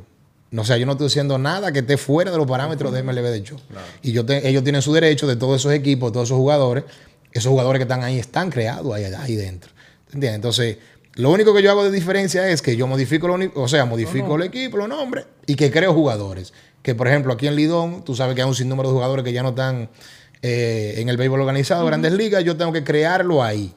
No, 0.50 0.62
o 0.62 0.64
sea, 0.64 0.76
yo 0.76 0.84
no 0.86 0.92
estoy 0.92 1.06
haciendo 1.06 1.38
nada 1.38 1.72
que 1.72 1.78
esté 1.80 1.96
fuera 1.96 2.30
de 2.30 2.36
los 2.36 2.46
parámetros 2.46 2.92
de 2.92 3.02
MLB 3.02 3.22
de 3.30 3.42
Show. 3.42 3.58
Y 4.02 4.12
yo 4.12 4.24
te- 4.26 4.46
ellos 4.46 4.62
tienen 4.62 4.82
su 4.82 4.92
derecho 4.92 5.26
de 5.26 5.36
todos 5.36 5.60
esos 5.60 5.72
equipos, 5.72 6.10
de 6.10 6.14
todos 6.14 6.28
esos 6.28 6.36
jugadores. 6.38 6.84
Esos 7.32 7.50
jugadores 7.50 7.78
que 7.78 7.84
están 7.84 8.02
ahí 8.02 8.18
están 8.18 8.50
creados 8.50 8.92
ahí, 8.94 9.04
ahí 9.04 9.36
dentro. 9.36 9.70
¿Entiendes? 10.06 10.34
Entonces, 10.34 10.76
Lo 11.14 11.28
único 11.30 11.52
que 11.54 11.62
yo 11.62 11.70
hago 11.70 11.84
de 11.84 11.90
diferencia 11.90 12.48
es 12.48 12.62
que 12.62 12.74
yo 12.74 12.86
modifico, 12.86 13.28
lo 13.28 13.34
único- 13.34 13.60
o 13.62 13.68
sea, 13.68 13.84
modifico 13.84 14.36
el 14.36 14.44
equipo, 14.44 14.78
los 14.78 14.88
nombres 14.88 15.26
y 15.46 15.56
que 15.56 15.70
creo 15.70 15.92
jugadores. 15.92 16.54
Que 16.82 16.94
por 16.94 17.06
ejemplo 17.06 17.34
aquí 17.34 17.46
en 17.46 17.54
Lidón, 17.54 18.02
tú 18.02 18.14
sabes 18.16 18.34
que 18.34 18.40
hay 18.40 18.48
un 18.48 18.54
sinnúmero 18.54 18.88
de 18.88 18.94
jugadores 18.94 19.22
que 19.22 19.30
ya 19.34 19.42
no 19.42 19.50
están 19.50 19.90
eh, 20.40 20.94
en 20.96 21.10
el 21.10 21.18
béisbol 21.18 21.38
organizado, 21.40 21.84
grandes 21.84 22.14
ligas, 22.14 22.42
yo 22.44 22.56
tengo 22.56 22.72
que 22.72 22.82
crearlo 22.82 23.42
ahí. 23.44 23.74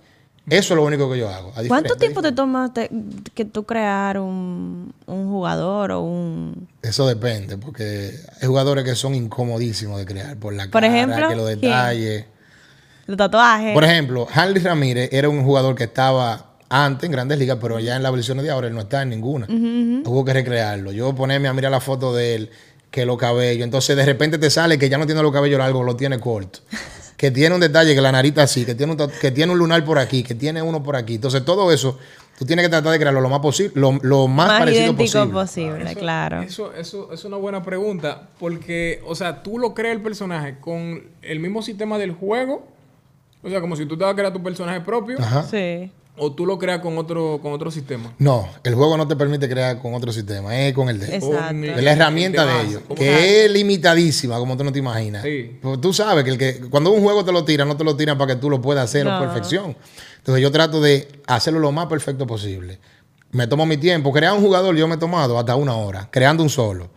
Eso 0.47 0.73
es 0.73 0.77
lo 0.77 0.83
único 0.83 1.11
que 1.11 1.17
yo 1.17 1.27
hago. 1.29 1.51
a 1.55 1.63
¿Cuánto 1.67 1.95
tiempo 1.95 2.21
te 2.21 2.31
toma 2.31 2.71
te- 2.71 2.91
que 3.33 3.45
tú 3.45 3.63
crear 3.65 4.19
un, 4.19 4.93
un 5.07 5.27
jugador 5.29 5.91
o 5.91 6.01
un... 6.01 6.67
Eso 6.83 7.07
depende, 7.07 7.57
porque 7.57 8.11
hay 8.41 8.47
jugadores 8.47 8.83
que 8.83 8.95
son 8.95 9.15
incomodísimos 9.15 9.97
de 9.97 10.05
crear 10.05 10.37
por 10.37 10.53
la 10.53 10.63
Por 10.65 10.81
cara, 10.83 10.87
ejemplo, 10.87 11.29
que 11.29 11.35
los 11.35 11.47
detalles. 11.47 12.25
Los 13.07 13.17
tatuajes. 13.17 13.73
Por 13.73 13.83
ejemplo, 13.83 14.27
Harley 14.33 14.61
Ramírez 14.61 15.09
era 15.11 15.29
un 15.29 15.43
jugador 15.43 15.73
que 15.75 15.85
estaba 15.85 16.51
antes 16.69 17.05
en 17.07 17.11
Grandes 17.11 17.37
Ligas, 17.39 17.57
pero 17.59 17.79
ya 17.79 17.95
en 17.95 18.03
las 18.03 18.11
versiones 18.11 18.43
de 18.43 18.51
ahora 18.51 18.67
él 18.67 18.73
no 18.75 18.81
está 18.81 19.01
en 19.01 19.09
ninguna. 19.09 19.47
Hubo 19.49 20.23
que 20.25 20.33
recrearlo. 20.33 20.91
Yo 20.91 21.13
ponerme 21.15 21.47
a 21.47 21.53
mirar 21.53 21.71
la 21.71 21.79
foto 21.79 22.13
de 22.13 22.35
él, 22.35 22.49
que 22.91 23.05
los 23.05 23.17
cabellos. 23.17 23.63
Entonces 23.63 23.95
de 23.95 24.05
repente 24.05 24.37
te 24.37 24.49
sale 24.51 24.77
que 24.77 24.89
ya 24.89 24.97
no 24.99 25.05
tiene 25.07 25.21
los 25.23 25.31
cabellos 25.31 25.57
largos, 25.59 25.83
lo 25.85 25.95
tiene 25.95 26.19
corto. 26.19 26.59
Que 27.25 27.31
tiene 27.31 27.55
un 27.55 27.61
detalle, 27.61 27.95
que 27.95 28.01
la 28.01 28.11
narita 28.11 28.43
así, 28.43 28.65
que 28.65 28.75
tiene 28.75 28.91
un, 28.91 29.09
que 29.19 29.31
tiene 29.31 29.51
un 29.51 29.57
lunar 29.57 29.83
por 29.83 29.97
aquí, 29.97 30.21
que 30.21 30.35
tiene 30.35 30.61
uno 30.61 30.83
por 30.83 30.95
aquí. 30.95 31.15
Entonces 31.15 31.43
todo 31.43 31.71
eso, 31.71 31.97
tú 32.37 32.45
tienes 32.45 32.63
que 32.65 32.69
tratar 32.69 32.91
de 32.91 32.99
crearlo 32.99 33.19
lo 33.19 33.29
más 33.29 33.39
posible, 33.39 33.71
lo, 33.73 33.93
lo 34.03 34.27
más, 34.27 34.47
más 34.47 34.59
parecido 34.59 34.83
idéntico 34.83 35.27
posible. 35.29 35.33
posible, 35.33 35.95
claro. 35.95 36.43
Eso, 36.43 36.71
eso 36.75 37.11
es 37.11 37.25
una 37.25 37.37
buena 37.37 37.63
pregunta, 37.63 38.29
porque, 38.39 39.01
o 39.07 39.15
sea, 39.15 39.41
tú 39.41 39.57
lo 39.57 39.73
creas 39.73 39.95
el 39.95 40.03
personaje 40.03 40.59
con 40.59 41.03
el 41.23 41.39
mismo 41.39 41.63
sistema 41.63 41.97
del 41.97 42.11
juego, 42.11 42.67
o 43.41 43.49
sea, 43.49 43.59
como 43.59 43.75
si 43.75 43.87
tú 43.87 43.97
te 43.97 44.03
vas 44.03 44.13
a 44.13 44.15
crear 44.15 44.31
tu 44.31 44.43
personaje 44.43 44.81
propio, 44.81 45.17
Ajá. 45.19 45.43
Sí. 45.49 45.91
O 46.17 46.31
tú 46.31 46.45
lo 46.45 46.57
creas 46.57 46.79
con 46.79 46.97
otro, 46.97 47.39
con 47.41 47.53
otro 47.53 47.69
sistema. 47.71 48.13
No, 48.19 48.47
el 48.63 48.75
juego 48.75 48.97
no 48.97 49.07
te 49.07 49.15
permite 49.15 49.49
crear 49.49 49.79
con 49.79 49.93
otro 49.93 50.11
sistema, 50.11 50.57
es 50.57 50.73
con 50.73 50.89
el 50.89 50.99
de 50.99 51.17
Es 51.17 51.23
la 51.83 51.91
herramienta 51.91 52.45
de 52.45 52.61
ellos, 52.67 52.81
¿Cómo 52.87 52.95
que 52.95 53.45
es 53.45 53.51
limitadísima, 53.51 54.37
como 54.37 54.55
tú 54.55 54.63
no 54.63 54.71
te 54.71 54.79
imaginas. 54.79 55.23
Sí. 55.23 55.57
Pues 55.61 55.81
tú 55.81 55.93
sabes 55.93 56.23
que, 56.23 56.29
el 56.31 56.37
que 56.37 56.59
cuando 56.69 56.91
un 56.91 57.01
juego 57.01 57.25
te 57.25 57.31
lo 57.31 57.43
tira, 57.43 57.65
no 57.65 57.75
te 57.75 57.83
lo 57.83 57.95
tiran 57.95 58.17
para 58.17 58.33
que 58.33 58.39
tú 58.39 58.49
lo 58.49 58.61
puedas 58.61 58.85
hacer 58.85 59.07
a 59.07 59.19
No. 59.19 59.25
perfección. 59.25 59.75
Entonces 60.17 60.41
yo 60.41 60.51
trato 60.51 60.81
de 60.81 61.07
hacerlo 61.27 61.59
lo 61.59 61.71
más 61.71 61.87
perfecto 61.87 62.25
posible. 62.25 62.79
Me 63.31 63.47
tomo 63.47 63.65
mi 63.65 63.77
tiempo. 63.77 64.11
Crear 64.11 64.33
un 64.33 64.41
jugador 64.41 64.75
yo 64.75 64.87
me 64.87 64.95
he 64.95 64.97
tomado 64.97 65.37
hasta 65.37 65.55
una 65.55 65.75
hora, 65.75 66.07
creando 66.11 66.41
un 66.41 66.49
solo. 66.49 66.89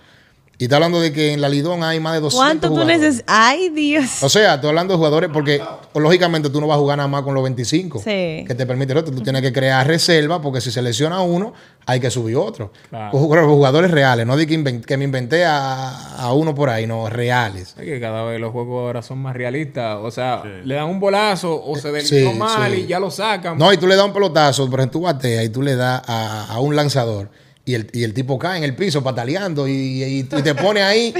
Y 0.60 0.64
está 0.64 0.74
hablando 0.74 1.00
de 1.00 1.12
que 1.12 1.34
en 1.34 1.40
la 1.40 1.48
Lidón 1.48 1.84
hay 1.84 2.00
más 2.00 2.14
de 2.14 2.20
200 2.20 2.36
¿Cuánto 2.44 2.68
tú 2.80 2.84
necesitas? 2.84 3.24
¡Ay, 3.28 3.68
Dios! 3.68 4.24
O 4.24 4.28
sea, 4.28 4.54
estoy 4.54 4.70
hablando 4.70 4.92
de 4.92 4.98
jugadores 4.98 5.30
porque 5.32 5.62
lógicamente 5.94 6.50
tú 6.50 6.60
no 6.60 6.66
vas 6.66 6.74
a 6.74 6.80
jugar 6.80 6.96
nada 6.96 7.06
más 7.08 7.22
con 7.22 7.32
los 7.32 7.44
25 7.44 7.98
Sí. 8.00 8.44
que 8.44 8.54
te 8.56 8.66
permite 8.66 8.90
el 8.90 8.98
otro. 8.98 9.14
Tú 9.14 9.20
tienes 9.22 9.40
que 9.40 9.52
crear 9.52 9.86
reserva 9.86 10.42
porque 10.42 10.60
si 10.60 10.72
se 10.72 10.82
lesiona 10.82 11.20
uno, 11.20 11.52
hay 11.86 12.00
que 12.00 12.10
subir 12.10 12.36
otro. 12.36 12.72
Claro. 12.90 13.16
Jug- 13.16 13.46
Jugadores 13.46 13.92
reales, 13.92 14.26
no 14.26 14.36
de 14.36 14.48
que, 14.48 14.58
inven- 14.58 14.84
que 14.84 14.96
me 14.96 15.04
inventé 15.04 15.44
a, 15.44 16.16
a 16.16 16.32
uno 16.32 16.56
por 16.56 16.70
ahí, 16.70 16.88
no, 16.88 17.08
reales. 17.08 17.76
Es 17.78 17.84
que 17.84 18.00
cada 18.00 18.24
vez 18.24 18.40
los 18.40 18.50
juegos 18.50 18.80
ahora 18.84 19.00
son 19.00 19.18
más 19.18 19.36
realistas. 19.36 19.98
O 20.02 20.10
sea, 20.10 20.42
le 20.64 20.74
dan 20.74 20.86
un 20.86 20.98
bolazo 20.98 21.62
o 21.64 21.76
se 21.76 21.82
Sí, 22.02 22.16
deslizó 22.16 22.32
mal 22.32 22.72
sí. 22.72 22.80
y 22.80 22.86
ya 22.88 22.98
lo 22.98 23.12
sacan. 23.12 23.56
No, 23.58 23.72
y 23.72 23.76
tú 23.76 23.86
le 23.86 23.94
das 23.94 24.04
un 24.06 24.12
pelotazo, 24.12 24.68
por 24.68 24.80
ejemplo, 24.80 24.98
tú 24.98 25.04
bateas 25.04 25.44
y 25.44 25.50
tú 25.50 25.62
le 25.62 25.76
das 25.76 26.02
a, 26.04 26.46
a 26.50 26.58
un 26.58 26.74
lanzador. 26.74 27.30
Y 27.68 27.74
el, 27.74 27.90
y 27.92 28.02
el 28.04 28.14
tipo 28.14 28.38
cae 28.38 28.56
en 28.56 28.64
el 28.64 28.74
piso 28.74 29.02
pataleando 29.02 29.68
y, 29.68 29.72
y- 29.72 30.18
y 30.20 30.22
te 30.24 30.54
pone 30.54 30.82
ahí 30.82 31.12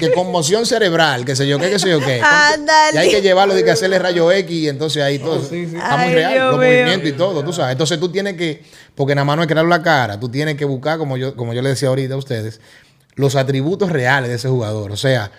que 0.00 0.10
conmoción 0.10 0.66
cerebral, 0.66 1.24
que 1.24 1.36
sé 1.36 1.46
yo 1.46 1.60
qué, 1.60 1.70
que 1.70 1.78
sé 1.78 1.90
yo 1.90 2.00
qué. 2.00 2.20
Ándale. 2.20 2.94
Y 2.94 2.98
hay 2.98 3.10
que 3.10 3.22
llevarlo 3.22 3.54
de 3.54 3.62
que 3.62 3.70
hacerle 3.70 4.00
rayo 4.00 4.32
X 4.32 4.50
y 4.50 4.68
entonces 4.68 5.00
ahí 5.00 5.20
todo. 5.20 5.40
sí, 5.40 5.66
sí. 5.70 5.76
Está 5.76 5.96
muy 5.98 6.06
Ay, 6.08 6.14
real, 6.14 6.32
Dios 6.32 6.50
los 6.50 6.60
mío. 6.60 6.68
movimientos 6.70 7.08
y 7.08 7.12
todo, 7.12 7.44
tú 7.44 7.52
sabes. 7.52 7.72
Entonces 7.72 8.00
tú 8.00 8.08
tienes 8.10 8.34
que, 8.34 8.64
porque 8.96 9.14
nada 9.14 9.24
más 9.24 9.36
no 9.36 9.42
es 9.42 9.48
crear 9.48 9.64
la 9.64 9.80
cara, 9.80 10.18
tú 10.18 10.28
tienes 10.28 10.56
que 10.56 10.64
buscar, 10.64 10.98
como 10.98 11.16
yo, 11.16 11.36
como 11.36 11.54
yo 11.54 11.62
le 11.62 11.68
decía 11.68 11.88
ahorita 11.88 12.14
a 12.14 12.16
ustedes, 12.16 12.60
los 13.14 13.36
atributos 13.36 13.90
reales 13.92 14.28
de 14.30 14.34
ese 14.36 14.48
jugador. 14.48 14.90
O 14.90 14.96
sea, 14.96 15.30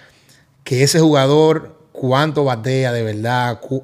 que 0.64 0.84
ese 0.84 1.02
jugador, 1.02 1.78
cuánto 1.92 2.46
batea 2.46 2.94
de 2.94 3.04
verdad, 3.04 3.60
cu- 3.60 3.84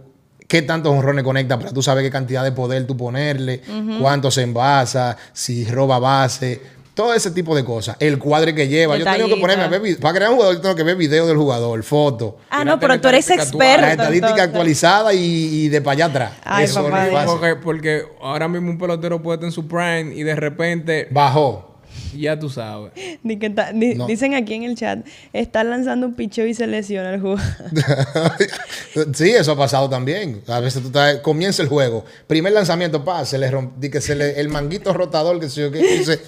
qué 0.49 0.63
tantos 0.63 0.91
honrones 0.91 1.23
conecta 1.23 1.57
para 1.57 1.71
tú 1.71 1.81
saber 1.81 2.03
qué 2.03 2.09
cantidad 2.11 2.43
de 2.43 2.51
poder 2.51 2.85
tú 2.85 2.97
ponerle, 2.97 3.61
cuánto 4.01 4.31
se 4.31 4.41
envasa, 4.41 5.15
si 5.31 5.63
roba 5.63 5.99
base, 5.99 6.59
todo 6.95 7.13
ese 7.13 7.31
tipo 7.31 7.55
de 7.55 7.63
cosas. 7.63 7.95
El 7.99 8.17
cuadre 8.19 8.53
que 8.53 8.67
lleva. 8.67 8.97
Yo 8.97 9.05
tengo 9.05 9.29
que 9.29 9.37
ponerme 9.37 9.63
a 9.63 9.67
ver, 9.69 9.99
para 9.99 10.13
crear 10.15 10.31
un 10.31 10.35
jugador, 10.35 10.55
yo 10.55 10.61
tengo 10.61 10.75
que 10.75 10.83
ver 10.83 10.97
video 10.97 11.27
del 11.27 11.37
jugador, 11.37 11.81
fotos. 11.83 12.33
Ah, 12.49 12.65
no, 12.65 12.77
pero 12.77 12.99
tú 12.99 13.07
eres 13.07 13.29
experto. 13.29 13.81
La 13.81 13.91
estadística 13.91 14.27
entonces. 14.29 14.47
actualizada 14.47 15.13
y, 15.13 15.19
y 15.65 15.69
de 15.69 15.81
para 15.81 15.93
allá 15.93 16.05
atrás. 16.07 16.31
Ay, 16.43 16.65
Eso 16.65 16.83
papá 16.83 16.89
no 16.89 17.05
es 17.05 17.13
fácil. 17.13 17.29
porque, 17.31 17.55
porque 17.55 18.03
ahora 18.21 18.47
mismo 18.49 18.71
un 18.71 18.77
pelotero 18.77 19.21
puede 19.21 19.35
estar 19.35 19.45
en 19.47 19.51
su 19.53 19.65
prime 19.67 20.13
y 20.13 20.23
de 20.23 20.35
repente, 20.35 21.07
Bajó. 21.11 21.68
ya 22.17 22.37
tú 22.39 22.49
sabes. 22.49 22.91
Ni 23.23 23.37
que 23.37 23.49
ta- 23.49 23.71
ni- 23.71 23.95
No. 23.95 24.07
Dicen 24.07 24.33
aquí 24.33 24.53
en 24.53 24.63
el 24.63 24.75
chat, 24.75 25.05
están 25.33 25.69
lanzando 25.69 26.07
un 26.07 26.13
picheo 26.13 26.45
y 26.47 26.53
se 26.53 26.67
lesiona 26.67 27.13
el 27.13 27.21
jugador. 27.21 27.43
sí, 29.13 29.29
eso 29.31 29.51
ha 29.51 29.57
pasado 29.57 29.89
también. 29.89 30.41
A 30.47 30.59
veces 30.59 30.81
tú 30.81 30.87
estás, 30.87 31.17
comienza 31.17 31.61
el 31.61 31.69
juego, 31.69 32.05
primer 32.27 32.53
lanzamiento, 32.53 33.03
pa, 33.03 33.25
se 33.25 33.37
le 33.37 33.49
que 33.91 34.01
se 34.01 34.15
le, 34.15 34.39
el 34.39 34.49
manguito 34.49 34.93
rotador, 34.93 35.39
que 35.39 35.49
se 35.49 35.61
yo 35.61 35.71
qué, 35.71 35.79
y 35.79 35.97
dice, 35.99 36.19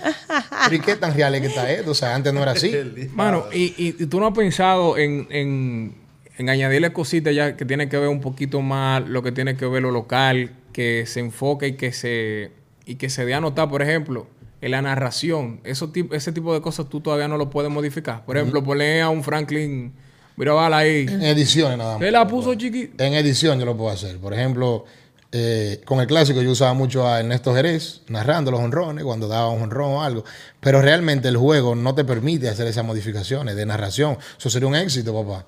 "Pero 0.66 0.76
¿y 0.76 0.80
qué 0.80 0.96
tan 0.96 1.14
real 1.14 1.36
es 1.36 1.42
que 1.42 1.48
está 1.48 1.72
esto? 1.72 1.92
O 1.92 1.96
sea, 1.96 2.16
antes 2.16 2.34
no 2.34 2.42
era 2.42 2.52
así. 2.52 2.72
Mano, 3.14 3.46
y, 3.54 3.74
y- 3.78 3.96
y 4.00 4.06
tú 4.08 4.20
no 4.20 4.28
has 4.28 4.34
pensado 4.34 4.98
en, 4.98 5.28
en- 5.30 5.96
en 6.38 6.50
añadirle 6.50 6.92
cositas 6.92 7.36
ya 7.36 7.56
que 7.56 7.66
tiene 7.66 7.88
que 7.90 7.98
ver 7.98 8.08
un 8.10 8.22
poquito 8.22 8.62
más 8.62 9.08
lo 9.08 9.22
que 9.22 9.32
tiene 9.32 9.56
que 9.58 9.66
ver 9.68 9.82
lo 9.84 9.92
local, 9.92 10.52
que 10.74 11.06
se 11.06 11.20
enfoque 11.20 11.68
y 11.68 11.74
que 11.74 11.92
se, 11.92 12.52
y 12.86 12.96
que 12.96 13.10
se 13.10 13.26
dé 13.26 13.34
a 13.36 13.42
notar, 13.42 13.70
por 13.70 13.82
ejemplo, 13.82 14.28
en 14.62 14.72
la 14.72 14.82
narración. 14.82 15.60
Eso, 15.64 15.92
ese 16.12 16.32
tipo 16.32 16.54
de 16.54 16.62
cosas 16.62 16.88
tú 16.88 17.02
todavía 17.02 17.28
no 17.28 17.38
lo 17.38 17.50
puedes 17.50 17.72
modificar. 17.72 18.24
Por 18.26 18.38
ejemplo, 18.38 18.64
ponle 18.64 19.02
a 19.02 19.10
un 19.10 19.24
Franklin 19.24 19.92
Mirabal 20.38 20.74
ahí. 20.74 21.06
En 21.10 21.22
ediciones 21.24 21.78
nada 21.78 21.98
más. 21.98 22.08
Él 22.08 22.14
la 22.14 22.28
puso 22.28 22.54
chiqui. 22.56 22.92
En 22.98 23.14
edición 23.14 23.60
yo 23.60 23.66
lo 23.66 23.76
puedo 23.76 23.90
hacer. 23.90 24.18
Por 24.18 24.34
ejemplo, 24.34 24.86
eh, 25.32 25.82
con 25.86 26.00
el 26.00 26.08
clásico 26.08 26.42
yo 26.42 26.52
usaba 26.52 26.74
mucho 26.74 27.08
a 27.08 27.20
Ernesto 27.20 27.54
Jerez 27.56 28.02
narrando 28.08 28.52
los 28.52 28.60
honrones 28.60 29.04
cuando 29.04 29.28
daba 29.28 29.50
un 29.50 29.64
honrón 29.64 29.92
o 29.94 30.04
algo. 30.04 30.24
Pero 30.60 30.82
realmente 30.82 31.28
el 31.28 31.38
juego 31.38 31.76
no 31.76 31.96
te 31.96 32.06
permite 32.06 32.50
hacer 32.50 32.68
esas 32.68 32.86
modificaciones 32.86 33.56
de 33.56 33.66
narración. 33.66 34.18
Eso 34.38 34.50
sería 34.50 34.68
un 34.68 34.76
éxito, 34.76 35.14
papá. 35.14 35.46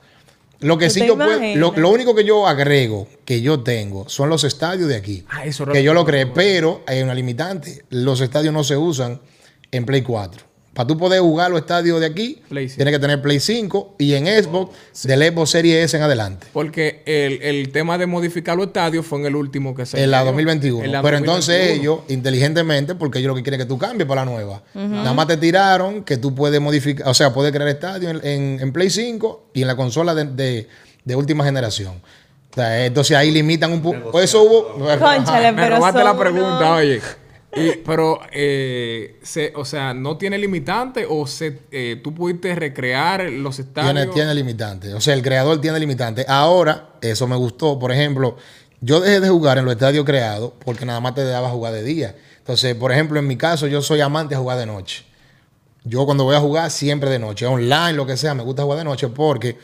Lo 0.64 0.78
que 0.78 0.88
¿Tú 0.88 0.94
sí 0.94 1.08
yo 1.08 1.16
puedo, 1.16 1.40
lo, 1.56 1.74
lo 1.76 1.90
único 1.90 2.16
que 2.16 2.24
yo 2.24 2.48
agrego, 2.48 3.08
que 3.26 3.42
yo 3.42 3.62
tengo, 3.62 4.08
son 4.10 4.30
los 4.30 4.44
estadios 4.44 4.88
de 4.90 4.96
aquí. 4.96 5.26
Ah, 5.30 5.46
eso 5.46 5.66
que 5.66 5.84
yo 5.84 5.94
lo 5.94 6.06
creé, 6.06 6.28
pero 6.28 6.84
hay 6.88 7.02
una 7.02 7.14
limitante. 7.14 7.84
Los 7.90 8.22
estadios 8.22 8.54
no 8.54 8.64
se 8.64 8.78
usan 8.78 9.22
en 9.72 9.86
Play 9.86 10.02
4. 10.02 10.53
Para 10.74 10.88
tú 10.88 10.98
poder 10.98 11.20
jugar 11.22 11.52
los 11.52 11.60
estadios 11.60 12.00
de 12.00 12.08
aquí, 12.08 12.42
Play 12.50 12.68
5. 12.68 12.76
tienes 12.78 12.94
que 12.96 13.00
tener 13.00 13.22
Play 13.22 13.40
5 13.40 13.96
y 14.00 14.16
en 14.16 14.26
Xbox, 14.26 14.76
del 15.04 15.22
Xbox 15.32 15.52
Series 15.52 15.86
S 15.86 15.96
en 15.98 16.02
adelante. 16.02 16.48
Porque 16.52 17.04
el, 17.06 17.42
el 17.44 17.72
tema 17.72 18.00
de 18.00 18.08
modificar 18.08 18.58
los 18.58 18.68
estadios 18.68 19.06
fue 19.06 19.20
en 19.20 19.28
el 19.28 19.36
último 19.36 19.76
que 19.76 19.86
se 19.86 20.04
En 20.04 20.10
la 20.10 20.18
creó. 20.22 20.26
2021. 20.32 20.84
En 20.84 20.92
la 20.92 21.02
Pero 21.04 21.18
entonces 21.18 21.56
2021. 21.60 21.80
ellos, 22.02 22.12
inteligentemente, 22.12 22.96
porque 22.96 23.20
ellos 23.20 23.30
lo 23.30 23.36
que 23.36 23.44
quieren 23.44 23.62
es 23.62 23.66
que 23.68 23.70
tú 23.70 23.78
cambies 23.78 24.08
para 24.08 24.26
la 24.26 24.32
nueva. 24.32 24.64
Nada 24.74 25.14
más 25.14 25.28
te 25.28 25.38
tiraron 25.38 26.04
que 26.04 26.18
tú 26.18 26.34
puedes 26.34 26.60
modificar, 26.60 27.08
o 27.08 27.14
sea, 27.14 27.32
puedes 27.34 27.52
crear 27.54 27.68
estadio 27.70 28.10
en, 28.10 28.20
en- 28.26 28.60
en 28.60 28.74
Play 28.74 28.90
5 28.90 29.50
y 29.54 29.62
en 29.62 29.68
la 29.68 29.76
consola 29.76 30.16
de, 30.16 30.26
de- 30.26 30.68
de 31.06 31.16
última 31.16 31.44
generación. 31.44 32.02
O 32.52 32.56
sea, 32.56 32.86
entonces 32.86 33.16
ahí 33.16 33.30
limitan 33.30 33.72
un 33.72 33.82
poco. 33.84 34.20
Eso 34.20 34.42
hubo. 34.42 34.78
Me 34.80 34.96
robaste 34.96 36.04
la 36.04 36.18
pregunta, 36.18 36.58
unos- 36.60 36.78
oye. 36.80 37.02
Pero, 37.86 38.20
eh, 38.32 39.20
se, 39.22 39.54
o 39.56 39.64
sea, 39.64 39.94
¿no 39.94 40.18
tiene 40.18 40.38
limitante 40.38 41.06
o 41.08 41.28
se, 41.28 41.60
eh, 41.72 42.00
tú 42.04 42.14
pudiste 42.14 42.56
recrear 42.56 43.24
los 43.30 43.60
estadios? 43.60 43.94
Tiene, 43.94 44.12
tiene 44.12 44.34
limitante. 44.34 44.94
O 44.94 45.02
sea, 45.02 45.14
el 45.14 45.22
creador 45.22 45.62
tiene 45.62 45.80
limitante. 45.80 46.26
Ahora, 46.28 46.96
eso 47.02 47.28
me 47.28 47.36
gustó. 47.36 47.78
Por 47.78 47.92
ejemplo, 47.92 48.38
yo 48.82 49.00
dejé 49.00 49.20
de 49.20 49.30
jugar 49.30 49.58
en 49.60 49.66
los 49.66 49.74
estadios 49.74 50.06
creados 50.06 50.54
porque 50.64 50.86
nada 50.86 51.00
más 51.00 51.14
te 51.14 51.24
daba 51.24 51.50
jugar 51.50 51.74
de 51.74 51.84
día. 51.84 52.16
Entonces, 52.40 52.76
por 52.76 52.92
ejemplo, 52.92 53.20
en 53.20 53.28
mi 53.28 53.38
caso, 53.38 53.68
yo 53.68 53.82
soy 53.82 54.02
amante 54.02 54.36
de 54.36 54.42
jugar 54.42 54.58
de 54.58 54.66
noche. 54.66 55.06
Yo 55.84 56.06
cuando 56.06 56.24
voy 56.24 56.36
a 56.36 56.40
jugar, 56.40 56.72
siempre 56.72 57.10
de 57.10 57.20
noche. 57.20 57.46
Online, 57.46 57.94
lo 57.94 58.06
que 58.06 58.18
sea, 58.18 58.34
me 58.34 58.44
gusta 58.44 58.64
jugar 58.64 58.80
de 58.80 58.86
noche 58.86 59.10
porque 59.10 59.58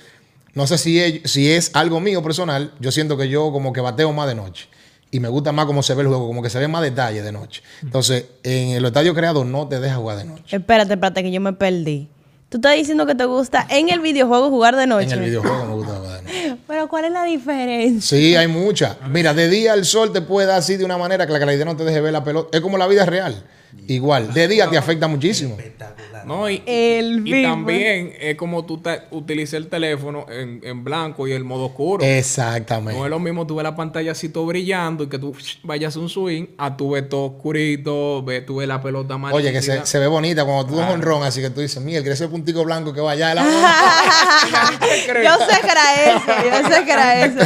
no 0.53 0.67
sé 0.67 0.77
si 0.77 1.51
es 1.51 1.71
algo 1.73 1.99
mío 1.99 2.21
personal. 2.21 2.73
Yo 2.79 2.91
siento 2.91 3.17
que 3.17 3.29
yo 3.29 3.51
como 3.51 3.73
que 3.73 3.81
bateo 3.81 4.13
más 4.13 4.27
de 4.27 4.35
noche. 4.35 4.67
Y 5.11 5.19
me 5.19 5.27
gusta 5.27 5.51
más 5.51 5.65
cómo 5.65 5.81
se 5.81 5.95
ve 5.95 6.03
el 6.03 6.07
juego, 6.07 6.27
como 6.27 6.41
que 6.41 6.49
se 6.49 6.59
ve 6.59 6.67
más 6.67 6.83
detalle 6.83 7.21
de 7.21 7.31
noche. 7.31 7.63
Entonces, 7.81 8.25
en 8.43 8.69
el 8.69 8.85
estadio 8.85 9.15
creado 9.15 9.43
no 9.43 9.67
te 9.67 9.79
deja 9.79 9.95
jugar 9.95 10.17
de 10.17 10.25
noche. 10.25 10.55
Espérate, 10.55 10.93
espérate, 10.93 11.23
que 11.23 11.31
yo 11.31 11.41
me 11.41 11.53
perdí. 11.53 12.07
Tú 12.49 12.57
estás 12.57 12.75
diciendo 12.75 13.05
que 13.05 13.13
te 13.13 13.25
gusta 13.25 13.65
en 13.69 13.89
el 13.89 13.99
videojuego 13.99 14.49
jugar 14.49 14.75
de 14.75 14.87
noche. 14.87 15.13
En 15.13 15.19
el 15.19 15.25
videojuego 15.25 15.65
me 15.65 15.73
gusta 15.73 15.95
jugar 15.95 16.17
de 16.17 16.23
noche. 16.23 16.57
Pero 16.67 16.87
¿cuál 16.87 17.05
es 17.05 17.11
la 17.11 17.23
diferencia? 17.23 18.17
Sí, 18.17 18.35
hay 18.35 18.47
mucha. 18.47 18.97
Mira, 19.07 19.33
de 19.33 19.49
día 19.49 19.73
el 19.73 19.85
sol 19.85 20.11
te 20.11 20.21
puede 20.21 20.47
dar 20.47 20.59
así 20.59 20.75
de 20.75 20.85
una 20.85 20.97
manera 20.97 21.27
que 21.27 21.33
la 21.33 21.39
calidad 21.39 21.65
no 21.65 21.75
te 21.75 21.83
deje 21.83 22.01
ver 22.01 22.13
la 22.13 22.23
pelota. 22.23 22.55
Es 22.57 22.61
como 22.61 22.77
la 22.77 22.87
vida 22.87 23.05
real. 23.05 23.43
Igual. 23.87 24.33
De 24.33 24.47
día 24.47 24.69
te 24.69 24.77
afecta 24.77 25.07
muchísimo. 25.07 25.55
Espectacular. 25.57 26.25
No, 26.25 26.49
y, 26.49 26.61
El 26.65 27.27
y 27.27 27.43
también 27.43 28.13
es 28.19 28.35
como 28.35 28.65
tú 28.65 28.81
utilizas 29.11 29.55
el 29.55 29.67
teléfono 29.67 30.25
en, 30.29 30.61
en 30.63 30.83
blanco 30.83 31.27
y 31.27 31.31
el 31.31 31.43
modo 31.43 31.65
oscuro. 31.67 32.03
No 32.03 32.11
Exactamente. 32.11 33.01
es 33.01 33.09
lo 33.09 33.19
mismo 33.19 33.47
tú 33.47 33.55
ves 33.55 33.63
la 33.63 33.75
pantalla 33.75 34.11
así 34.11 34.29
todo 34.29 34.45
brillando 34.45 35.03
y 35.03 35.07
que 35.07 35.17
tú 35.17 35.35
vayas 35.63 35.95
a 35.95 35.99
un 35.99 36.09
swing, 36.09 36.47
a 36.57 36.75
tú 36.75 36.91
ves 36.91 37.07
todo 37.09 37.25
oscurito, 37.25 38.23
ves, 38.23 38.45
tú 38.45 38.57
ves 38.57 38.67
la 38.67 38.81
pelota 38.81 39.17
más 39.17 39.33
Oye, 39.33 39.51
que 39.51 39.61
se, 39.61 39.85
se 39.85 39.99
ve 39.99 40.07
bonita 40.07 40.45
cuando 40.45 40.65
tú 40.65 40.75
das 40.75 40.93
un 40.93 41.01
ron, 41.01 41.23
así 41.23 41.41
que 41.41 41.49
tú 41.49 41.61
dices, 41.61 41.81
mira, 41.81 41.99
ese 41.99 42.27
puntico 42.27 42.63
blanco 42.63 42.93
que 42.93 43.01
va 43.01 43.11
allá 43.11 43.33
la 43.33 43.43
yo 45.23 45.37
sé 45.45 45.61
que 45.61 45.71
era 45.71 46.15
eso, 46.15 46.25
yo 46.27 46.69
sé 46.69 46.85
que 46.85 46.91
era 46.91 47.25
eso. 47.25 47.39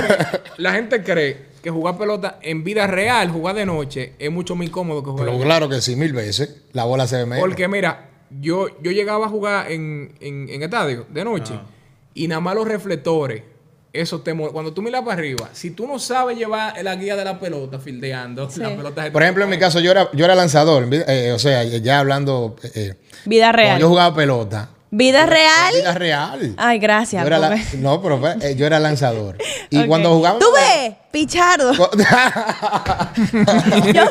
La 0.58 0.74
gente 0.74 1.04
cree 1.04 1.53
que 1.64 1.72
jugar 1.72 1.98
pelota 1.98 2.38
en 2.42 2.64
vida 2.64 2.86
real, 2.86 3.30
jugar 3.32 3.56
de 3.56 3.66
noche, 3.66 4.14
es 4.20 4.30
mucho 4.32 4.56
más 4.56 4.68
incómodo 4.68 5.02
que 5.04 5.10
jugar. 5.10 5.26
Pero 5.28 5.40
claro 5.40 5.70
que 5.70 5.82
sí, 5.82 5.96
mil 5.96 6.14
veces. 6.14 6.58
La 6.74 6.84
bola 6.84 7.08
se 7.08 7.18
ve 7.18 7.26
menos. 7.26 7.40
Porque 7.44 7.68
mira, 7.68 8.10
yo, 8.40 8.68
yo 8.82 8.92
llegaba 8.92 9.26
a 9.26 9.30
jugar 9.30 9.72
en, 9.72 10.14
en, 10.20 10.50
en 10.50 10.62
estadio 10.62 11.06
de 11.10 11.24
noche 11.24 11.54
y 12.14 12.28
nada 12.28 12.42
más 12.42 12.54
los 12.56 12.68
reflectores, 12.68 13.42
eso 13.94 14.22
te 14.22 14.36
Cuando 14.36 14.74
tú 14.74 14.82
miras 14.82 15.02
para 15.04 15.14
arriba, 15.14 15.50
si 15.54 15.72
tú 15.72 15.88
no 15.88 16.00
sabes 16.00 16.38
llevar 16.38 16.74
la 16.84 16.96
guía 16.96 17.16
de 17.16 17.24
la 17.24 17.40
pelota 17.40 17.80
fildeando, 17.80 18.50
la 18.58 18.76
pelota 18.76 19.04
se 19.06 19.12
Por 19.12 19.22
ejemplo, 19.24 19.44
en 19.44 19.50
mi 19.52 19.58
caso, 19.60 19.80
yo 19.80 19.92
era, 19.92 20.10
yo 20.14 20.26
era 20.26 20.36
lanzador. 20.36 20.88
eh, 20.92 21.32
o 21.32 21.40
sea, 21.40 21.64
ya 21.64 22.00
hablando. 22.00 22.56
eh, 22.76 22.96
Vida 23.26 23.52
cuando 23.52 23.62
yo 23.62 23.78
real. 23.78 23.84
jugaba 23.84 24.16
pelota. 24.16 24.70
Vida 24.96 25.26
real. 25.26 25.74
Vida 25.74 25.94
real. 25.96 26.54
Ay, 26.56 26.78
gracias. 26.78 27.24
Yo 27.24 27.28
era 27.28 27.40
la- 27.40 27.50
porque- 27.50 27.78
no, 27.78 28.00
pero 28.00 28.22
eh, 28.42 28.54
yo 28.56 28.68
era 28.68 28.80
lanzador. 28.80 29.40
Y 29.72 29.80
Ok. 29.80 29.88
cuando 29.88 30.14
jugábamos. 30.14 30.46
Tú 30.46 30.52
ves, 30.54 30.94
Pichardo. 31.12 31.74
Yo 31.74 31.88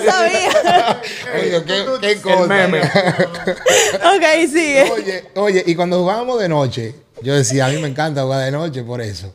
sabía. 0.05 1.01
Oye, 1.41 1.63
qué, 1.65 1.85
qué 2.01 2.17
cosa. 2.21 2.47
meme. 2.49 2.81
ok, 2.81 4.25
sigue. 4.51 4.91
Oye, 4.91 5.25
oye, 5.37 5.63
y 5.67 5.75
cuando 5.77 6.01
jugábamos 6.01 6.41
de 6.41 6.49
noche, 6.49 6.95
yo 7.23 7.35
decía, 7.37 7.67
a 7.67 7.69
mí 7.69 7.77
me 7.79 7.89
encanta 7.89 8.23
jugar 8.23 8.45
de 8.45 8.51
noche 8.51 8.83
por 8.83 9.01
eso. 9.01 9.33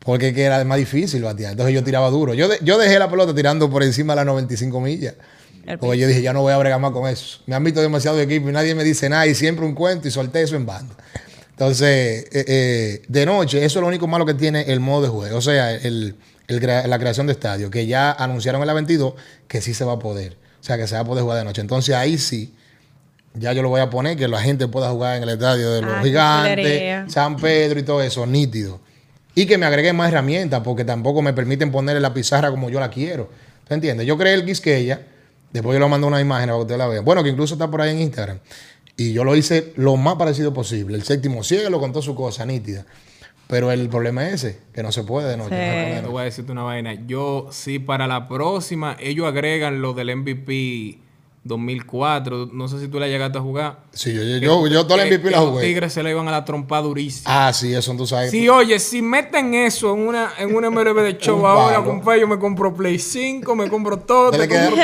Porque 0.00 0.32
que 0.34 0.42
era 0.42 0.64
más 0.64 0.78
difícil 0.78 1.22
batear. 1.22 1.52
Entonces 1.52 1.74
yo 1.74 1.84
tiraba 1.84 2.08
duro. 2.10 2.34
Yo, 2.34 2.48
de- 2.48 2.58
yo 2.62 2.78
dejé 2.78 2.98
la 2.98 3.08
pelota 3.10 3.34
tirando 3.34 3.70
por 3.70 3.82
encima 3.82 4.14
de 4.14 4.16
las 4.16 4.26
95 4.26 4.80
millas. 4.80 5.14
Porque 5.76 5.98
yo 5.98 6.06
dije, 6.08 6.22
ya 6.22 6.32
no 6.32 6.40
voy 6.42 6.52
a 6.52 6.58
bregar 6.58 6.80
más 6.80 6.92
con 6.92 7.08
eso. 7.08 7.40
Me 7.46 7.54
han 7.54 7.64
visto 7.64 7.80
demasiado 7.82 8.16
de 8.16 8.22
equipo 8.22 8.48
y 8.48 8.52
nadie 8.52 8.74
me 8.74 8.84
dice 8.84 9.08
nada 9.08 9.26
y 9.26 9.34
siempre 9.34 9.64
un 9.66 9.74
cuento 9.74 10.08
y 10.08 10.10
solté 10.10 10.42
eso 10.42 10.56
en 10.56 10.64
banda. 10.64 10.94
Entonces, 11.50 12.26
eh, 12.32 12.44
eh, 12.46 13.02
de 13.08 13.26
noche, 13.26 13.64
eso 13.64 13.78
es 13.78 13.82
lo 13.82 13.88
único 13.88 14.06
malo 14.06 14.24
que 14.24 14.34
tiene 14.34 14.62
el 14.72 14.80
modo 14.80 15.02
de 15.02 15.08
juego. 15.08 15.36
O 15.36 15.40
sea, 15.40 15.72
el, 15.74 16.14
la 16.46 16.98
creación 16.98 17.26
de 17.26 17.32
estadio, 17.32 17.68
que 17.70 17.86
ya 17.86 18.12
anunciaron 18.12 18.60
en 18.62 18.66
la 18.68 18.72
22 18.74 19.14
que 19.48 19.60
sí 19.60 19.74
se 19.74 19.84
va 19.84 19.94
a 19.94 19.98
poder. 19.98 20.36
O 20.60 20.64
sea, 20.64 20.76
que 20.76 20.86
se 20.86 20.94
va 20.94 21.00
a 21.00 21.04
poder 21.04 21.22
jugar 21.22 21.38
de 21.38 21.44
noche. 21.44 21.60
Entonces 21.60 21.94
ahí 21.94 22.16
sí, 22.16 22.54
ya 23.34 23.52
yo 23.52 23.62
lo 23.62 23.68
voy 23.68 23.80
a 23.80 23.90
poner, 23.90 24.16
que 24.16 24.28
la 24.28 24.40
gente 24.40 24.68
pueda 24.68 24.90
jugar 24.90 25.16
en 25.16 25.24
el 25.24 25.28
estadio 25.30 25.70
de 25.72 25.82
los 25.82 25.92
Ah, 25.94 26.00
gigantes. 26.02 27.12
San 27.12 27.36
Pedro 27.36 27.80
y 27.80 27.82
todo 27.82 28.02
eso, 28.02 28.24
nítido. 28.26 28.80
Y 29.34 29.46
que 29.46 29.58
me 29.58 29.66
agreguen 29.66 29.94
más 29.96 30.08
herramientas, 30.10 30.62
porque 30.64 30.84
tampoco 30.84 31.22
me 31.22 31.32
permiten 31.32 31.70
ponerle 31.70 32.00
la 32.00 32.14
pizarra 32.14 32.50
como 32.50 32.70
yo 32.70 32.80
la 32.80 32.88
quiero. 32.90 33.30
¿Te 33.66 33.74
entiendes? 33.74 34.06
Yo 34.06 34.16
creé 34.16 34.34
el 34.34 34.44
Quisqueya, 34.44 35.00
después 35.52 35.74
yo 35.74 35.80
le 35.80 35.88
mando 35.88 36.06
una 36.06 36.20
imagen 36.20 36.48
para 36.48 36.58
que 36.58 36.62
ustedes 36.62 36.78
la 36.78 36.88
vean. 36.88 37.04
Bueno, 37.04 37.22
que 37.22 37.30
incluso 37.30 37.54
está 37.54 37.70
por 37.70 37.80
ahí 37.80 37.90
en 37.90 38.00
Instagram. 38.00 38.38
Y 38.96 39.12
yo 39.12 39.24
lo 39.24 39.36
hice 39.36 39.72
lo 39.76 39.96
más 39.96 40.16
parecido 40.16 40.52
posible. 40.52 40.96
El 40.96 41.04
séptimo 41.04 41.44
cielo 41.44 41.78
con 41.78 41.92
toda 41.92 42.02
su 42.02 42.14
cosa 42.14 42.44
nítida. 42.44 42.84
Pero 43.46 43.72
el 43.72 43.88
problema 43.88 44.28
es 44.28 44.44
ese, 44.44 44.58
que 44.74 44.82
no 44.82 44.92
se 44.92 45.04
puede 45.04 45.30
de 45.30 45.36
noche. 45.36 45.50
Sí. 45.50 45.96
no 45.96 46.02
Te 46.02 46.08
voy 46.08 46.20
a 46.22 46.24
decirte 46.24 46.52
una 46.52 46.64
vaina. 46.64 46.94
Yo, 47.06 47.48
sí, 47.50 47.78
para 47.78 48.06
la 48.06 48.28
próxima, 48.28 48.96
ellos 49.00 49.26
agregan 49.26 49.80
lo 49.80 49.94
del 49.94 50.14
MVP 50.14 50.98
2004. 51.48 52.50
No 52.52 52.68
sé 52.68 52.78
si 52.80 52.88
tú 52.88 52.98
la 53.00 53.08
llegaste 53.08 53.38
a 53.38 53.40
jugar. 53.40 53.80
Sí, 53.92 54.12
yo, 54.14 54.22
yo, 54.22 54.38
yo, 54.38 54.66
yo 54.68 54.84
toda 54.86 54.98
la 54.98 55.06
MVP 55.06 55.22
que 55.24 55.30
la 55.30 55.40
Los 55.40 55.50
jugué. 55.50 55.64
Tigres 55.66 55.92
se 55.92 56.02
le 56.02 56.10
iban 56.10 56.28
a 56.28 56.30
la 56.30 56.44
trompa 56.44 56.80
durísima. 56.80 57.48
Ah, 57.48 57.52
sí, 57.52 57.74
eso 57.74 57.94
tú 57.96 58.06
sabes. 58.06 58.30
Sí, 58.30 58.48
oye, 58.48 58.78
si 58.78 59.02
meten 59.02 59.54
eso 59.54 59.92
en 59.94 60.00
una, 60.06 60.32
en 60.38 60.54
una 60.54 60.70
MLB 60.70 61.00
de 61.02 61.18
show 61.18 61.44
ahora, 61.46 61.82
compadre, 61.82 62.20
yo 62.20 62.28
me 62.28 62.38
compro 62.38 62.72
Play 62.74 62.98
5, 62.98 63.56
me 63.56 63.68
compro 63.68 63.98
todo. 63.98 64.30
Te 64.30 64.38
le 64.38 64.48
compro- 64.48 64.74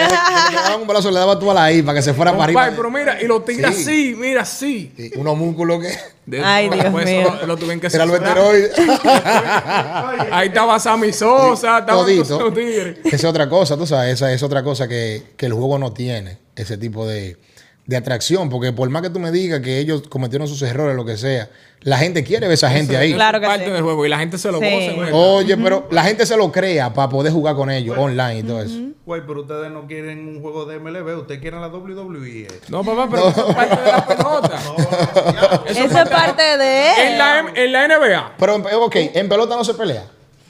quedaba 0.50 0.76
un 0.76 0.86
brazo, 0.88 1.10
le 1.10 1.18
daba 1.20 1.38
tú 1.38 1.50
a 1.50 1.54
la 1.54 1.72
I 1.72 1.82
para 1.82 1.96
que 1.96 2.02
se 2.02 2.14
fuera 2.14 2.32
para 2.32 2.44
arriba. 2.44 2.72
pero 2.76 2.90
mira, 2.90 3.22
y 3.22 3.26
lo 3.26 3.42
tira 3.42 3.70
Sí. 3.72 4.16
mira 4.18 4.42
así. 4.42 4.92
Sí, 4.96 5.10
unos 5.16 5.36
músculos 5.36 5.80
que. 5.82 5.88
De- 6.26 6.42
Ay, 6.42 6.68
Dios 6.70 6.84
eso 6.86 6.90
mío. 6.98 7.36
Lo, 7.40 7.46
lo 7.48 7.56
tuvieron 7.56 7.80
que 7.80 7.88
Era 7.88 8.06
veteroide. 8.06 8.70
Ahí 10.32 10.48
estaba 10.48 10.78
Sammy 10.78 11.12
Sosa, 11.12 11.84
tigres. 12.54 12.98
Esa 13.04 13.16
es 13.16 13.24
otra 13.24 13.48
cosa, 13.48 13.76
tú 13.76 13.86
sabes, 13.86 14.14
esa 14.14 14.32
es 14.32 14.42
otra 14.42 14.62
cosa 14.62 14.88
que, 14.88 15.22
que 15.36 15.46
el 15.46 15.52
juego 15.52 15.78
no 15.78 15.92
tiene, 15.92 16.38
ese 16.56 16.78
tipo 16.78 17.06
de, 17.06 17.36
de 17.86 17.96
atracción, 17.98 18.48
porque 18.48 18.72
por 18.72 18.88
más 18.88 19.02
que 19.02 19.10
tú 19.10 19.18
me 19.20 19.30
digas 19.30 19.60
que 19.60 19.78
ellos 19.78 20.04
cometieron 20.08 20.48
sus 20.48 20.62
errores, 20.62 20.96
lo 20.96 21.04
que 21.04 21.18
sea, 21.18 21.50
la 21.82 21.98
gente 21.98 22.24
quiere 22.24 22.46
ver 22.46 22.52
a 22.52 22.54
esa 22.54 22.70
gente 22.70 22.96
ahí. 22.96 23.12
Claro 23.12 23.40
que 23.40 23.44
es 23.46 23.50
parte 23.50 23.66
sí. 23.66 23.70
del 23.72 23.82
juego 23.82 24.06
y 24.06 24.08
la 24.08 24.18
gente 24.18 24.38
se 24.38 24.50
lo 24.50 24.58
Sí. 24.58 24.64
goza. 24.70 25.06
el- 25.08 25.12
Oye, 25.12 25.56
pero 25.58 25.86
la 25.90 26.02
gente 26.02 26.24
se 26.24 26.34
lo 26.36 26.50
crea 26.50 26.94
para 26.94 27.10
poder 27.10 27.30
jugar 27.30 27.54
con 27.56 27.70
ellos 27.70 27.96
online 27.98 28.38
y 28.38 28.42
todo 28.42 28.62
eso. 28.62 28.74
Güey, 29.04 29.20
pero 29.26 29.42
ustedes 29.42 29.70
no 29.70 29.86
quieren 29.86 30.26
un 30.26 30.40
juego 30.40 30.64
de 30.64 30.76
MLB, 30.78 31.14
ustedes 31.20 31.42
quieren 31.42 31.60
la 31.60 31.68
WWE. 31.68 32.48
No, 32.68 32.82
papá, 32.82 33.06
pero 33.10 33.28
eso 33.28 33.48
es 33.50 33.54
parte 33.54 33.76
de 33.82 33.92
la 33.92 34.06
pelota. 34.06 34.60
Eso 35.66 35.84
es 35.84 36.08
parte 36.08 36.42
de 36.58 37.08
En 37.08 37.18
la, 37.18 37.44
en 37.54 37.72
la 37.72 37.86
NBA. 37.88 38.32
Pero, 38.38 38.54
en- 38.56 38.64
ok, 38.76 38.96
en 39.14 39.28
pelota 39.28 39.56
no 39.56 39.64
se 39.64 39.74
pelea. 39.74 40.04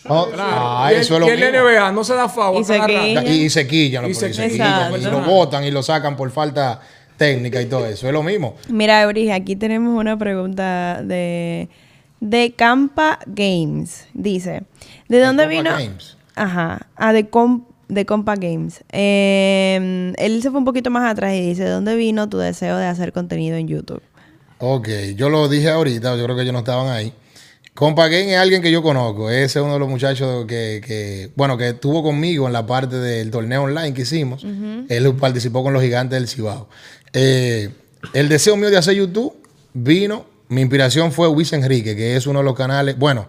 Oh, 0.07 0.26
Claro. 0.30 0.51
ah, 0.55 0.89
y 0.91 0.95
en, 0.97 1.01
eso 1.01 1.14
es 1.14 1.20
lo 1.20 1.26
y 1.28 1.30
mismo. 1.32 1.47
NBA 1.51 1.91
no 1.93 2.05
se 2.05 2.14
da 2.14 2.28
favor. 2.28 2.61
Y 2.61 2.64
se 2.64 2.74
quilla. 2.80 3.24
Y, 3.24 3.28
y 3.47 3.51
se 3.51 3.66
quillan, 3.66 4.05
Y 4.11 4.14
se- 4.14 4.30
quillan, 4.30 4.95
y 4.95 5.05
lo 5.05 5.20
botan 5.22 5.64
y 5.64 5.70
lo 5.70 5.82
sacan 5.82 6.14
por 6.14 6.30
falta 6.30 6.80
técnica 7.16 7.60
y 7.62 7.66
todo 7.66 7.86
eso. 7.86 8.06
Es 8.06 8.12
lo 8.12 8.22
mismo. 8.22 8.56
Mira, 8.68 9.02
Euris, 9.02 9.30
aquí 9.30 9.56
tenemos 9.56 9.98
una 9.98 10.18
pregunta 10.18 11.02
de, 11.02 11.68
de 12.20 12.52
Campa 12.56 13.18
Games. 13.26 14.06
Dice, 14.14 14.62
¿de 15.08 15.20
dónde 15.20 15.46
vino? 15.46 15.70
Games. 15.70 16.16
Ajá, 16.36 16.86
ah, 16.96 17.12
de, 17.12 17.28
Com- 17.28 17.64
de 17.88 18.04
Compa 18.06 18.34
Games. 18.34 18.82
Eh, 18.92 20.12
él 20.18 20.42
se 20.42 20.50
fue 20.50 20.58
un 20.58 20.64
poquito 20.64 20.90
más 20.90 21.10
atrás 21.10 21.34
y 21.34 21.40
dice, 21.40 21.64
¿de 21.64 21.70
dónde 21.70 21.94
vino 21.96 22.28
tu 22.28 22.38
deseo 22.38 22.76
de 22.76 22.86
hacer 22.86 23.12
contenido 23.12 23.56
en 23.56 23.68
YouTube? 23.68 24.02
Ok, 24.58 24.88
yo 25.16 25.28
lo 25.28 25.48
dije 25.48 25.68
ahorita, 25.68 26.16
yo 26.16 26.24
creo 26.24 26.36
que 26.36 26.42
ellos 26.42 26.52
no 26.52 26.60
estaban 26.60 26.88
ahí. 26.88 27.12
Compa 27.74 28.06
Game 28.06 28.32
es 28.32 28.38
alguien 28.38 28.62
que 28.62 28.70
yo 28.70 28.82
conozco. 28.84 29.30
Ese 29.30 29.58
es 29.58 29.64
uno 29.64 29.72
de 29.74 29.78
los 29.80 29.88
muchachos 29.88 30.46
que, 30.46 30.80
que, 30.86 31.30
bueno, 31.34 31.58
que 31.58 31.70
estuvo 31.70 32.04
conmigo 32.04 32.46
en 32.46 32.52
la 32.52 32.64
parte 32.64 32.96
del 32.96 33.32
torneo 33.32 33.64
online 33.64 33.92
que 33.92 34.02
hicimos. 34.02 34.46
Él 34.88 35.14
participó 35.16 35.64
con 35.64 35.72
los 35.72 35.82
gigantes 35.82 36.16
del 36.18 36.28
Cibao. 36.28 36.68
Eh, 37.14 37.70
el 38.12 38.28
deseo 38.28 38.56
mío 38.56 38.70
de 38.70 38.76
hacer 38.76 38.94
YouTube 38.94 39.34
vino, 39.72 40.26
mi 40.48 40.60
inspiración 40.60 41.12
fue 41.12 41.32
Luis 41.32 41.52
Enrique, 41.52 41.96
que 41.96 42.16
es 42.16 42.26
uno 42.26 42.40
de 42.40 42.44
los 42.44 42.54
canales, 42.54 42.98
bueno, 42.98 43.26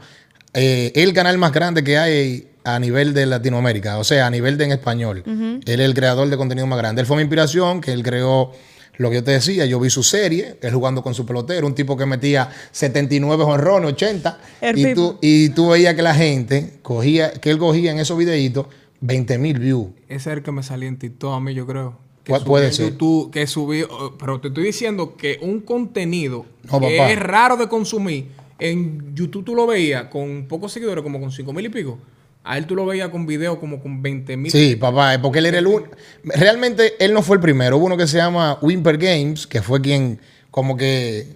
eh, 0.54 0.92
el 0.96 1.14
canal 1.14 1.38
más 1.38 1.54
grande 1.54 1.84
que 1.84 1.98
hay 1.98 2.50
a 2.64 2.80
nivel 2.80 3.14
de 3.14 3.28
Latinoamérica, 3.28 4.00
o 4.00 4.04
sea, 4.04 4.26
a 4.26 4.30
nivel 4.30 4.58
de 4.58 4.66
en 4.66 4.72
español. 4.72 5.24
Él 5.26 5.80
es 5.80 5.86
el 5.86 5.94
creador 5.94 6.28
de 6.30 6.36
contenido 6.36 6.66
más 6.66 6.80
grande. 6.80 7.02
Él 7.02 7.08
fue 7.08 7.16
mi 7.18 7.22
inspiración, 7.22 7.80
que 7.80 7.94
él 7.94 8.02
creó 8.02 8.52
lo 8.98 9.10
que 9.10 9.16
yo 9.16 9.24
te 9.24 9.32
decía, 9.32 9.66
yo 9.66 9.80
vi 9.80 9.90
su 9.90 10.02
serie, 10.02 10.58
él 10.62 10.74
jugando 10.74 11.04
con 11.04 11.14
su 11.14 11.26
pelotero, 11.26 11.68
un 11.68 11.76
tipo 11.76 11.96
que 11.96 12.06
metía 12.06 12.50
79 12.72 13.44
honrones, 13.44 13.92
80, 13.92 14.40
El 14.62 14.80
y 14.80 14.94
tú, 14.94 15.18
y 15.22 15.50
tú 15.50 15.70
veías 15.70 15.94
que 15.96 16.02
la 16.02 16.16
gente 16.16 16.80
cogía, 16.82 17.34
que 17.34 17.52
él 17.52 17.58
cogía 17.58 17.92
en 17.92 18.00
esos 18.00 18.18
videitos 18.18 18.68
20 19.02 19.38
mil 19.38 19.60
views. 19.60 19.88
Ese 20.08 20.32
es 20.32 20.38
el 20.38 20.44
que 20.44 20.52
me 20.52 20.64
salía 20.64 20.88
en 20.90 20.98
TikTok 20.98 21.34
a 21.34 21.40
mí, 21.40 21.54
yo 21.54 21.68
creo. 21.68 22.05
Que 22.26 22.34
Pu- 22.34 22.44
puede 22.44 22.74
ser. 22.74 22.90
YouTube, 22.90 23.32
que 23.32 23.48
subí, 23.48 23.84
pero 24.20 24.42
te 24.42 24.50
estoy 24.50 24.66
diciendo 24.66 25.16
que 25.16 25.40
un 25.42 25.62
contenido 25.62 26.46
No, 26.70 26.80
que 26.82 26.98
papá. 26.98 27.12
es 27.12 27.20
raro 27.20 27.56
de 27.56 27.70
consumir, 27.70 28.28
en 28.60 29.16
YouTube 29.16 29.46
tú 29.46 29.56
lo 29.56 29.68
veías 29.68 30.06
con 30.06 30.46
pocos 30.50 30.72
seguidores, 30.74 31.04
como 31.04 31.20
con 31.22 31.32
5 31.32 31.54
mil 31.54 31.66
y 31.68 31.70
pico. 31.70 31.98
A 32.44 32.58
él 32.58 32.66
tú 32.68 32.76
lo 32.76 32.86
veías 32.86 33.10
con 33.10 33.26
video 33.26 33.60
como 33.60 33.80
con 33.82 34.02
20 34.02 34.38
mil. 34.38 34.52
Sí, 34.52 34.76
papá, 34.76 35.18
porque 35.22 35.40
él 35.40 35.46
era 35.48 35.60
el 35.60 35.68
único. 35.68 35.92
Realmente 36.24 36.94
él 37.04 37.14
no 37.14 37.22
fue 37.22 37.38
el 37.38 37.42
primero. 37.42 37.78
Hubo 37.78 37.86
uno 37.86 37.98
que 37.98 38.06
se 38.08 38.18
llama 38.18 38.58
Wimper 38.62 38.98
Games, 38.98 39.48
que 39.48 39.62
fue 39.62 39.82
quien 39.82 40.20
como 40.52 40.78
que, 40.78 41.28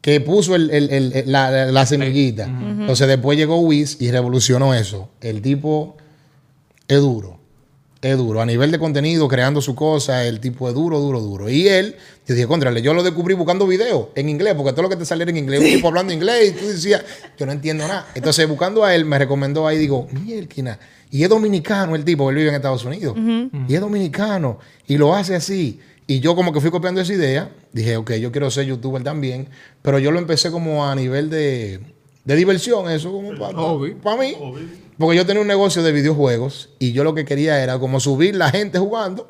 que 0.00 0.20
puso 0.20 0.54
el- 0.54 0.70
el- 0.70 0.90
el- 0.90 1.32
la, 1.32 1.50
la- 1.50 1.66
la 1.72 1.86
semillita. 1.86 2.44
Entonces 2.44 3.08
después 3.08 3.36
llegó 3.38 3.60
Wiz 3.60 3.96
y 4.00 4.10
revolucionó 4.10 4.72
eso. 4.74 5.08
El 5.20 5.42
tipo 5.42 5.96
es 6.86 7.00
duro. 7.00 7.37
Es 8.00 8.16
duro. 8.16 8.40
A 8.40 8.46
nivel 8.46 8.70
de 8.70 8.78
contenido, 8.78 9.26
creando 9.26 9.60
su 9.60 9.74
cosa, 9.74 10.24
el 10.24 10.38
tipo 10.38 10.68
es 10.68 10.74
duro, 10.74 11.00
duro, 11.00 11.20
duro. 11.20 11.50
Y 11.50 11.66
él, 11.66 11.96
yo 12.28 12.34
dije, 12.34 12.46
contrale, 12.46 12.80
yo 12.80 12.94
lo 12.94 13.02
descubrí 13.02 13.34
buscando 13.34 13.66
videos 13.66 14.08
en 14.14 14.28
inglés, 14.28 14.54
porque 14.54 14.70
todo 14.72 14.82
lo 14.82 14.88
que 14.88 14.94
te 14.96 15.04
saliera 15.04 15.30
en 15.32 15.36
inglés, 15.36 15.60
un 15.60 15.66
tipo 15.66 15.88
hablando 15.88 16.12
inglés, 16.12 16.50
y 16.50 16.52
tú 16.52 16.68
decías, 16.68 17.04
yo 17.36 17.44
no 17.44 17.50
entiendo 17.52 17.88
nada. 17.88 18.06
Entonces, 18.14 18.48
buscando 18.48 18.84
a 18.84 18.94
él, 18.94 19.04
me 19.04 19.18
recomendó 19.18 19.66
ahí, 19.66 19.78
digo, 19.78 20.06
mierda. 20.12 20.78
Y 21.10 21.24
es 21.24 21.28
dominicano 21.28 21.96
el 21.96 22.04
tipo, 22.04 22.30
él 22.30 22.36
vive 22.36 22.50
en 22.50 22.54
Estados 22.54 22.84
Unidos. 22.84 23.16
Y 23.66 23.74
es 23.74 23.80
dominicano. 23.80 24.60
Y 24.86 24.96
lo 24.96 25.14
hace 25.14 25.34
así. 25.34 25.80
Y 26.06 26.20
yo 26.20 26.36
como 26.36 26.52
que 26.52 26.60
fui 26.60 26.70
copiando 26.70 27.00
esa 27.00 27.12
idea, 27.12 27.50
dije, 27.72 27.96
ok, 27.96 28.12
yo 28.14 28.30
quiero 28.30 28.50
ser 28.50 28.64
youtuber 28.66 29.02
también, 29.02 29.48
pero 29.82 29.98
yo 29.98 30.10
lo 30.10 30.18
empecé 30.18 30.50
como 30.50 30.86
a 30.86 30.94
nivel 30.94 31.28
de, 31.30 31.80
de 32.24 32.36
diversión, 32.36 32.90
eso 32.90 33.10
como 33.12 33.36
para 33.38 33.58
Hobby. 33.58 33.94
mí. 34.18 34.36
Porque 34.98 35.16
yo 35.16 35.24
tenía 35.26 35.40
un 35.40 35.46
negocio 35.48 35.82
de 35.82 35.92
videojuegos 35.92 36.70
y 36.78 36.92
yo 36.92 37.04
lo 37.04 37.14
que 37.14 37.24
quería 37.24 37.62
era 37.62 37.78
como 37.78 38.00
subir 38.00 38.34
la 38.34 38.50
gente 38.50 38.78
jugando 38.78 39.28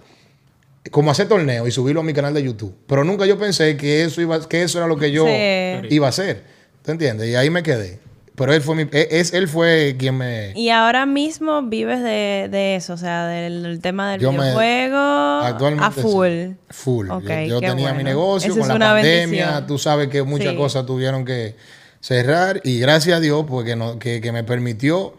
como 0.90 1.10
hacer 1.10 1.28
torneo 1.28 1.66
y 1.66 1.70
subirlo 1.70 2.00
a 2.00 2.04
mi 2.04 2.14
canal 2.14 2.32
de 2.32 2.42
YouTube. 2.42 2.74
Pero 2.86 3.04
nunca 3.04 3.26
yo 3.26 3.36
pensé 3.38 3.76
que 3.76 4.04
eso 4.04 4.22
iba, 4.22 4.40
que 4.48 4.62
eso 4.62 4.78
era 4.78 4.86
lo 4.86 4.96
que 4.96 5.10
yo 5.10 5.26
Sí. 5.26 5.88
iba 5.90 6.06
a 6.06 6.08
hacer. 6.08 6.44
¿Te 6.82 6.92
entiendes? 6.92 7.28
Y 7.28 7.34
ahí 7.34 7.50
me 7.50 7.62
quedé. 7.62 7.98
Pero 8.34 8.54
él 8.54 8.62
fue 8.62 8.76
mi, 8.76 8.82
e- 8.92 9.08
es, 9.10 9.34
él 9.34 9.48
fue 9.48 9.96
quien 9.98 10.16
me. 10.16 10.52
Y 10.54 10.70
ahora 10.70 11.04
mismo 11.04 11.60
vives 11.62 12.00
de, 12.02 12.48
de 12.50 12.76
eso, 12.76 12.94
o 12.94 12.96
sea, 12.96 13.26
del, 13.26 13.64
del 13.64 13.80
tema 13.80 14.12
del 14.12 14.20
Yo 14.20 14.30
videojuego 14.30 14.96
a 14.96 15.90
full. 15.90 16.28
sí. 16.28 16.54
Full. 16.70 17.08
Yo 17.48 17.60
tenía 17.60 17.92
mi 17.92 18.04
negocio 18.04 18.56
con 18.56 18.68
la 18.68 18.78
pandemia. 18.78 19.20
bendición. 19.46 19.66
Tú 19.66 19.76
sabes 19.78 20.08
que 20.08 20.22
muchas 20.22 20.52
Sí. 20.52 20.56
cosas 20.56 20.86
tuvieron 20.86 21.24
que 21.24 21.56
cerrar 22.00 22.60
y 22.64 22.78
gracias 22.78 23.16
a 23.18 23.20
Dios 23.20 23.44
porque 23.46 23.74
no, 23.76 23.98
que, 23.98 24.20
que 24.20 24.30
me 24.32 24.44
permitió 24.44 25.14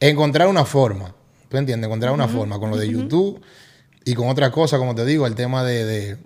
encontrar 0.00 0.48
una 0.48 0.64
forma. 0.64 1.14
¿Tú 1.48 1.56
entiendes? 1.56 1.86
Encontrar 1.88 2.12
una 2.12 2.28
forma 2.28 2.58
con 2.58 2.70
lo 2.70 2.76
de 2.76 2.88
YouTube 2.88 3.40
y 4.04 4.14
con 4.14 4.28
otras 4.28 4.50
cosas, 4.50 4.78
como 4.78 4.94
te 4.94 5.04
digo, 5.04 5.26
el 5.26 5.34
tema 5.34 5.64
de... 5.64 5.84
de- 5.84 6.16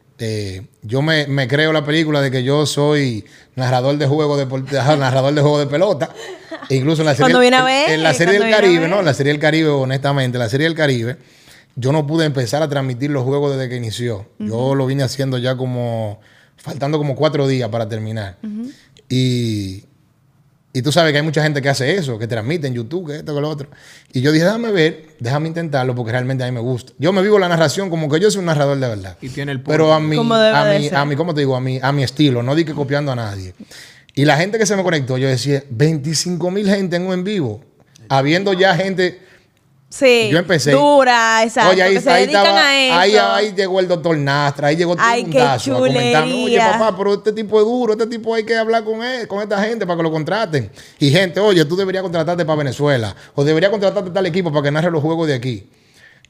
yo 0.82 1.02
me, 1.02 1.26
me 1.26 1.48
creo 1.48 1.72
la 1.72 1.84
película 1.84 2.20
de 2.20 2.30
que 2.30 2.44
yo 2.44 2.64
soy 2.64 3.24
narrador 3.56 3.98
de 3.98 4.06
juego 4.06 4.36
de 4.36 4.46
narrador 4.96 5.34
de 5.34 5.40
juego 5.40 5.58
de 5.58 5.66
pelota. 5.66 6.10
E 6.68 6.76
incluso 6.76 7.02
en 7.02 7.06
la 7.06 7.14
serie, 7.16 7.40
viene 7.40 7.56
a 7.56 7.60
en- 7.60 7.64
ver, 7.66 7.90
en 7.90 8.02
la 8.04 8.14
serie 8.14 8.38
del 8.38 8.48
Caribe. 8.48 8.86
¿no? 8.86 9.00
En 9.00 9.04
la 9.04 9.14
serie 9.14 9.32
del 9.32 9.40
Caribe, 9.40 9.68
honestamente, 9.70 10.38
la 10.38 10.48
serie 10.48 10.68
del 10.68 10.76
Caribe, 10.76 11.16
yo 11.74 11.90
no 11.90 12.06
pude 12.06 12.24
empezar 12.26 12.62
a 12.62 12.68
transmitir 12.68 13.10
los 13.10 13.24
juegos 13.24 13.56
desde 13.56 13.68
que 13.68 13.74
inició. 13.76 14.26
Yo 14.38 14.76
lo 14.76 14.86
vine 14.86 15.02
haciendo 15.02 15.38
ya 15.38 15.56
como, 15.56 16.20
faltando 16.56 16.98
como 16.98 17.16
cuatro 17.16 17.48
días 17.48 17.68
para 17.70 17.88
terminar. 17.88 18.38
Y, 19.08 19.84
y 20.74 20.80
tú 20.80 20.90
sabes 20.90 21.12
que 21.12 21.18
hay 21.18 21.24
mucha 21.24 21.42
gente 21.42 21.60
que 21.60 21.68
hace 21.68 21.96
eso, 21.96 22.18
que 22.18 22.26
transmite 22.26 22.66
en 22.66 22.74
YouTube, 22.74 23.08
que 23.08 23.16
esto, 23.16 23.34
que 23.34 23.40
lo 23.40 23.48
otro. 23.48 23.68
Y 24.12 24.22
yo 24.22 24.32
dije, 24.32 24.44
déjame 24.44 24.72
ver, 24.72 25.06
déjame 25.20 25.48
intentarlo, 25.48 25.94
porque 25.94 26.12
realmente 26.12 26.44
a 26.44 26.46
mí 26.46 26.52
me 26.52 26.60
gusta. 26.60 26.94
Yo 26.98 27.12
me 27.12 27.20
vivo 27.20 27.38
la 27.38 27.48
narración 27.48 27.90
como 27.90 28.08
que 28.08 28.18
yo 28.18 28.30
soy 28.30 28.40
un 28.40 28.46
narrador 28.46 28.78
de 28.78 28.88
verdad. 28.88 29.18
Y 29.20 29.28
tiene 29.28 29.52
el 29.52 29.60
Pero 29.60 29.92
a 29.92 30.00
debe 30.00 30.56
a 30.56 30.80
ser. 30.80 30.94
a 30.96 31.04
mi, 31.04 31.14
¿cómo 31.14 31.34
te 31.34 31.40
digo? 31.40 31.56
A 31.56 31.60
mi, 31.60 31.78
a 31.82 31.92
mi 31.92 32.02
estilo, 32.02 32.42
no 32.42 32.54
di 32.54 32.64
que 32.64 32.72
copiando 32.72 33.12
a 33.12 33.16
nadie. 33.16 33.52
Y 34.14 34.24
la 34.24 34.38
gente 34.38 34.58
que 34.58 34.64
se 34.64 34.74
me 34.76 34.82
conectó, 34.82 35.18
yo 35.18 35.28
decía, 35.28 35.62
25 35.68 36.50
mil 36.50 36.66
gente 36.66 36.96
en 36.96 37.06
un 37.06 37.12
en 37.12 37.24
vivo. 37.24 37.62
Habiendo 38.08 38.54
ya 38.54 38.74
gente 38.74 39.20
Sí. 39.92 40.30
Yo 40.32 40.38
empecé. 40.38 40.70
Dura, 40.70 41.42
exacto. 41.42 41.72
Oye, 41.72 41.82
ahí, 41.82 41.94
que 41.94 42.00
se 42.00 42.10
ahí 42.10 42.22
dedican 42.22 42.46
estaba, 42.46 42.66
a 42.66 42.84
eso. 42.86 42.94
ahí, 42.98 43.16
ahí 43.46 43.52
llegó 43.54 43.78
el 43.78 43.88
doctor 43.88 44.16
Nastra, 44.16 44.68
ahí 44.68 44.76
llegó 44.76 44.96
todo 44.96 45.04
Ay, 45.06 45.22
mundazo 45.24 45.76
a 45.76 45.78
comentarme, 45.80 46.44
oye 46.44 46.58
papá, 46.58 46.96
pero 46.96 47.12
este 47.12 47.32
tipo 47.32 47.58
es 47.60 47.66
duro, 47.66 47.92
este 47.92 48.06
tipo 48.06 48.34
hay 48.34 48.44
que 48.44 48.56
hablar 48.56 48.84
con 48.84 49.02
él, 49.04 49.28
con 49.28 49.42
esta 49.42 49.62
gente 49.62 49.86
para 49.86 49.98
que 49.98 50.02
lo 50.04 50.10
contraten. 50.10 50.70
Y 50.98 51.10
gente, 51.10 51.40
oye, 51.40 51.62
tú 51.66 51.76
deberías 51.76 52.02
contratarte 52.02 52.46
para 52.46 52.56
Venezuela, 52.56 53.14
o 53.34 53.44
deberías 53.44 53.70
contratarte 53.70 54.10
tal 54.10 54.24
equipo 54.24 54.50
para 54.50 54.62
que 54.62 54.70
narre 54.70 54.90
los 54.90 55.02
juegos 55.02 55.28
de 55.28 55.34
aquí. 55.34 55.68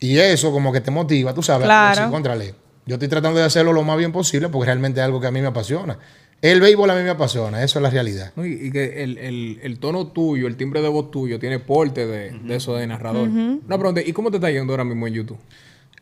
Y 0.01 0.19
eso 0.19 0.51
como 0.51 0.73
que 0.73 0.81
te 0.81 0.91
motiva, 0.91 1.33
tú 1.33 1.45
sabes, 1.45 1.67
Claro. 1.67 1.95
decir, 1.97 2.11
"Cóntrale, 2.11 2.55
Yo 2.85 2.95
estoy 2.97 3.07
tratando 3.07 3.39
de 3.39 3.47
hacerlo 3.47 3.73
lo 3.73 3.85
más 3.85 3.97
bien 3.97 4.11
posible 4.11 4.49
porque 4.49 4.67
realmente 4.67 4.99
es 4.99 5.05
algo 5.07 5.21
que 5.21 5.29
a 5.29 5.31
mí 5.31 5.41
me 5.41 5.47
apasiona. 5.47 5.99
El 6.43 6.61
béisbol 6.61 6.90
a 6.90 6.97
mí 6.97 7.03
me 7.05 7.11
apasiona, 7.11 7.62
eso 7.62 7.78
es 7.78 7.82
la 7.84 7.88
realidad. 7.90 8.32
No, 8.36 8.45
y, 8.45 8.53
y 8.66 8.70
que 8.72 9.03
el, 9.05 9.16
el- 9.18 9.61
el 9.62 9.78
tono 9.78 10.09
tuyo, 10.09 10.47
el 10.49 10.57
timbre 10.57 10.82
de 10.82 10.88
voz 10.88 11.11
tuyo, 11.11 11.38
tiene 11.38 11.59
porte 11.61 12.07
de, 12.07 12.32
de 12.32 12.57
eso 12.57 12.74
de 12.74 12.86
narrador. 12.86 13.28
Una 13.64 13.78
pregunta, 13.78 14.01
¿y 14.05 14.12
cómo 14.12 14.30
te 14.30 14.36
está 14.38 14.51
yendo 14.51 14.72
ahora 14.72 14.84
mismo 14.84 15.07
en 15.07 15.14
YouTube? 15.14 15.38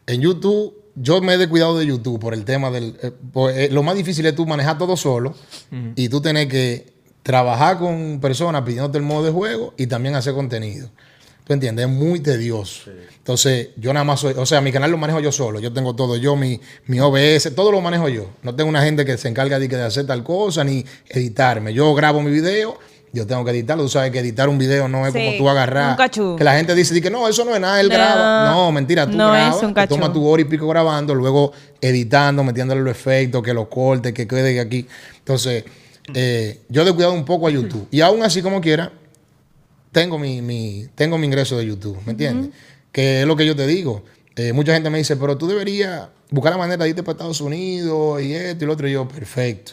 En 0.07 0.21
YouTube, 0.23 0.75
yo 0.97 1.21
me 1.21 1.35
he 1.35 1.39
descuidado 1.39 1.79
de 1.79 1.87
YouTube 1.87 2.19
por 2.19 2.33
el 2.35 2.45
tema 2.45 2.71
del... 2.71 2.97
eh, 3.03 3.13
por- 3.33 3.53
eh, 3.53 3.69
lo 3.71 3.83
más 3.83 3.95
difícil 3.97 4.25
es 4.27 4.35
tú 4.35 4.47
manejar 4.47 4.79
todo 4.79 4.97
solo 4.97 5.35
y 5.95 6.09
tú 6.09 6.21
tener 6.23 6.49
que 6.49 6.91
trabajar 7.23 7.79
con 7.79 8.19
personas 8.21 8.63
pidiéndote 8.63 8.97
el 8.99 9.05
modo 9.05 9.25
de 9.25 9.31
juego 9.31 9.75
y 9.77 9.87
también 9.89 10.15
hacer 10.15 10.33
contenido. 10.33 10.89
¿Tú 11.45 11.53
entiendes? 11.53 11.87
Es 11.87 11.93
muy 11.93 12.21
tedioso. 12.21 12.91
Entonces, 13.31 13.69
yo 13.77 13.93
nada 13.93 14.03
más 14.03 14.19
soy... 14.19 14.35
O 14.37 14.45
sea, 14.45 14.61
mi 14.61 14.73
canal 14.73 14.91
lo 14.91 14.97
manejo 14.99 15.21
yo 15.21 15.31
solo. 15.31 15.61
Yo 15.61 15.73
tengo 15.73 15.95
todo 15.95 16.17
yo, 16.17 16.35
mi, 16.35 16.61
mi 16.87 16.99
OBS, 16.99 17.55
todo 17.55 17.71
lo 17.71 17.81
manejo 17.81 18.09
yo. 18.09 18.27
No 18.43 18.57
tengo 18.57 18.69
una 18.69 18.83
gente 18.83 19.05
que 19.05 19.17
se 19.17 19.29
encarga 19.29 19.61
de, 19.61 19.83
hacer 19.85 20.05
tal 20.05 20.25
cosa 20.25 20.65
ni 20.65 20.85
editarme. 21.09 21.73
Yo 21.73 21.95
grabo 21.95 22.21
mi 22.23 22.33
video, 22.33 22.77
yo 23.13 23.29
tengo 23.29 23.45
que 23.45 23.53
editarlo. 23.53 23.85
Tú 23.85 23.89
sabes 23.89 24.11
que 24.11 24.19
editar 24.19 24.49
un 24.49 24.59
video 24.59 24.89
no 24.89 25.07
es 25.07 25.13
Sí, 25.13 25.21
como 25.21 25.39
tú 25.39 25.49
agarrar... 25.49 25.91
un 25.93 25.97
cachú. 25.97 26.35
Que 26.37 26.43
la 26.43 26.57
gente 26.57 26.75
dice 26.75 26.93
di 26.93 27.01
que 27.01 27.09
no, 27.09 27.29
eso 27.29 27.45
no 27.45 27.55
es 27.55 27.61
nada, 27.61 27.81
él 27.81 27.89
No, 27.89 27.95
graba. 27.95 28.51
No, 28.51 28.73
mentira, 28.73 29.07
tú 29.09 29.17
no 29.17 29.33
es 29.33 29.43
grabas, 29.45 29.63
un 29.63 29.69
te 29.69 29.75
cachú. 29.75 29.95
toma 29.95 30.13
tu 30.13 30.27
hora 30.27 30.43
y 30.43 30.47
pico 30.47 30.67
grabando, 30.67 31.15
luego 31.15 31.53
editando, 31.81 32.43
metiéndole 32.43 32.81
los 32.81 32.91
efectos, 32.91 33.45
que 33.45 33.55
los 33.55 33.69
cortes, 33.69 34.13
que 34.13 34.27
quede 34.27 34.59
aquí. 34.59 34.89
Entonces, 35.19 35.63
eh, 36.15 36.63
yo 36.69 36.83
he 36.83 36.85
descuidado 36.85 37.13
un 37.15 37.25
poco 37.25 37.47
a 37.47 37.51
YouTube. 37.53 37.87
Y 37.93 38.01
aún 38.01 38.25
así, 38.25 38.43
como 38.43 38.61
quiera, 38.61 38.91
tengo 39.93 40.19
mi, 40.19 40.43
mi- 40.43 40.89
tengo 40.97 41.17
mi 41.17 41.29
ingreso 41.29 41.57
de 41.57 41.65
YouTube, 41.67 41.97
¿me 42.05 42.11
entiendes? 42.11 42.51
Que 42.93 43.21
es 43.23 43.27
lo 43.27 43.37
que 43.37 43.47
yo 43.47 43.55
te 43.57 43.67
digo. 43.67 44.03
Eh, 44.37 44.53
mucha 44.53 44.73
gente 44.73 44.91
me 44.91 44.99
dice, 44.99 45.17
pero 45.17 45.37
tú 45.37 45.47
deberías 45.47 46.09
buscar 46.31 46.53
la 46.53 46.59
manera 46.59 46.85
de 46.85 46.91
irte 46.91 47.03
para 47.03 47.13
Estados 47.13 47.41
Unidos 47.41 48.23
y 48.23 48.35
esto 48.35 48.65
y 48.65 48.67
lo 48.67 48.73
otro. 48.73 48.89
Y 48.89 48.93
yo, 48.93 49.07
perfecto. 49.09 49.73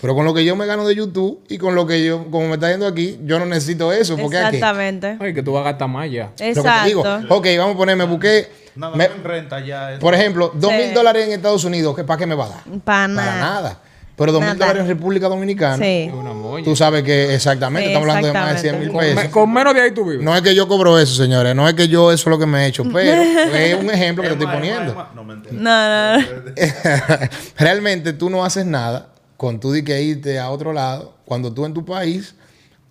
Pero 0.00 0.14
con 0.14 0.24
lo 0.24 0.32
que 0.32 0.44
yo 0.44 0.54
me 0.54 0.64
gano 0.66 0.86
de 0.86 0.94
YouTube 0.94 1.40
y 1.48 1.58
con 1.58 1.74
lo 1.74 1.84
que 1.86 2.04
yo, 2.04 2.30
como 2.30 2.46
me 2.48 2.54
está 2.54 2.70
yendo 2.70 2.86
aquí, 2.86 3.18
yo 3.24 3.38
no 3.40 3.46
necesito 3.46 3.92
eso. 3.92 4.16
Porque 4.16 4.38
aquí, 4.38 4.56
Exactamente. 4.56 5.16
Ay, 5.18 5.34
que 5.34 5.42
tú 5.42 5.52
vas 5.52 5.62
a 5.62 5.70
gastar 5.70 5.88
más 5.88 6.08
ya. 6.10 6.30
lo 6.38 6.62
que 6.62 6.68
te 6.70 6.86
digo, 6.86 7.00
Exacto. 7.00 7.34
ok, 7.34 7.46
vamos 7.58 7.74
a 7.74 7.78
poner, 7.78 7.96
me 7.96 8.04
busqué, 8.04 8.48
Nada 8.76 8.94
me- 8.96 9.08
renta 9.08 9.58
ya. 9.58 9.98
por 10.00 10.14
ejemplo, 10.14 10.52
dos 10.54 10.72
mil 10.72 10.94
dólares 10.94 11.26
en 11.26 11.32
Estados 11.32 11.64
Unidos, 11.64 11.96
¿qué, 11.96 12.04
¿para 12.04 12.16
qué 12.18 12.26
me 12.26 12.36
va 12.36 12.46
a 12.46 12.48
dar? 12.48 12.58
Para 12.84 13.12
Para 13.14 13.40
nada. 13.40 13.78
Pero 14.18 14.32
dos 14.32 14.42
mil 14.42 14.58
dólares 14.58 14.82
en 14.82 14.88
República 14.88 15.28
Dominicana, 15.28 15.76
Sí. 15.78 16.06
Es 16.08 16.12
una 16.12 16.32
moña. 16.34 16.64
tú 16.64 16.74
sabes 16.76 17.04
que 17.04 17.34
exactamente, 17.34 17.86
Sí, 17.88 17.92
estamos 17.94 18.08
hablando 18.08 18.26
de 18.28 18.34
más 18.34 18.54
de 18.54 18.58
100 18.60 18.80
mil. 18.80 18.92
Me- 18.92 19.14
pesos. 19.14 19.30
con 19.30 19.52
menos 19.52 19.72
de 19.74 19.80
ahí 19.80 19.92
tú 19.92 20.04
vives. 20.04 20.24
No 20.24 20.34
es 20.36 20.42
que 20.42 20.54
yo 20.54 20.66
cobro 20.68 20.98
eso, 20.98 21.14
señores, 21.14 21.54
no 21.54 21.66
es 21.68 21.74
que 21.74 21.86
yo 21.88 22.12
eso 22.12 22.28
es 22.28 22.30
lo 22.30 22.38
que 22.38 22.46
me 22.46 22.64
he 22.64 22.66
hecho, 22.66 22.82
pero 22.92 23.22
es 23.22 23.74
un 23.80 23.88
ejemplo 23.90 24.22
que 24.24 24.28
te 24.30 24.34
estoy 24.34 24.48
poniendo. 24.48 25.08
No, 25.14 25.24
mentira. 25.24 25.54
No, 25.54 26.18
no. 26.18 26.26
Realmente 27.58 28.12
tú 28.12 28.28
no 28.30 28.44
haces 28.44 28.66
nada 28.66 29.08
con 29.36 29.60
tú 29.60 29.70
de 29.72 29.84
que 29.84 30.02
irte 30.02 30.38
a 30.38 30.50
otro 30.50 30.72
lado 30.72 31.14
cuando 31.24 31.52
tú 31.52 31.64
en 31.64 31.72
tu 31.74 31.84
país 31.84 32.34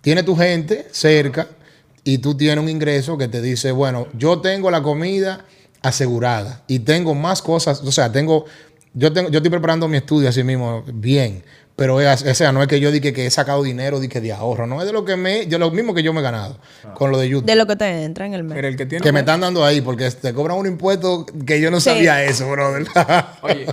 tienes 0.00 0.24
tu 0.24 0.34
gente 0.36 0.88
cerca 0.92 1.46
y 2.04 2.18
tú 2.18 2.34
tienes 2.36 2.62
un 2.62 2.70
ingreso 2.70 3.18
que 3.18 3.28
te 3.28 3.42
dice, 3.42 3.70
bueno, 3.72 4.06
yo 4.14 4.40
tengo 4.40 4.70
la 4.70 4.82
comida 4.82 5.44
asegurada 5.82 6.62
y 6.66 6.78
tengo 6.80 7.14
más 7.14 7.42
cosas, 7.42 7.82
o 7.82 7.92
sea, 7.92 8.10
tengo, 8.10 8.46
yo 8.94 9.12
tengo, 9.12 9.30
yo 9.30 9.38
estoy 9.38 9.50
preparando 9.50 9.88
mi 9.88 9.96
estudio 9.98 10.28
así 10.28 10.42
mismo 10.44 10.82
bien, 10.92 11.42
pero 11.76 12.00
es, 12.00 12.22
o 12.24 12.34
sea, 12.34 12.50
no 12.50 12.60
es 12.60 12.66
que 12.68 12.80
yo 12.80 12.90
diga 12.90 13.12
que 13.12 13.26
he 13.26 13.30
sacado 13.30 13.62
dinero 13.62 14.00
de 14.00 14.08
que 14.08 14.20
de 14.20 14.32
ahorro, 14.32 14.66
no 14.66 14.80
es 14.80 14.86
de 14.86 14.92
lo 14.92 15.04
que 15.04 15.16
me, 15.16 15.46
de 15.46 15.58
lo 15.58 15.70
mismo 15.70 15.94
que 15.94 16.02
yo 16.02 16.12
me 16.12 16.20
he 16.20 16.22
ganado 16.24 16.58
con 16.94 17.10
lo 17.12 17.18
de 17.18 17.28
YouTube. 17.28 17.46
De 17.46 17.54
lo 17.54 17.66
que 17.66 17.76
te 17.76 18.02
entra 18.04 18.26
en 18.26 18.34
el 18.34 18.42
mes. 18.42 18.56
Mira, 18.56 18.66
el 18.68 18.76
que 18.76 18.86
tiene. 18.86 19.02
que 19.02 19.12
me 19.12 19.20
están 19.20 19.40
dando 19.40 19.64
ahí 19.64 19.80
porque 19.80 20.10
te 20.10 20.32
cobran 20.34 20.58
un 20.58 20.66
impuesto 20.66 21.24
que 21.46 21.60
yo 21.60 21.70
no 21.70 21.78
Sí. 21.80 21.90
sabía 21.90 22.24
eso, 22.24 22.50
brother. 22.50 22.86
Oye, 23.42 23.66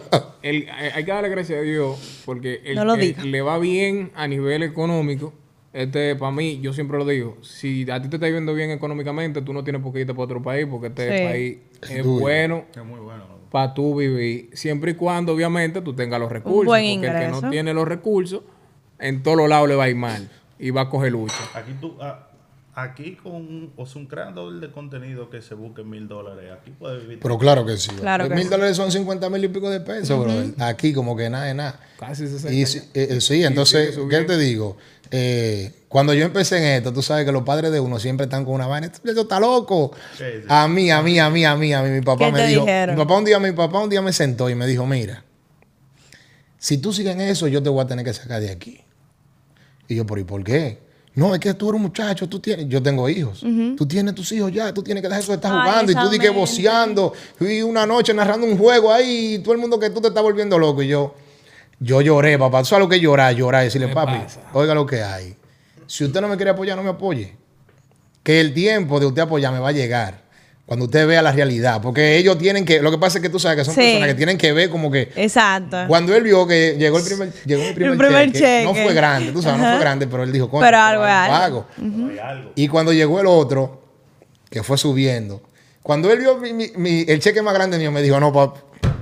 el- 0.44 0.64
eh, 0.64 0.92
hay 0.94 1.04
que 1.04 1.12
darle 1.12 1.30
gracias 1.30 1.58
a 1.60 1.62
Dios 1.64 1.98
porque 2.26 2.62
el 2.66 2.76
No 2.76 2.86
lo 2.86 2.96
le 2.96 3.42
va 3.42 3.58
bien 3.58 4.12
a 4.16 4.28
nivel 4.28 4.62
económico, 4.62 5.34
este, 5.76 6.16
para 6.16 6.32
mí, 6.32 6.60
yo 6.62 6.72
siempre 6.74 6.98
lo 6.98 7.06
digo, 7.06 7.38
si 7.42 7.90
a 7.92 8.02
ti 8.02 8.08
te 8.08 8.16
está 8.16 8.30
yendo 8.30 8.54
bien 8.54 8.72
económicamente, 8.72 9.42
tú 9.42 9.52
no 9.54 9.64
tienes 9.64 9.82
por 9.82 9.92
qué 9.94 10.00
irte 10.02 10.14
para 10.14 10.24
otro 10.24 10.42
país 10.42 10.66
porque 10.70 10.88
este 10.88 11.18
Sí. 11.18 11.24
país 11.26 11.58
es 11.98 12.06
bueno 12.06 12.66
Es 12.76 12.84
muy 12.86 13.00
bueno. 13.00 13.26
¿no? 13.30 13.36
para 13.52 13.74
tú 13.74 13.96
vivir, 13.96 14.50
siempre 14.54 14.92
y 14.92 14.94
cuando 14.96 15.32
obviamente 15.34 15.82
tú 15.82 15.94
tengas 15.94 16.20
los 16.20 16.30
recursos. 16.32 16.66
buen 16.66 17.00
porque 17.02 17.08
el 17.08 17.26
que 17.26 17.28
no 17.42 17.50
tiene 17.50 17.74
los 17.74 17.88
recursos, 17.88 18.42
en 19.00 19.22
todos 19.24 19.38
los 19.38 19.48
lados 19.50 19.70
le 19.70 19.76
va 19.76 19.86
a 19.86 19.90
ir 19.90 19.96
mal 19.96 20.30
y 20.60 20.72
va 20.72 20.82
a 20.82 20.90
coger 20.90 21.12
lucha. 21.14 21.36
Aquí 21.54 21.72
tú, 21.80 21.96
ah, 22.02 22.28
aquí 22.74 23.16
con 23.16 23.72
o 23.78 23.86
sea, 23.86 24.02
un 24.02 24.08
creador 24.08 24.60
de 24.60 24.70
contenido 24.72 25.30
que 25.30 25.42
se 25.42 25.56
busque 25.56 25.84
mil 25.84 26.08
dólares, 26.10 26.52
aquí 26.52 26.72
puede 26.72 27.00
vivir. 27.00 27.20
Pero 27.22 27.38
claro 27.38 27.66
que 27.66 27.78
sí. 27.78 27.92
Claro 27.92 28.28
mil 28.30 28.50
dólares 28.50 28.76
son 28.76 28.92
50 28.92 29.30
mil 29.30 29.44
y 29.46 29.48
pico 29.48 29.70
de 29.70 29.80
pesos, 29.80 30.20
brother. 30.20 30.54
Aquí 30.60 30.92
como 30.94 31.16
que 31.16 31.30
nada 31.30 31.46
de 31.46 31.54
nada. 31.54 31.80
Casi 31.98 32.28
60. 32.28 32.52
Y 32.54 32.66
sí, 32.66 32.80
eh, 32.94 33.08
eh, 33.12 33.22
sí, 33.22 33.44
entonces, 33.46 33.98
¿qué 34.10 34.22
te 34.22 34.38
digo? 34.38 34.76
Eh, 35.12 35.84
cuando 35.88 36.14
yo 36.14 36.26
empecé 36.26 36.58
en 36.58 36.64
esto, 36.78 36.92
tú 36.92 37.02
sabes 37.02 37.26
que 37.26 37.32
los 37.32 37.44
padres 37.44 37.72
de 37.72 37.80
uno 37.80 38.00
siempre 38.00 38.26
están 38.26 38.44
con 38.46 38.54
una 38.56 38.68
vaina. 38.68 38.92
Muchacho 39.04 39.22
está 39.22 39.40
loco. 39.40 39.92
Sí, 40.18 40.24
sí. 40.42 40.46
A 40.48 40.68
mí, 40.68 40.92
a 40.92 41.02
mí, 41.02 41.20
a 41.20 41.30
mí, 41.30 41.46
a 41.46 41.56
mí, 41.56 41.74
a 41.74 41.82
mí. 41.84 41.90
Mi 41.90 42.02
papá 42.02 42.26
¿Qué 42.26 42.32
me 42.32 42.40
te 42.40 42.48
dijo. 42.48 42.62
dijeron? 42.62 42.96
Mi 42.96 43.02
papá 43.02 43.18
un 43.18 43.26
día, 43.26 43.40
mi 43.40 43.52
papá 43.52 43.80
un 43.80 43.90
día 43.90 44.02
me 44.02 44.14
sentó 44.14 44.50
y 44.50 44.56
me 44.56 44.66
dijo, 44.68 44.86
mira, 44.86 45.24
si 46.58 46.78
tú 46.80 46.92
sigues 46.92 47.14
en 47.14 47.22
eso, 47.22 47.48
yo 47.48 47.62
te 47.62 47.70
voy 47.70 47.84
a 47.84 47.88
tener 47.88 48.04
que 48.04 48.14
sacar 48.14 48.42
de 48.42 48.50
aquí. 48.50 48.82
Y 49.88 49.96
yo, 49.96 50.06
¿pero 50.06 50.20
y 50.22 50.24
por 50.24 50.44
qué? 50.44 50.86
No, 51.14 51.34
es 51.34 51.40
que 51.40 51.54
tú 51.54 51.70
eres 51.70 51.78
un 51.78 51.84
muchacho, 51.84 52.28
tú 52.28 52.40
tienes, 52.40 52.68
yo 52.68 52.84
tengo 52.84 53.08
hijos, 53.08 53.42
tú 53.78 53.86
tienes 53.86 54.14
tus 54.16 54.30
hijos 54.34 54.52
ya, 54.52 54.74
tú 54.74 54.84
tienes 54.84 55.02
que 55.02 55.08
dejar 55.08 55.24
eso 55.24 55.32
de 55.32 55.38
estar 55.38 55.54
Ay, 55.54 55.70
jugando 55.70 55.92
y 55.94 55.96
tú 55.96 56.10
di 56.10 56.20
que 56.20 56.30
voceando 56.30 57.14
y 57.40 57.62
una 57.62 57.86
noche 57.86 58.14
narrando 58.14 58.46
un 58.46 58.58
juego 58.58 58.92
ahí 58.92 59.36
y 59.36 59.40
todo 59.40 59.54
el 59.54 59.60
mundo 59.62 59.80
que 59.80 59.90
tú 59.92 60.02
te 60.02 60.10
estás 60.10 60.22
volviendo 60.22 60.60
loco 60.60 60.84
y 60.84 60.90
yo, 60.90 61.16
yo 61.80 62.02
lloré, 62.02 62.38
papá, 62.40 62.60
¿tú 62.60 62.66
sabes 62.66 62.84
lo 62.86 62.90
que 62.90 62.96
es 62.98 63.02
llorar? 63.02 63.34
Llorar 63.36 63.62
y 63.64 63.66
decirle, 63.66 63.88
papi, 63.90 64.18
pasa. 64.18 64.40
oiga 64.54 64.74
lo 64.74 64.86
que 64.86 65.02
hay. 65.04 65.36
Si 65.88 66.04
usted 66.04 66.22
no 66.22 66.28
me 66.28 66.36
quiere 66.36 66.52
apoyar, 66.52 66.76
no 66.78 66.84
me 66.84 66.90
apoye. 66.90 67.36
Que 68.24 68.40
el 68.42 68.54
tiempo 68.54 69.00
de 69.00 69.06
usted 69.06 69.22
apoyarme 69.22 69.60
va 69.60 69.70
a 69.70 69.72
llegar 69.72 70.26
cuando 70.66 70.86
usted 70.86 71.06
vea 71.06 71.22
la 71.22 71.32
realidad, 71.32 71.80
porque 71.80 72.18
ellos 72.18 72.40
tienen 72.40 72.66
que, 72.66 72.82
lo 72.82 72.90
que 72.90 72.98
pasa 72.98 73.20
es 73.20 73.22
que 73.22 73.30
tú 73.30 73.38
sabes 73.40 73.60
que 73.60 73.66
son 73.66 73.76
Sí. 73.76 73.82
personas 73.82 74.08
que 74.08 74.14
tienen 74.16 74.36
que 74.36 74.52
ver 74.52 74.72
como 74.72 74.90
que 74.90 75.12
Exacto. 75.16 75.78
cuando 75.88 76.16
él 76.16 76.24
vio 76.24 76.48
que 76.48 76.76
llegó 76.80 76.98
el 76.98 77.04
primer, 77.04 77.32
llegó 77.46 77.62
mi 77.64 77.74
primer, 77.74 77.92
El 77.92 77.98
primer 78.00 78.32
cheque, 78.32 78.64
no 78.64 78.74
fue 78.74 78.92
grande, 78.96 79.32
tú 79.32 79.44
sabes, 79.44 79.62
no 79.62 79.70
fue 79.70 79.80
grande, 79.80 80.08
pero 80.08 80.24
él 80.24 80.32
dijo, 80.32 80.50
coño, 80.50 80.64
Pero 80.66 80.78
algo 80.80 81.04
algo. 81.04 81.38
pago. 81.38 81.66
No 81.78 82.10
hay 82.10 82.18
algo. 82.18 82.52
Y 82.56 82.68
cuando 82.68 82.94
llegó 82.94 83.20
el 83.20 83.28
otro, 83.28 83.84
que 84.50 84.64
fue 84.64 84.76
subiendo, 84.80 85.44
cuando 85.84 86.12
él 86.12 86.18
vio 86.18 86.38
mi- 86.38 86.52
mi- 86.54 86.72
mi- 86.78 87.06
el 87.08 87.20
cheque 87.20 87.44
más 87.44 87.54
grande 87.54 87.78
mío, 87.78 87.92
me 87.92 88.02
dijo, 88.02 88.20
no, 88.20 88.34
papá, 88.34 88.60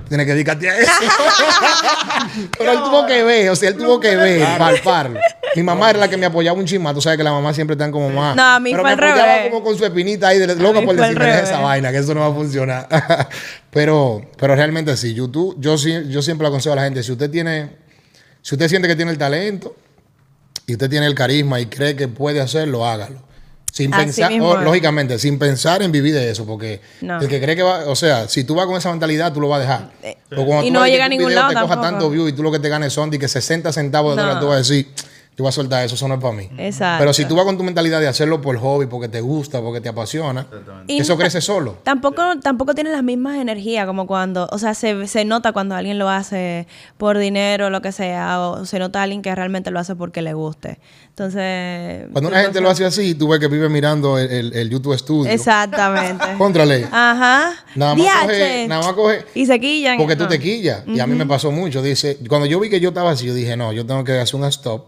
tienes 0.08 0.26
que 0.26 0.32
dedicarte 0.32 0.70
a 0.70 0.78
eso. 0.78 0.90
Pero 2.58 2.72
él 2.72 2.78
tuvo 2.78 3.06
que 3.06 3.22
ver, 3.22 3.50
o 3.50 3.56
sea, 3.56 3.68
él 3.70 3.76
tuvo 3.76 4.00
que 4.00 4.16
ver, 4.16 4.46
palparlo. 4.58 5.20
Mi 5.56 5.62
mamá 5.62 5.90
era 5.90 6.00
la 6.00 6.08
que 6.08 6.16
me 6.16 6.26
apoyaba 6.26 6.58
un 6.58 6.64
chisma. 6.64 6.92
Tú 6.92 7.00
sabes 7.00 7.16
que 7.16 7.22
la 7.24 7.30
mamá 7.32 7.54
siempre 7.54 7.74
están 7.74 7.92
como 7.92 8.10
más. 8.10 8.34
No, 8.34 8.42
a 8.42 8.60
mí 8.60 8.70
Pero 8.72 8.82
fue 8.82 8.96
me 8.96 9.02
al 9.02 9.08
apoyaba 9.10 9.34
revés. 9.36 9.50
como 9.52 9.62
con 9.64 9.78
su 9.78 9.84
espinita 9.84 10.28
ahí, 10.28 10.38
de, 10.38 10.56
loca 10.56 10.82
por 10.82 10.96
decirme 10.96 11.26
"Deja 11.26 11.40
esa 11.40 11.60
vaina, 11.60 11.92
que 11.92 11.98
eso 11.98 12.12
no 12.14 12.20
va 12.20 12.26
a 12.26 12.32
funcionar. 12.34 12.88
pero, 13.70 14.22
pero 14.36 14.56
realmente 14.56 14.96
sí, 14.96 15.14
YouTube, 15.14 15.56
yo, 15.58 15.78
sí- 15.78 16.08
yo 16.08 16.22
siempre 16.22 16.44
le 16.44 16.48
aconsejo 16.48 16.72
a 16.72 16.76
la 16.76 16.82
gente, 16.84 17.02
si 17.02 17.12
usted 17.12 17.30
tiene, 17.30 17.70
si 18.42 18.54
usted 18.56 18.68
siente 18.68 18.88
que 18.88 18.96
tiene 18.96 19.10
el 19.12 19.18
talento 19.18 19.76
y 20.66 20.72
usted 20.72 20.90
tiene 20.90 21.06
el 21.06 21.14
carisma 21.14 21.60
y 21.60 21.66
cree 21.66 21.94
que 21.94 22.08
puede 22.08 22.40
hacerlo, 22.40 22.84
hágalo. 22.86 23.22
Sin 23.74 23.92
Así 23.92 24.04
pensar, 24.04 24.30
mismo 24.30 24.50
o, 24.50 24.58
es. 24.58 24.64
lógicamente, 24.64 25.18
sin 25.18 25.36
pensar 25.36 25.82
en 25.82 25.90
vivir 25.90 26.14
de 26.14 26.30
eso, 26.30 26.46
porque 26.46 26.80
No. 27.00 27.20
el 27.20 27.26
que 27.26 27.40
cree 27.40 27.56
que 27.56 27.64
va, 27.64 27.86
o 27.88 27.96
sea, 27.96 28.28
si 28.28 28.44
tú 28.44 28.54
vas 28.54 28.66
con 28.66 28.76
esa 28.76 28.88
mentalidad, 28.90 29.32
tú 29.32 29.40
lo 29.40 29.48
vas 29.48 29.58
a 29.58 29.60
dejar. 29.62 29.90
O 30.36 30.46
cuando 30.46 30.62
y 30.64 30.68
tú 30.68 30.74
no 30.74 30.86
llega 30.86 31.06
a 31.06 31.08
ningún 31.08 31.26
video 31.26 31.40
lado 31.40 31.54
te 31.54 31.60
coja 31.60 31.80
tanto 31.80 32.08
view 32.08 32.28
y 32.28 32.32
tú 32.32 32.44
lo 32.44 32.52
que 32.52 32.60
te 32.60 32.68
ganes 32.68 32.92
son 32.92 33.10
de 33.10 33.18
que 33.18 33.26
60 33.26 33.72
centavos 33.72 34.14
de 34.14 34.22
No. 34.22 34.28
dólar, 34.28 34.40
tú 34.40 34.46
vas 34.46 34.54
a 34.54 34.58
decir, 34.58 34.86
yo 35.36 35.42
voy 35.42 35.48
a 35.48 35.52
soltar 35.52 35.84
eso, 35.84 35.96
eso 35.96 36.06
no 36.06 36.14
es 36.14 36.20
para 36.20 36.32
mí. 36.34 36.48
Exacto. 36.58 37.00
Pero 37.00 37.12
si 37.12 37.24
tú 37.24 37.34
vas 37.34 37.44
con 37.44 37.58
tu 37.58 37.64
mentalidad 37.64 38.00
de 38.00 38.06
hacerlo 38.06 38.40
por 38.40 38.56
hobby, 38.58 38.86
porque 38.86 39.08
te 39.08 39.20
gusta, 39.20 39.60
porque 39.60 39.80
te 39.80 39.88
apasiona, 39.88 40.46
eso 40.86 41.16
crece 41.16 41.40
solo. 41.40 41.78
Tampoco, 41.82 42.22
tampoco 42.40 42.74
tiene 42.74 42.90
las 42.90 43.02
mismas 43.02 43.38
energías 43.38 43.84
como 43.86 44.06
cuando, 44.06 44.48
o 44.52 44.58
sea, 44.58 44.74
se, 44.74 45.08
se 45.08 45.24
nota 45.24 45.52
cuando 45.52 45.74
alguien 45.74 45.98
lo 45.98 46.08
hace 46.08 46.66
por 46.98 47.18
dinero 47.18 47.66
o 47.66 47.70
lo 47.70 47.82
que 47.82 47.90
sea, 47.90 48.40
o 48.40 48.64
se 48.64 48.78
nota 48.78 49.00
a 49.00 49.02
alguien 49.02 49.22
que 49.22 49.34
realmente 49.34 49.70
lo 49.72 49.80
hace 49.80 49.96
porque 49.96 50.22
le 50.22 50.34
guste. 50.34 50.78
Entonces... 51.08 52.08
Cuando 52.12 52.28
una 52.30 52.40
gente 52.42 52.60
lo 52.60 52.70
hace 52.70 52.84
así, 52.84 53.14
tú 53.14 53.28
ves 53.28 53.40
que 53.40 53.48
vive 53.48 53.68
mirando 53.68 54.18
el, 54.18 54.30
el- 54.30 54.52
el 54.54 54.70
YouTube 54.70 54.96
Studio. 54.98 55.30
Exactamente. 55.32 56.24
Contrale. 56.38 56.84
Ajá. 56.90 57.52
Nada 57.74 57.94
más 57.94 58.22
coge, 58.26 58.66
nada 58.68 58.82
más 58.82 58.92
coge 58.92 59.24
Y 59.34 59.46
se 59.46 59.58
quillan. 59.60 59.96
porque 59.96 60.16
tú 60.16 60.24
No. 60.24 60.28
te 60.28 60.38
quillas. 60.38 60.82
Y 60.86 61.00
a 61.00 61.06
mí 61.06 61.14
me 61.14 61.26
pasó 61.26 61.50
mucho. 61.50 61.82
Dice, 61.82 62.18
cuando 62.28 62.46
yo 62.46 62.58
vi 62.60 62.68
que 62.70 62.80
yo 62.80 62.90
estaba 62.90 63.12
así, 63.12 63.26
yo 63.26 63.34
dije, 63.34 63.56
no, 63.56 63.72
yo 63.72 63.86
tengo 63.86 64.04
que 64.04 64.18
hacer 64.18 64.36
un 64.36 64.44
stop 64.46 64.86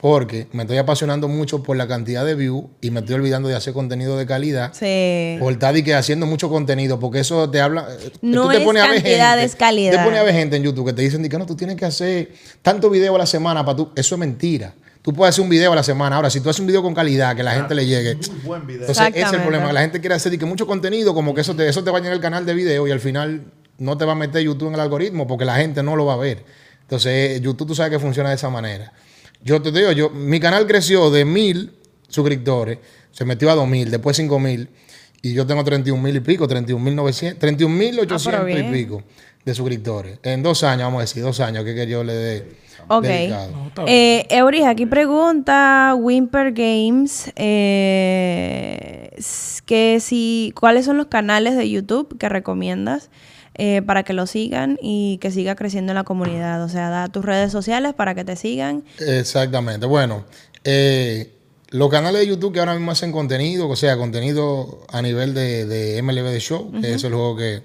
porque 0.00 0.46
me 0.52 0.62
estoy 0.62 0.76
apasionando 0.78 1.26
mucho 1.26 1.62
por 1.64 1.76
la 1.76 1.88
cantidad 1.88 2.24
de 2.24 2.36
views 2.36 2.66
y 2.80 2.92
me 2.92 3.00
estoy 3.00 3.16
olvidando 3.16 3.48
de 3.48 3.56
hacer 3.56 3.72
contenido 3.72 4.16
de 4.16 4.26
calidad. 4.26 4.72
Sí. 4.72 5.36
Por 5.40 5.52
estar 5.52 5.76
y 5.76 5.82
que 5.82 5.92
haciendo 5.94 6.24
mucho 6.24 6.48
contenido, 6.48 7.00
porque 7.00 7.18
eso 7.18 7.50
te 7.50 7.60
habla. 7.60 7.88
eh, 8.00 8.12
No 8.22 8.44
tú 8.44 8.48
te 8.50 8.58
es 8.58 8.62
pones 8.64 8.82
a 8.84 8.86
ver 8.86 9.02
cantidad, 9.02 9.30
gente, 9.32 9.44
es 9.44 9.56
calidad. 9.56 9.92
Te 9.98 10.04
pones 10.04 10.20
a 10.20 10.22
ver 10.22 10.34
gente 10.34 10.56
en 10.56 10.62
YouTube 10.62 10.86
que 10.86 10.92
te 10.92 11.02
dicen 11.02 11.20
de 11.22 11.28
que 11.28 11.36
no, 11.36 11.46
tú 11.46 11.56
tienes 11.56 11.74
que 11.74 11.84
hacer 11.84 12.30
tanto 12.62 12.88
video 12.90 13.16
a 13.16 13.18
la 13.18 13.26
semana 13.26 13.64
para 13.64 13.76
tú. 13.76 13.90
Eso 13.96 14.14
es 14.14 14.18
mentira. 14.20 14.72
Tú 15.02 15.12
puedes 15.12 15.34
hacer 15.34 15.42
un 15.42 15.50
video 15.50 15.72
a 15.72 15.74
la 15.74 15.82
semana. 15.82 16.14
Ahora, 16.14 16.30
si 16.30 16.40
tú 16.40 16.48
haces 16.48 16.60
un 16.60 16.68
video 16.68 16.80
con 16.82 16.94
calidad, 16.94 17.34
que 17.34 17.42
la 17.42 17.52
gente 17.54 17.74
le 17.74 17.84
llegue. 17.84 18.14
Muy 18.14 18.40
buen 18.44 18.66
video. 18.68 18.82
Entonces, 18.82 19.08
ese 19.16 19.20
es 19.26 19.32
el 19.32 19.40
problema, 19.40 19.66
que 19.66 19.72
la 19.72 19.80
gente 19.80 19.98
quiere 20.00 20.14
hacer 20.14 20.32
y 20.32 20.38
que 20.38 20.44
mucho 20.46 20.66
contenido, 20.68 21.12
como 21.12 21.34
que 21.34 21.40
eso 21.40 21.56
te, 21.56 21.66
eso 21.68 21.82
te 21.82 21.90
va 21.90 21.98
a 21.98 22.00
llenar 22.00 22.14
el 22.14 22.20
canal 22.22 22.46
de 22.46 22.54
video 22.54 22.86
y 22.86 22.92
al 22.92 23.00
final 23.00 23.42
no 23.78 23.96
te 23.98 24.04
va 24.04 24.12
a 24.12 24.14
meter 24.16 24.42
YouTube 24.42 24.68
en 24.68 24.74
el 24.74 24.80
algoritmo 24.80 25.26
porque 25.26 25.44
la 25.44 25.56
gente 25.56 25.82
no 25.82 25.96
lo 25.96 26.04
va 26.06 26.14
a 26.14 26.18
ver. 26.18 26.44
Entonces, 26.82 27.40
YouTube 27.40 27.66
tú 27.68 27.74
sabes 27.74 27.90
que 27.90 27.98
funciona 27.98 28.28
de 28.28 28.36
esa 28.36 28.48
manera. 28.48 28.92
Yo 29.42 29.62
te 29.62 29.70
digo, 29.72 29.92
yo, 29.92 30.10
mi 30.10 30.40
canal 30.40 30.66
creció 30.66 31.10
de 31.10 31.24
mil 31.24 31.72
suscriptores, 32.08 32.78
se 33.12 33.24
metió 33.24 33.50
a 33.50 33.54
dos 33.54 33.68
mil, 33.68 33.90
después 33.90 34.16
cinco 34.16 34.38
mil, 34.38 34.68
y 35.22 35.34
yo 35.34 35.46
tengo 35.46 35.64
31 35.64 36.00
mil 36.00 36.14
y 36.16 36.20
pico, 36.20 36.46
31 36.46 36.82
mil 36.84 36.94
900, 36.94 37.40
31 37.40 37.74
mil 37.74 37.98
800 37.98 38.24
y 38.32 38.36
Ah, 38.36 38.42
bien. 38.44 38.72
pico 38.72 39.02
de 39.44 39.54
suscriptores. 39.54 40.18
En 40.22 40.42
dos 40.42 40.62
años, 40.64 40.86
vamos 40.86 40.98
a 40.98 41.02
decir, 41.02 41.22
dos 41.22 41.40
años 41.40 41.64
que, 41.64 41.74
que 41.74 41.86
yo 41.86 42.04
le 42.04 42.14
dé 42.14 42.56
Ok. 42.88 43.04
dedicado. 43.04 43.52
Eh, 43.86 44.26
Euris, 44.30 44.64
aquí 44.64 44.86
pregunta 44.86 45.94
Wimper 45.98 46.52
Games 46.52 47.32
eh, 47.36 49.10
que 49.66 49.98
si 50.00 50.52
cuáles 50.58 50.84
son 50.86 50.96
los 50.96 51.06
canales 51.06 51.56
de 51.56 51.68
YouTube 51.68 52.16
que 52.18 52.28
recomiendas 52.28 53.10
eh, 53.54 53.82
para 53.84 54.04
que 54.04 54.12
lo 54.12 54.26
sigan 54.26 54.78
y 54.80 55.18
que 55.18 55.30
siga 55.30 55.56
creciendo 55.56 55.92
en 55.92 55.96
la 55.96 56.04
comunidad. 56.04 56.62
O 56.62 56.68
sea, 56.68 56.90
da 56.90 57.08
tus 57.08 57.24
redes 57.24 57.50
sociales 57.52 57.92
para 57.94 58.14
que 58.14 58.24
te 58.24 58.36
sigan. 58.36 58.84
Exactamente. 59.00 59.84
Bueno, 59.86 60.24
eh, 60.64 61.32
los 61.70 61.90
canales 61.90 62.20
de 62.20 62.26
YouTube 62.28 62.52
que 62.54 62.60
ahora 62.60 62.74
mismo 62.74 62.92
hacen 62.92 63.12
contenido, 63.12 63.68
o 63.68 63.76
sea, 63.76 63.96
contenido 63.96 64.86
a 64.90 65.02
nivel 65.02 65.34
de, 65.34 65.66
de 65.66 66.00
MLB 66.02 66.30
The 66.30 66.40
Show, 66.40 66.72
que 66.80 66.94
es 66.94 67.04
el 67.04 67.12
juego 67.12 67.36
que, 67.36 67.62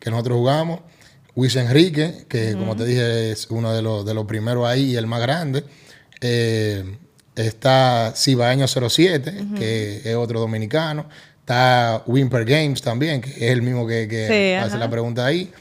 que 0.00 0.10
nosotros 0.10 0.38
jugamos. 0.38 0.80
Luis 1.38 1.54
Enrique, 1.54 2.24
que 2.28 2.54
como 2.54 2.74
te 2.74 2.84
dije 2.84 3.30
es 3.30 3.46
uno 3.50 3.72
de 3.72 3.80
los, 3.80 4.04
de 4.04 4.12
los 4.12 4.26
primeros 4.26 4.66
ahí 4.66 4.90
y 4.90 4.96
el 4.96 5.06
más 5.06 5.20
grande. 5.20 5.62
Eh, 6.20 6.96
está 7.36 8.12
Cibaeño 8.16 8.66
07, 8.66 9.46
que 9.56 10.02
es 10.04 10.16
otro 10.16 10.40
dominicano. 10.40 11.08
Está 11.38 12.02
Wimper 12.06 12.44
Games 12.44 12.82
también, 12.82 13.20
que 13.20 13.30
es 13.30 13.52
el 13.52 13.62
mismo 13.62 13.86
que, 13.86 14.08
que 14.08 14.26
Sí, 14.26 14.54
hace 14.56 14.70
ajá. 14.74 14.78
la 14.78 14.90
pregunta 14.90 15.24
ahí. 15.26 15.52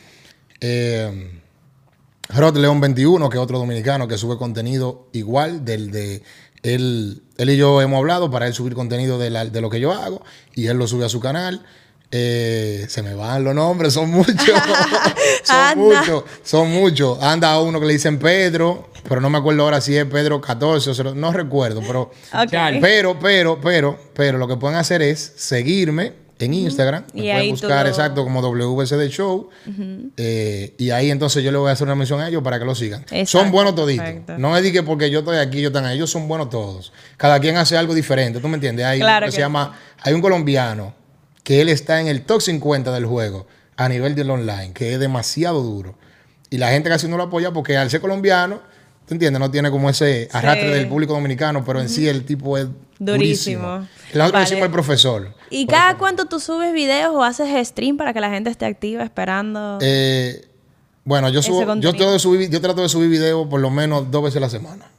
Eh, 0.61 1.39
Rod 2.29 2.57
León 2.57 2.81
21, 2.81 3.29
que 3.29 3.37
es 3.37 3.41
otro 3.43 3.59
dominicano 3.59 4.07
que 4.07 4.17
sube 4.17 4.35
contenido 4.37 5.07
igual 5.13 5.63
del 5.63 5.91
de 5.91 6.23
él. 6.63 7.21
Él 7.37 7.49
y 7.51 7.55
yo 7.55 7.83
hemos 7.83 7.99
hablado 7.99 8.31
para 8.31 8.47
él 8.47 8.53
subir 8.55 8.73
contenido 8.73 9.19
de, 9.19 9.29
la- 9.29 9.45
de 9.45 9.61
lo 9.61 9.69
que 9.69 9.79
yo 9.79 9.91
hago 9.93 10.23
y 10.55 10.65
él 10.65 10.77
lo 10.77 10.87
sube 10.87 11.05
a 11.05 11.09
su 11.09 11.19
canal. 11.19 11.63
Eh, 12.11 12.85
se 12.87 13.03
me 13.03 13.13
van 13.15 13.43
los 13.43 13.53
nombres, 13.53 13.93
son 13.93 14.09
muchos. 14.09 14.35
son 15.43 15.77
muchos, 15.79 16.23
son 16.43 16.71
muchos. 16.71 17.21
Anda 17.21 17.59
uno 17.59 17.79
que 17.79 17.85
le 17.85 17.93
dicen 17.93 18.17
Pedro, 18.19 18.89
pero 19.07 19.19
no 19.21 19.29
me 19.29 19.37
acuerdo 19.37 19.63
ahora 19.63 19.81
si 19.81 19.95
es 19.95 20.05
Pedro 20.05 20.39
14 20.39 20.89
o 20.89 20.93
0, 20.93 21.13
no 21.15 21.31
recuerdo, 21.33 21.81
pero 21.85 22.11
pero, 22.81 23.17
pero, 23.19 23.59
pero, 23.61 23.99
pero 24.13 24.37
lo 24.37 24.47
que 24.47 24.55
pueden 24.55 24.77
hacer 24.77 25.01
es 25.01 25.33
seguirme 25.35 26.13
en 26.39 26.53
Instagram. 26.53 27.03
Y 27.13 27.21
Me 27.23 27.31
ahí 27.31 27.37
pueden 27.37 27.51
buscar 27.51 27.83
lo- 27.85 27.89
exacto 27.89 28.23
como 28.23 28.41
WCD 28.41 29.09
Show. 29.09 29.49
eh, 30.17 30.75
y 30.77 30.91
ahí 30.91 31.09
entonces 31.11 31.43
yo 31.43 31.51
le 31.51 31.57
voy 31.57 31.69
a 31.69 31.73
hacer 31.73 31.85
una 31.87 31.95
mención 31.95 32.21
a 32.21 32.27
ellos 32.29 32.43
para 32.43 32.59
que 32.59 32.65
lo 32.65 32.75
sigan. 32.75 33.01
Exacto, 33.09 33.25
son 33.25 33.51
buenos 33.51 33.75
toditos. 33.75 34.05
perfecto. 34.05 34.37
No 34.37 34.55
es 34.55 34.63
de 34.63 34.71
que 34.71 34.83
porque 34.83 35.09
yo 35.09 35.19
estoy 35.19 35.37
aquí, 35.37 35.61
yo 35.61 35.69
están 35.69 35.85
ahí. 35.85 35.97
Ellos 35.97 36.11
son 36.11 36.27
buenos 36.27 36.49
todos. 36.49 36.93
Cada 37.17 37.39
quien 37.39 37.57
hace 37.57 37.75
algo 37.75 37.93
diferente. 37.93 38.39
¿Tú 38.39 38.47
me 38.47 38.55
entiendes? 38.55 38.85
Hay 38.85 38.99
Claro 38.99 39.17
uno 39.17 39.25
que, 39.25 39.31
que 39.31 39.35
se 39.35 39.41
llama. 39.41 39.77
Hay 40.03 40.13
un 40.13 40.21
colombiano 40.21 40.93
que 41.47 41.61
él 41.61 41.69
está 41.69 42.01
en 42.01 42.07
el 42.07 42.23
top 42.23 42.41
50 42.41 42.91
del 42.91 43.05
juego 43.05 43.47
a 43.77 43.87
nivel 43.87 44.15
del 44.15 44.29
online, 44.29 44.73
que 44.73 44.91
es 44.91 44.99
demasiado 44.99 45.63
duro. 45.63 45.95
Y 46.49 46.57
la 46.57 46.71
gente 46.71 46.89
casi 46.89 47.07
no 47.07 47.15
lo 47.15 47.23
apoya 47.23 47.53
porque 47.53 47.77
al 47.77 47.89
ser 47.89 48.01
colombiano, 48.01 48.59
¿tú 49.07 49.13
entiendes? 49.13 49.39
No 49.39 49.49
tiene 49.49 49.71
como 49.71 49.89
ese 49.89 50.27
arrastre 50.33 50.71
del 50.71 50.89
público 50.89 51.13
dominicano, 51.13 51.63
pero 51.63 51.79
en 51.79 51.87
sí 51.87 52.05
el 52.05 52.25
tipo 52.25 52.57
es 52.57 52.67
durísimo. 52.99 53.65
Durísimo. 53.65 53.87
El 54.11 54.19
otro 54.19 54.33
Vale. 54.33 54.43
decimos 54.43 54.65
el 54.65 54.71
profesor. 54.71 55.35
¿Y 55.49 55.67
cada 55.67 55.97
cuánto 55.97 56.25
tú 56.25 56.41
subes 56.41 56.73
videos 56.73 57.15
o 57.15 57.23
haces 57.23 57.65
stream 57.65 57.95
para 57.95 58.11
que 58.11 58.19
la 58.19 58.29
gente 58.29 58.49
esté 58.49 58.65
activa 58.65 59.03
esperando? 59.03 59.77
Eh, 59.79 60.49
bueno, 61.05 61.29
yo 61.29 61.41
subo, 61.41 61.75
yo 61.75 61.93
trato 61.93 62.11
de 62.11 62.19
subir, 62.19 62.49
yo 62.49 62.59
trato 62.59 62.81
de 62.81 62.89
subir 62.89 63.09
videos 63.09 63.47
por 63.47 63.61
lo 63.61 63.69
menos 63.69 64.11
dos 64.11 64.21
veces 64.21 64.35
a 64.35 64.41
la 64.41 64.49
semana. 64.49 64.91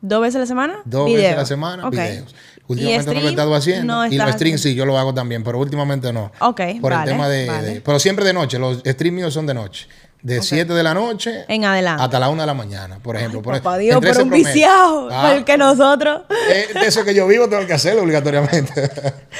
¿Dos 0.00 0.20
veces 0.22 0.36
a 0.36 0.38
la 0.40 0.46
semana? 0.46 0.74
Dos 0.84 1.06
Videos. 1.06 1.22
veces 1.22 1.34
a 1.36 1.40
la 1.40 1.46
semana, 1.46 1.86
Ok. 1.86 1.92
videos. 1.92 2.34
Últimamente 2.68 3.14
no 3.14 3.20
lo 3.20 3.26
he 3.26 3.30
estado 3.30 3.54
haciendo. 3.54 3.94
No 3.94 4.06
y 4.06 4.16
los 4.16 4.30
streams 4.30 4.60
sí, 4.60 4.74
yo 4.74 4.86
lo 4.86 4.96
hago 4.96 5.12
también, 5.12 5.42
pero 5.42 5.58
últimamente 5.58 6.12
no. 6.12 6.30
Ok, 6.40 6.60
Por 6.80 6.92
vale, 6.92 7.10
el 7.10 7.16
tema 7.16 7.28
de, 7.28 7.46
vale. 7.46 7.68
de- 7.74 7.80
Pero 7.80 7.98
siempre 7.98 8.24
de 8.24 8.32
noche. 8.32 8.58
Los 8.60 8.78
streams 8.86 9.14
míos 9.16 9.34
son 9.34 9.46
de 9.46 9.54
noche. 9.54 9.88
De 10.22 10.42
7 10.42 10.72
de 10.74 10.82
la 10.82 10.92
noche 10.92 11.44
En 11.48 11.64
adelante. 11.64 12.02
hasta 12.04 12.18
la 12.18 12.28
1 12.28 12.42
de 12.42 12.46
la 12.46 12.52
mañana, 12.54 12.98
por 13.02 13.16
ejemplo. 13.16 13.40
Por- 13.40 13.54
Papá 13.56 13.78
Dios, 13.78 14.02
ese 14.04 14.22
un 14.22 14.28
promedio. 14.28 14.46
viciado, 14.46 15.08
Ah, 15.10 15.32
porque 15.34 15.56
nosotros. 15.56 16.22
eh, 16.50 16.68
de 16.74 16.86
eso 16.86 17.04
que 17.04 17.14
yo 17.14 17.26
vivo 17.26 17.48
tengo 17.48 17.66
que 17.66 17.72
hacerlo 17.72 18.02
obligatoriamente. 18.02 18.90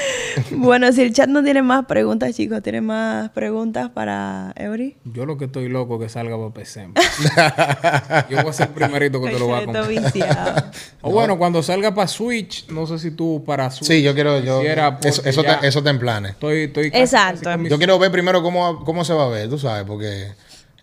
bueno, 0.52 0.90
si 0.92 1.02
el 1.02 1.12
chat 1.12 1.28
no 1.28 1.42
tiene 1.44 1.62
más 1.62 1.84
preguntas, 1.86 2.34
chicos, 2.34 2.62
¿tiene 2.62 2.80
más 2.80 3.28
preguntas 3.30 3.90
para 3.90 4.52
Eury? 4.56 4.96
Yo 5.04 5.26
lo 5.26 5.36
que 5.36 5.46
estoy 5.46 5.68
loco 5.68 5.96
es 5.96 6.02
que 6.02 6.08
salga 6.08 6.36
para 6.38 6.50
PC. 6.54 6.88
Yo 8.30 8.36
voy 8.42 8.50
a 8.50 8.52
ser 8.52 8.68
el 8.68 8.74
primerito 8.74 9.20
que 9.20 9.30
te 9.30 9.38
lo 9.38 9.46
voy 9.46 9.60
a 9.60 9.64
comprar. 9.64 9.88
viciado. 9.88 10.62
O 11.02 11.10
bueno, 11.12 11.38
cuando 11.38 11.62
salga 11.62 11.94
para 11.94 12.06
Switch, 12.08 12.68
no 12.68 12.86
sé 12.86 12.98
si 12.98 13.10
tú 13.12 13.42
para 13.46 13.70
Switch. 13.70 13.88
sí, 13.88 14.02
yo 14.02 14.12
quiero... 14.14 14.38
Yo, 14.40 14.60
eso, 14.62 15.22
eso, 15.24 15.42
te, 15.42 15.66
eso 15.66 15.82
te 15.82 15.88
en 15.88 15.98
planes. 15.98 16.32
Estoy, 16.32 16.64
estoy 16.64 16.90
Exacto. 16.92 17.40
casi 17.44 17.68
Yo 17.70 17.78
quiero 17.78 17.98
ver 17.98 18.12
primero 18.12 18.42
cómo, 18.42 18.84
cómo 18.84 19.02
se 19.02 19.14
va 19.14 19.24
a 19.24 19.28
ver, 19.28 19.48
tú 19.48 19.58
sabes, 19.58 19.84
porque 19.86 20.28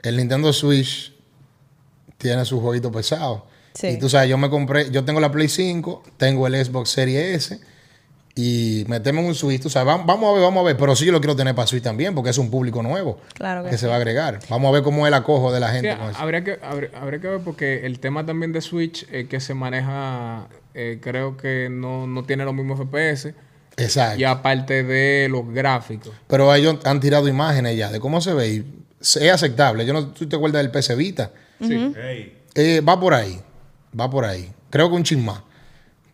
el 0.04 0.18
Nintendo 0.18 0.52
Switch 0.54 1.14
tiene 2.18 2.45
su 2.45 2.60
jueguito 2.62 2.91
pesado. 2.91 3.45
Sí. 3.74 3.88
Y 3.88 4.00
tú 4.00 4.10
sabes, 4.10 4.30
yo 4.30 4.38
me 4.38 4.50
compré, 4.50 4.89
yo 4.89 5.06
tengo 5.06 5.20
la 5.20 5.32
Play 5.32 5.48
5, 5.50 6.04
tengo 6.18 6.48
el 6.48 6.66
Xbox 6.66 6.89
Series 6.89 7.36
S 7.52 7.60
y 8.36 8.86
metemos 8.88 9.24
un 9.26 9.34
Switch, 9.36 9.62
tú 9.62 9.70
sabes, 9.70 9.93
vam- 9.93 10.06
vamos 10.06 10.30
a 10.30 10.34
ver, 10.34 10.41
vamos 10.41 10.62
a 10.62 10.66
ver, 10.66 10.78
pero 10.78 10.95
sí 10.95 11.06
yo 11.06 11.12
lo 11.12 11.20
quiero 11.20 11.36
tener 11.36 11.54
para 11.56 11.68
Switch 11.68 11.84
también, 11.84 12.14
porque 12.16 12.30
es 12.32 12.38
un 12.39 12.50
público 12.52 12.82
nuevo 12.84 13.20
Claro 13.34 13.64
que 13.64 13.70
que 13.72 13.78
sí. 13.78 13.82
se 13.82 13.88
va 13.88 13.93
a 13.93 13.98
agregar. 13.98 14.39
Vamos 14.50 14.70
a 14.70 14.72
ver 14.74 14.84
cómo 14.84 15.06
es 15.06 15.10
el 15.10 15.14
acojo 15.16 15.52
de 15.52 15.60
la 15.60 15.70
gente. 15.70 15.95
con 15.98 16.10
eso. 16.10 16.20
habría, 16.20 16.43
que, 16.43 16.60
habría, 16.64 16.89
habría 17.00 17.20
que 17.22 17.28
ver 17.28 17.39
porque 17.41 17.86
el 17.86 18.00
tema 18.00 18.26
también 18.26 18.52
de 18.54 18.62
Switch 18.62 19.08
es 19.12 19.28
que 19.28 19.39
se 19.39 19.54
maneja, 19.54 20.48
eh, 20.74 21.00
creo 21.02 21.36
que 21.38 21.68
no, 21.72 22.08
no 22.08 22.24
tiene 22.26 22.45
los 22.45 22.54
mismos 22.56 22.80
FPS. 22.80 23.34
Exacto. 23.78 24.20
Y 24.20 24.24
aparte 24.24 24.84
de 24.84 25.28
los 25.30 25.48
gráficos. 25.52 26.12
Pero 26.28 26.54
ellos 26.54 26.78
han 26.84 27.00
tirado 27.00 27.28
imágenes 27.28 27.78
ya 27.78 27.91
de 27.91 28.00
cómo 28.00 28.22
se 28.22 28.34
ve 28.34 28.48
y 28.50 28.66
es 29.00 29.18
aceptable. 29.32 29.86
Yo 29.86 29.93
no, 29.93 30.08
¿tú 30.10 30.28
te 30.28 30.36
acuerdas 30.36 30.62
del 30.62 30.72
PC 30.72 30.95
Vita? 30.95 31.32
Sí. 31.62 31.93
Eh, 32.56 32.82
va 32.82 33.00
por 33.00 33.14
ahí, 33.14 33.39
va 34.00 34.10
por 34.10 34.26
ahí. 34.26 34.52
Creo 34.70 34.89
que 34.89 34.95
un 34.95 35.04
chin 35.04 35.24
más. 35.24 35.41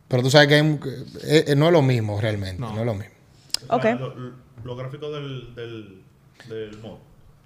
Pero 0.08 0.22
tú 0.24 0.30
sabes 0.30 0.48
que 0.48 0.56
hay 0.56 0.62
un- 0.62 0.80
eh, 1.24 1.46
eh, 1.48 1.56
no 1.56 1.68
es 1.68 1.72
lo 1.74 1.82
mismo 1.82 2.20
realmente, 2.22 2.60
no, 2.62 2.78
es 2.80 2.86
lo 2.86 2.94
mismo. 2.94 3.14
Ok. 3.70 3.86
Los 3.86 4.14
lo 4.64 4.76
gráficos 4.76 5.12
del, 5.14 5.56
del, 5.56 6.02
del 6.50 6.78
mod. 6.80 6.98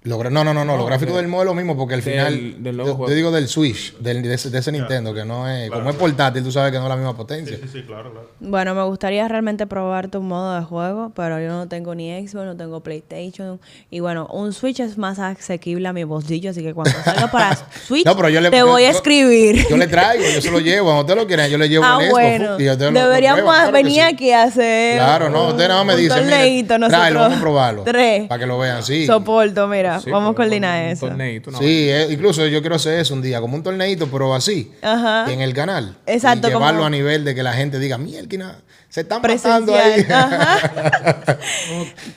Lo 0.08 0.22
no, 0.30 0.42
no, 0.44 0.54
no, 0.54 0.64
no, 0.64 0.76
los 0.76 0.86
gráficos 0.86 1.16
del 1.16 1.28
modo 1.28 1.42
es 1.42 1.46
lo 1.46 1.54
mismo 1.54 1.76
porque 1.76 1.94
al 1.94 2.02
final, 2.02 2.62
del 2.62 2.76
nuevo 2.76 2.90
yo, 2.90 2.96
juego. 2.96 3.10
yo 3.10 3.14
digo 3.16 3.30
del 3.30 3.46
Switch, 3.48 3.96
del, 3.98 4.22
de, 4.22 4.34
ese, 4.34 4.50
de 4.50 4.58
ese 4.58 4.72
Nintendo, 4.72 5.12
que 5.14 5.24
no 5.24 5.48
es, 5.48 5.70
como 5.70 5.90
es 5.90 5.96
portátil, 5.96 6.42
tú 6.42 6.50
sabes 6.50 6.72
que 6.72 6.78
no 6.78 6.84
es 6.84 6.88
la 6.88 6.96
misma 6.96 7.16
potencia. 7.16 7.56
Sí, 7.62 7.68
sí, 7.72 7.82
claro, 7.82 8.10
claro. 8.10 8.28
Bueno, 8.40 8.74
me 8.74 8.82
gustaría 8.84 9.26
realmente 9.28 9.66
probar 9.66 10.08
tu 10.08 10.20
modo 10.22 10.54
de 10.58 10.64
juego, 10.64 11.12
pero 11.14 11.38
yo 11.40 11.48
no 11.48 11.68
tengo 11.68 11.94
ni 11.94 12.10
Xbox, 12.26 12.44
no 12.46 12.56
tengo 12.56 12.80
PlayStation. 12.80 13.60
Y 13.90 14.00
bueno, 14.00 14.26
un 14.32 14.52
Switch 14.52 14.80
es 14.80 14.96
más 14.98 15.18
asequible 15.18 15.86
a 15.88 15.92
mi 15.92 16.04
bolsillo, 16.04 16.50
así 16.50 16.62
que 16.62 16.72
cuando 16.74 16.92
salga 17.04 17.30
para 17.30 17.56
Switch, 17.86 18.06
No, 18.06 18.16
pero 18.16 18.28
yo 18.30 18.40
le- 18.40 18.50
te 18.50 18.58
yo- 18.58 18.66
voy 18.66 18.84
a 18.84 18.90
yo- 18.92 18.96
escribir. 18.96 19.66
Yo 19.68 19.76
le 19.76 19.86
traigo, 19.88 20.24
yo 20.34 20.40
se 20.40 20.50
lo 20.50 20.60
llevo, 20.60 20.86
cuando 20.86 21.00
ustedes 21.02 21.20
lo 21.20 21.26
quieran, 21.26 21.50
yo 21.50 21.58
le 21.58 21.68
llevo 21.68 21.84
ah, 21.84 21.98
el 22.00 22.06
Xbox, 22.08 22.12
bueno. 22.12 22.44
y 22.60 22.68
ustedes 22.70 22.92
lo- 22.92 23.00
lo 23.00 23.08
Deberíamos 23.08 23.40
prueban, 23.42 23.66
que 23.66 23.72
venir 23.72 23.92
sí. 23.94 24.00
aquí 24.00 24.30
a 24.32 24.42
hacer. 24.44 24.96
Claro, 24.98 25.28
no, 25.28 25.48
usted 25.48 25.68
nada 25.68 25.84
más 25.84 25.86
me 25.86 25.94
un 25.94 26.00
dice, 26.08 26.14
mire, 26.20 26.30
torneito 26.30 26.78
nosotros. 26.78 26.98
tráelo, 27.00 27.20
vamos 27.20 27.36
a 27.36 27.40
probarlo. 27.40 27.82
Tres. 27.84 28.28
Para 28.28 28.38
que 28.38 28.46
lo 28.46 28.58
vean, 28.58 28.82
sí. 28.82 29.06
Soporto, 29.06 29.66
mira. 29.68 29.97
Sí, 30.00 30.10
vamos 30.10 30.32
a 30.32 30.34
coordinar 30.34 30.84
un 30.84 30.90
eso. 30.90 31.06
torneito, 31.08 31.50
Sí, 31.58 31.88
eh, 31.90 32.06
incluso 32.10 32.46
yo 32.46 32.60
quiero 32.60 32.76
hacer 32.76 32.98
eso 33.00 33.14
un 33.14 33.22
día, 33.22 33.40
como 33.40 33.56
un 33.56 33.62
torneito, 33.62 34.08
pero 34.10 34.34
así, 34.34 34.72
Ajá. 34.82 35.30
en 35.32 35.40
el 35.40 35.52
canal. 35.54 35.96
Exacto, 36.06 36.48
Y 36.48 36.50
llevarlo 36.50 36.78
como- 36.80 36.86
a 36.86 36.90
nivel 36.90 37.24
de 37.24 37.34
que 37.34 37.42
la 37.42 37.52
gente 37.52 37.78
diga, 37.78 37.98
mierda, 37.98 38.60
se 38.88 39.02
están 39.02 39.20
matando 39.20 39.74
ahí. 39.74 40.02
Presencial. 40.04 40.32
Ajá. 40.32 41.38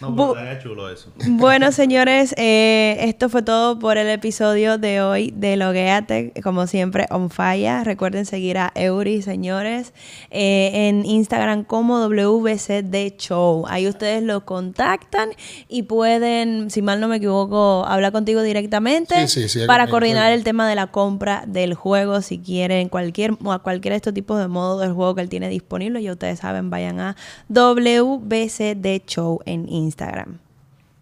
No, 0.02 0.16
pero 0.16 0.30
estaría 0.30 0.60
chulo 0.60 0.90
eso. 0.90 1.10
Bueno, 1.28 1.72
señores, 1.72 2.34
eh, 2.38 2.98
esto 3.02 3.30
fue 3.30 3.44
todo 3.44 3.78
por 3.78 3.98
el 3.98 4.10
episodio 4.10 4.78
de 4.78 5.02
hoy 5.02 5.34
de 5.36 5.58
Logueate. 5.58 6.34
Como 6.44 6.68
siempre, 6.68 7.06
on 7.12 7.30
fire. 7.30 7.84
Recuerden 7.84 8.26
seguir 8.26 8.58
a 8.58 8.72
Eury, 8.76 9.22
señores, 9.22 9.94
eh, 10.30 10.88
en 10.90 11.06
Instagram 11.06 11.64
como 11.66 12.00
WCD 12.00 13.16
Show. 13.18 13.66
Ahí 13.68 13.88
ustedes 13.88 14.24
lo 14.24 14.46
contactan 14.46 15.30
y 15.68 15.84
pueden, 15.84 16.72
si 16.72 16.82
mal 16.82 17.00
no 17.00 17.08
me 17.08 17.18
equivoco, 17.18 17.86
hablar 17.86 18.12
contigo 18.12 18.42
directamente 18.42 19.28
Sí, 19.28 19.42
sí, 19.42 19.50
sí, 19.50 19.68
para 19.68 19.88
coordinar 19.88 20.32
el 20.32 20.44
tema 20.44 20.68
de 20.68 20.76
la 20.76 20.88
compra 20.88 21.44
del 21.48 21.74
juego. 21.74 22.22
Si 22.22 22.40
quieren 22.40 22.90
cualquier, 22.90 23.38
o 23.44 23.52
a 23.52 23.60
cualquier 23.60 23.94
de 23.94 23.98
estos 23.98 24.14
tipos 24.14 24.40
de 24.40 24.48
modos 24.48 24.82
del 24.82 24.94
juego 24.94 25.16
que 25.16 25.22
él 25.22 25.30
tiene 25.30 25.50
disponible, 25.50 26.02
ya 26.02 26.14
ustedes 26.14 26.40
saben, 26.40 26.61
vayan 26.70 27.00
a 27.00 27.16
WBCD 27.50 29.06
Show 29.08 29.40
en 29.46 29.68
Instagram. 29.70 30.40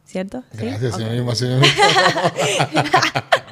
¿Cierto? 0.06 0.44
¿Sí? 0.52 0.66
Gracias, 0.66 0.94
Ok. 0.94 1.00
señor 1.00 1.14
mismo, 1.14 1.36
señor. 1.36 1.62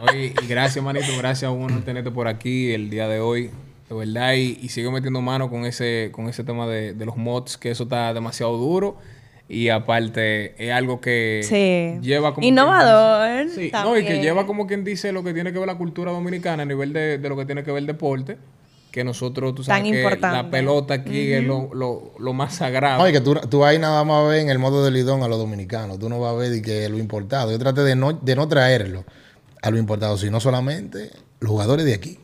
Oye, 0.10 0.34
y 0.42 0.48
gracias, 0.48 0.84
manito. 0.84 1.06
Gracias 1.18 1.50
a 1.50 1.52
uno 1.52 1.80
tenerte 1.84 2.12
por 2.12 2.28
aquí 2.28 2.72
el 2.72 2.90
día 2.90 3.08
de 3.08 3.20
hoy. 3.20 3.52
De 3.90 3.96
verdad, 3.96 4.34
y, 4.34 4.60
y 4.62 4.70
sigue 4.70 4.92
metiendo 4.92 5.22
mano 5.22 5.50
con 5.50 5.66
ese, 5.66 6.10
con 6.12 6.28
ese 6.30 6.44
tema 6.44 6.68
de, 6.68 6.94
de 6.94 7.06
los 7.06 7.16
mods, 7.16 7.58
que 7.58 7.72
eso 7.72 7.84
está 7.84 8.14
demasiado 8.14 8.58
duro. 8.58 8.98
Y 9.50 9.70
aparte, 9.70 10.56
es 10.64 10.74
algo 10.74 11.00
que 11.00 11.40
Sí. 11.44 12.00
lleva 12.06 12.34
como. 12.34 12.46
Innovador 12.46 13.46
dice- 13.46 13.68
sí, 13.68 13.72
no, 13.72 13.98
y 13.98 14.04
que 14.04 14.22
lleva 14.22 14.46
como 14.46 14.68
quien 14.68 14.84
dice 14.84 15.14
lo 15.14 15.24
que 15.24 15.34
tiene 15.34 15.54
que 15.54 15.60
ver 15.60 15.68
la 15.68 15.78
cultura 15.78 16.12
dominicana 16.12 16.64
a 16.64 16.66
nivel 16.66 16.92
de, 16.92 17.18
de 17.18 17.30
lo 17.30 17.38
que 17.38 17.46
tiene 17.46 17.64
que 17.64 17.72
ver 17.72 17.80
el 17.82 17.88
deporte. 17.88 18.38
Que 18.92 19.04
nosotros, 19.04 19.54
tú 19.54 19.64
sabes 19.64 19.84
Tan 19.84 19.92
que 19.92 20.00
importante. 20.00 20.38
la 20.38 20.50
pelota 20.50 20.94
aquí 20.96 21.32
es 21.34 21.44
lo, 21.44 21.70
lo, 21.74 22.14
lo 22.18 22.34
más 22.34 22.56
sagrado. 22.56 23.04
Oye, 23.04 23.12
que 23.14 23.22
tú, 23.22 23.36
tú 23.50 23.64
ahí 23.64 23.78
nada 23.78 24.04
más 24.04 24.28
ves 24.30 24.42
en 24.42 24.50
el 24.50 24.60
modo 24.60 24.84
de 24.84 24.92
lidón 24.92 25.22
a 25.24 25.28
los 25.28 25.38
dominicanos. 25.38 26.00
Tú 26.00 26.10
no 26.10 26.20
vas 26.20 26.34
a 26.34 26.36
ver 26.36 26.50
de 26.50 26.62
que 26.62 26.90
lo 26.90 26.98
importado. 26.98 27.52
Yo 27.52 27.60
traté 27.60 27.82
de 27.82 27.96
no, 27.96 28.14
de 28.14 28.36
no 28.36 28.48
traerlo 28.48 29.04
a 29.62 29.70
lo 29.70 29.78
importado, 29.78 30.18
sino 30.18 30.40
solamente 30.40 31.12
los 31.40 31.52
jugadores 31.52 31.86
de 31.86 31.94
aquí. 31.94 32.20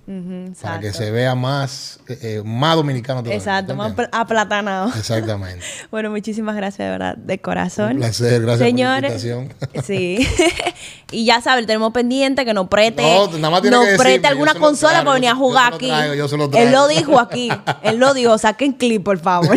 Para 0.61 0.79
que 0.79 0.91
se 0.91 1.11
vea 1.11 1.35
más, 1.35 1.99
eh, 2.07 2.17
eh, 2.21 2.41
más 2.43 2.75
dominicano 2.75 3.19
todavía. 3.21 3.37
Exacto, 3.37 3.75
más 3.75 3.93
aplatanado. 4.11 4.91
Exactamente. 4.97 5.63
Bueno, 5.91 6.09
muchísimas 6.09 6.55
gracias 6.55 6.87
de 6.87 6.89
verdad, 6.89 7.15
de 7.17 7.39
corazón. 7.39 7.93
Un 7.93 7.97
placer, 7.99 8.41
gracias 8.41 8.67
Señores, 8.67 9.13
por 9.13 9.23
la 9.23 9.35
invitación. 9.35 9.83
Sí. 9.83 10.27
y 11.11 11.25
ya 11.25 11.41
saben, 11.41 11.67
tenemos 11.67 11.93
pendiente 11.93 12.45
que 12.45 12.53
nos 12.53 12.67
preste, 12.67 13.03
No, 13.03 13.27
nada 13.37 13.49
más 13.51 13.61
tiene 13.61 13.77
nos 13.77 13.85
que 13.85 13.97
preste 13.97 14.27
alguna 14.27 14.55
consola 14.55 14.93
traigo, 14.93 15.05
para 15.05 15.13
venir 15.15 15.29
a 15.29 15.33
yo 15.33 15.37
jugar 15.37 15.73
aquí. 15.75 15.87
traigo, 15.87 16.13
yo 16.15 16.27
se 16.27 16.37
lo 16.37 16.51
Él 16.51 16.71
lo 16.71 16.87
dijo 16.87 17.19
aquí. 17.19 17.49
Él 17.83 17.97
lo 17.97 18.13
dijo, 18.13 18.37
saquen 18.39 18.73
clip, 18.73 19.03
por 19.03 19.19
favor. 19.19 19.55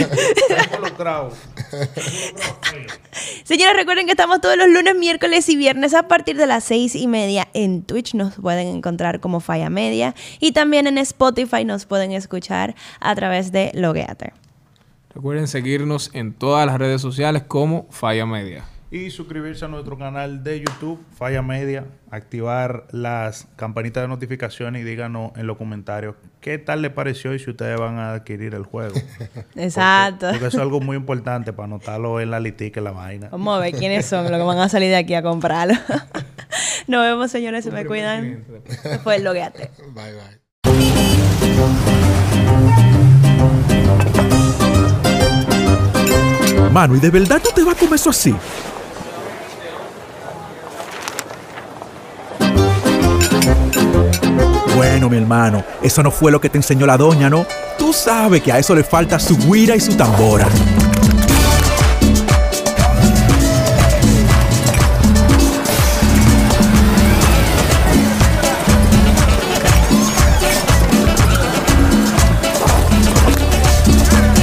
Señores, 3.44 3.76
recuerden 3.76 4.06
que 4.06 4.12
estamos 4.12 4.40
todos 4.40 4.56
los 4.56 4.68
lunes, 4.68 4.94
miércoles 4.96 5.48
y 5.48 5.56
viernes 5.56 5.94
a 5.94 6.08
partir 6.08 6.36
de 6.36 6.46
las 6.46 6.64
seis 6.64 6.94
y 6.94 7.06
media 7.06 7.48
en 7.54 7.82
Twitch. 7.82 8.14
Nos 8.14 8.34
pueden 8.34 8.68
encontrar 8.68 9.20
como 9.20 9.40
Falla 9.46 9.70
Media. 9.70 10.14
Y 10.40 10.52
también 10.52 10.86
en 10.86 10.98
Spotify 10.98 11.64
nos 11.64 11.86
pueden 11.86 12.12
escuchar 12.12 12.74
a 13.00 13.14
través 13.14 13.52
de 13.52 13.70
Logueate. 13.72 14.34
Recuerden 15.14 15.48
seguirnos 15.48 16.10
en 16.12 16.34
todas 16.34 16.66
las 16.66 16.76
redes 16.78 17.00
sociales 17.00 17.44
como 17.48 17.86
Falla 17.90 18.26
Media. 18.26 18.64
Y 18.88 19.10
suscribirse 19.10 19.64
a 19.64 19.68
nuestro 19.68 19.98
canal 19.98 20.44
de 20.44 20.60
YouTube, 20.60 21.04
Falla 21.16 21.42
Media, 21.42 21.86
activar 22.10 22.86
las 22.92 23.48
campanitas 23.56 24.04
de 24.04 24.08
notificaciones 24.08 24.82
y 24.82 24.84
díganos 24.84 25.32
en 25.36 25.48
los 25.48 25.56
comentarios 25.56 26.14
qué 26.40 26.58
tal 26.58 26.82
les 26.82 26.92
pareció 26.92 27.34
y 27.34 27.40
si 27.40 27.50
ustedes 27.50 27.80
van 27.80 27.98
a 27.98 28.12
adquirir 28.12 28.54
el 28.54 28.62
juego. 28.62 28.94
Exacto. 29.56 30.26
Porque, 30.26 30.38
porque 30.38 30.46
eso 30.46 30.58
es 30.58 30.62
algo 30.62 30.78
muy 30.80 30.96
importante 30.96 31.52
para 31.52 31.66
anotarlo 31.66 32.20
en 32.20 32.30
la 32.30 32.38
litica, 32.38 32.78
en 32.78 32.84
la 32.84 32.92
vaina. 32.92 33.28
Vamos 33.32 33.56
a 33.56 33.60
ver 33.60 33.74
quiénes 33.74 34.06
son 34.06 34.30
los 34.30 34.38
que 34.38 34.46
van 34.46 34.58
a 34.58 34.68
salir 34.68 34.90
de 34.90 34.96
aquí 34.96 35.14
a 35.14 35.22
comprarlo. 35.22 35.74
Nos 36.86 37.02
vemos, 37.02 37.30
señores. 37.32 37.64
Se 37.64 37.72
me 37.72 37.84
cuidan. 37.84 38.44
Después 38.84 39.20
Logueate. 39.20 39.72
Bye, 39.94 40.12
bye. 40.12 40.46
Mano, 46.70 46.94
¿y 46.94 47.00
de 47.00 47.10
verdad 47.10 47.40
tú 47.42 47.50
te 47.54 47.64
vas 47.64 47.74
a 47.74 47.78
comer 47.78 47.94
eso 47.94 48.10
así? 48.10 48.34
Bueno, 54.76 55.08
mi 55.08 55.16
hermano, 55.16 55.64
eso 55.82 56.02
no 56.02 56.10
fue 56.10 56.30
lo 56.30 56.38
que 56.38 56.50
te 56.50 56.58
enseñó 56.58 56.84
la 56.84 56.98
doña, 56.98 57.30
¿no? 57.30 57.46
Tú 57.78 57.94
sabes 57.94 58.42
que 58.42 58.52
a 58.52 58.58
eso 58.58 58.74
le 58.74 58.84
falta 58.84 59.18
su 59.18 59.34
guira 59.38 59.74
y 59.74 59.80
su 59.80 59.94
tambora. 59.94 60.46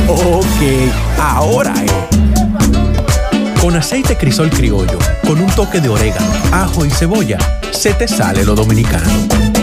Ok, 0.10 0.46
ahora 1.22 1.76
es. 1.86 1.92
Con 3.62 3.76
aceite 3.76 4.18
crisol 4.18 4.50
criollo, 4.50 4.98
con 5.28 5.40
un 5.40 5.48
toque 5.52 5.80
de 5.80 5.90
orégano, 5.90 6.26
ajo 6.52 6.86
y 6.86 6.90
cebolla, 6.90 7.38
se 7.72 7.94
te 7.94 8.08
sale 8.08 8.44
lo 8.44 8.56
dominicano. 8.56 9.63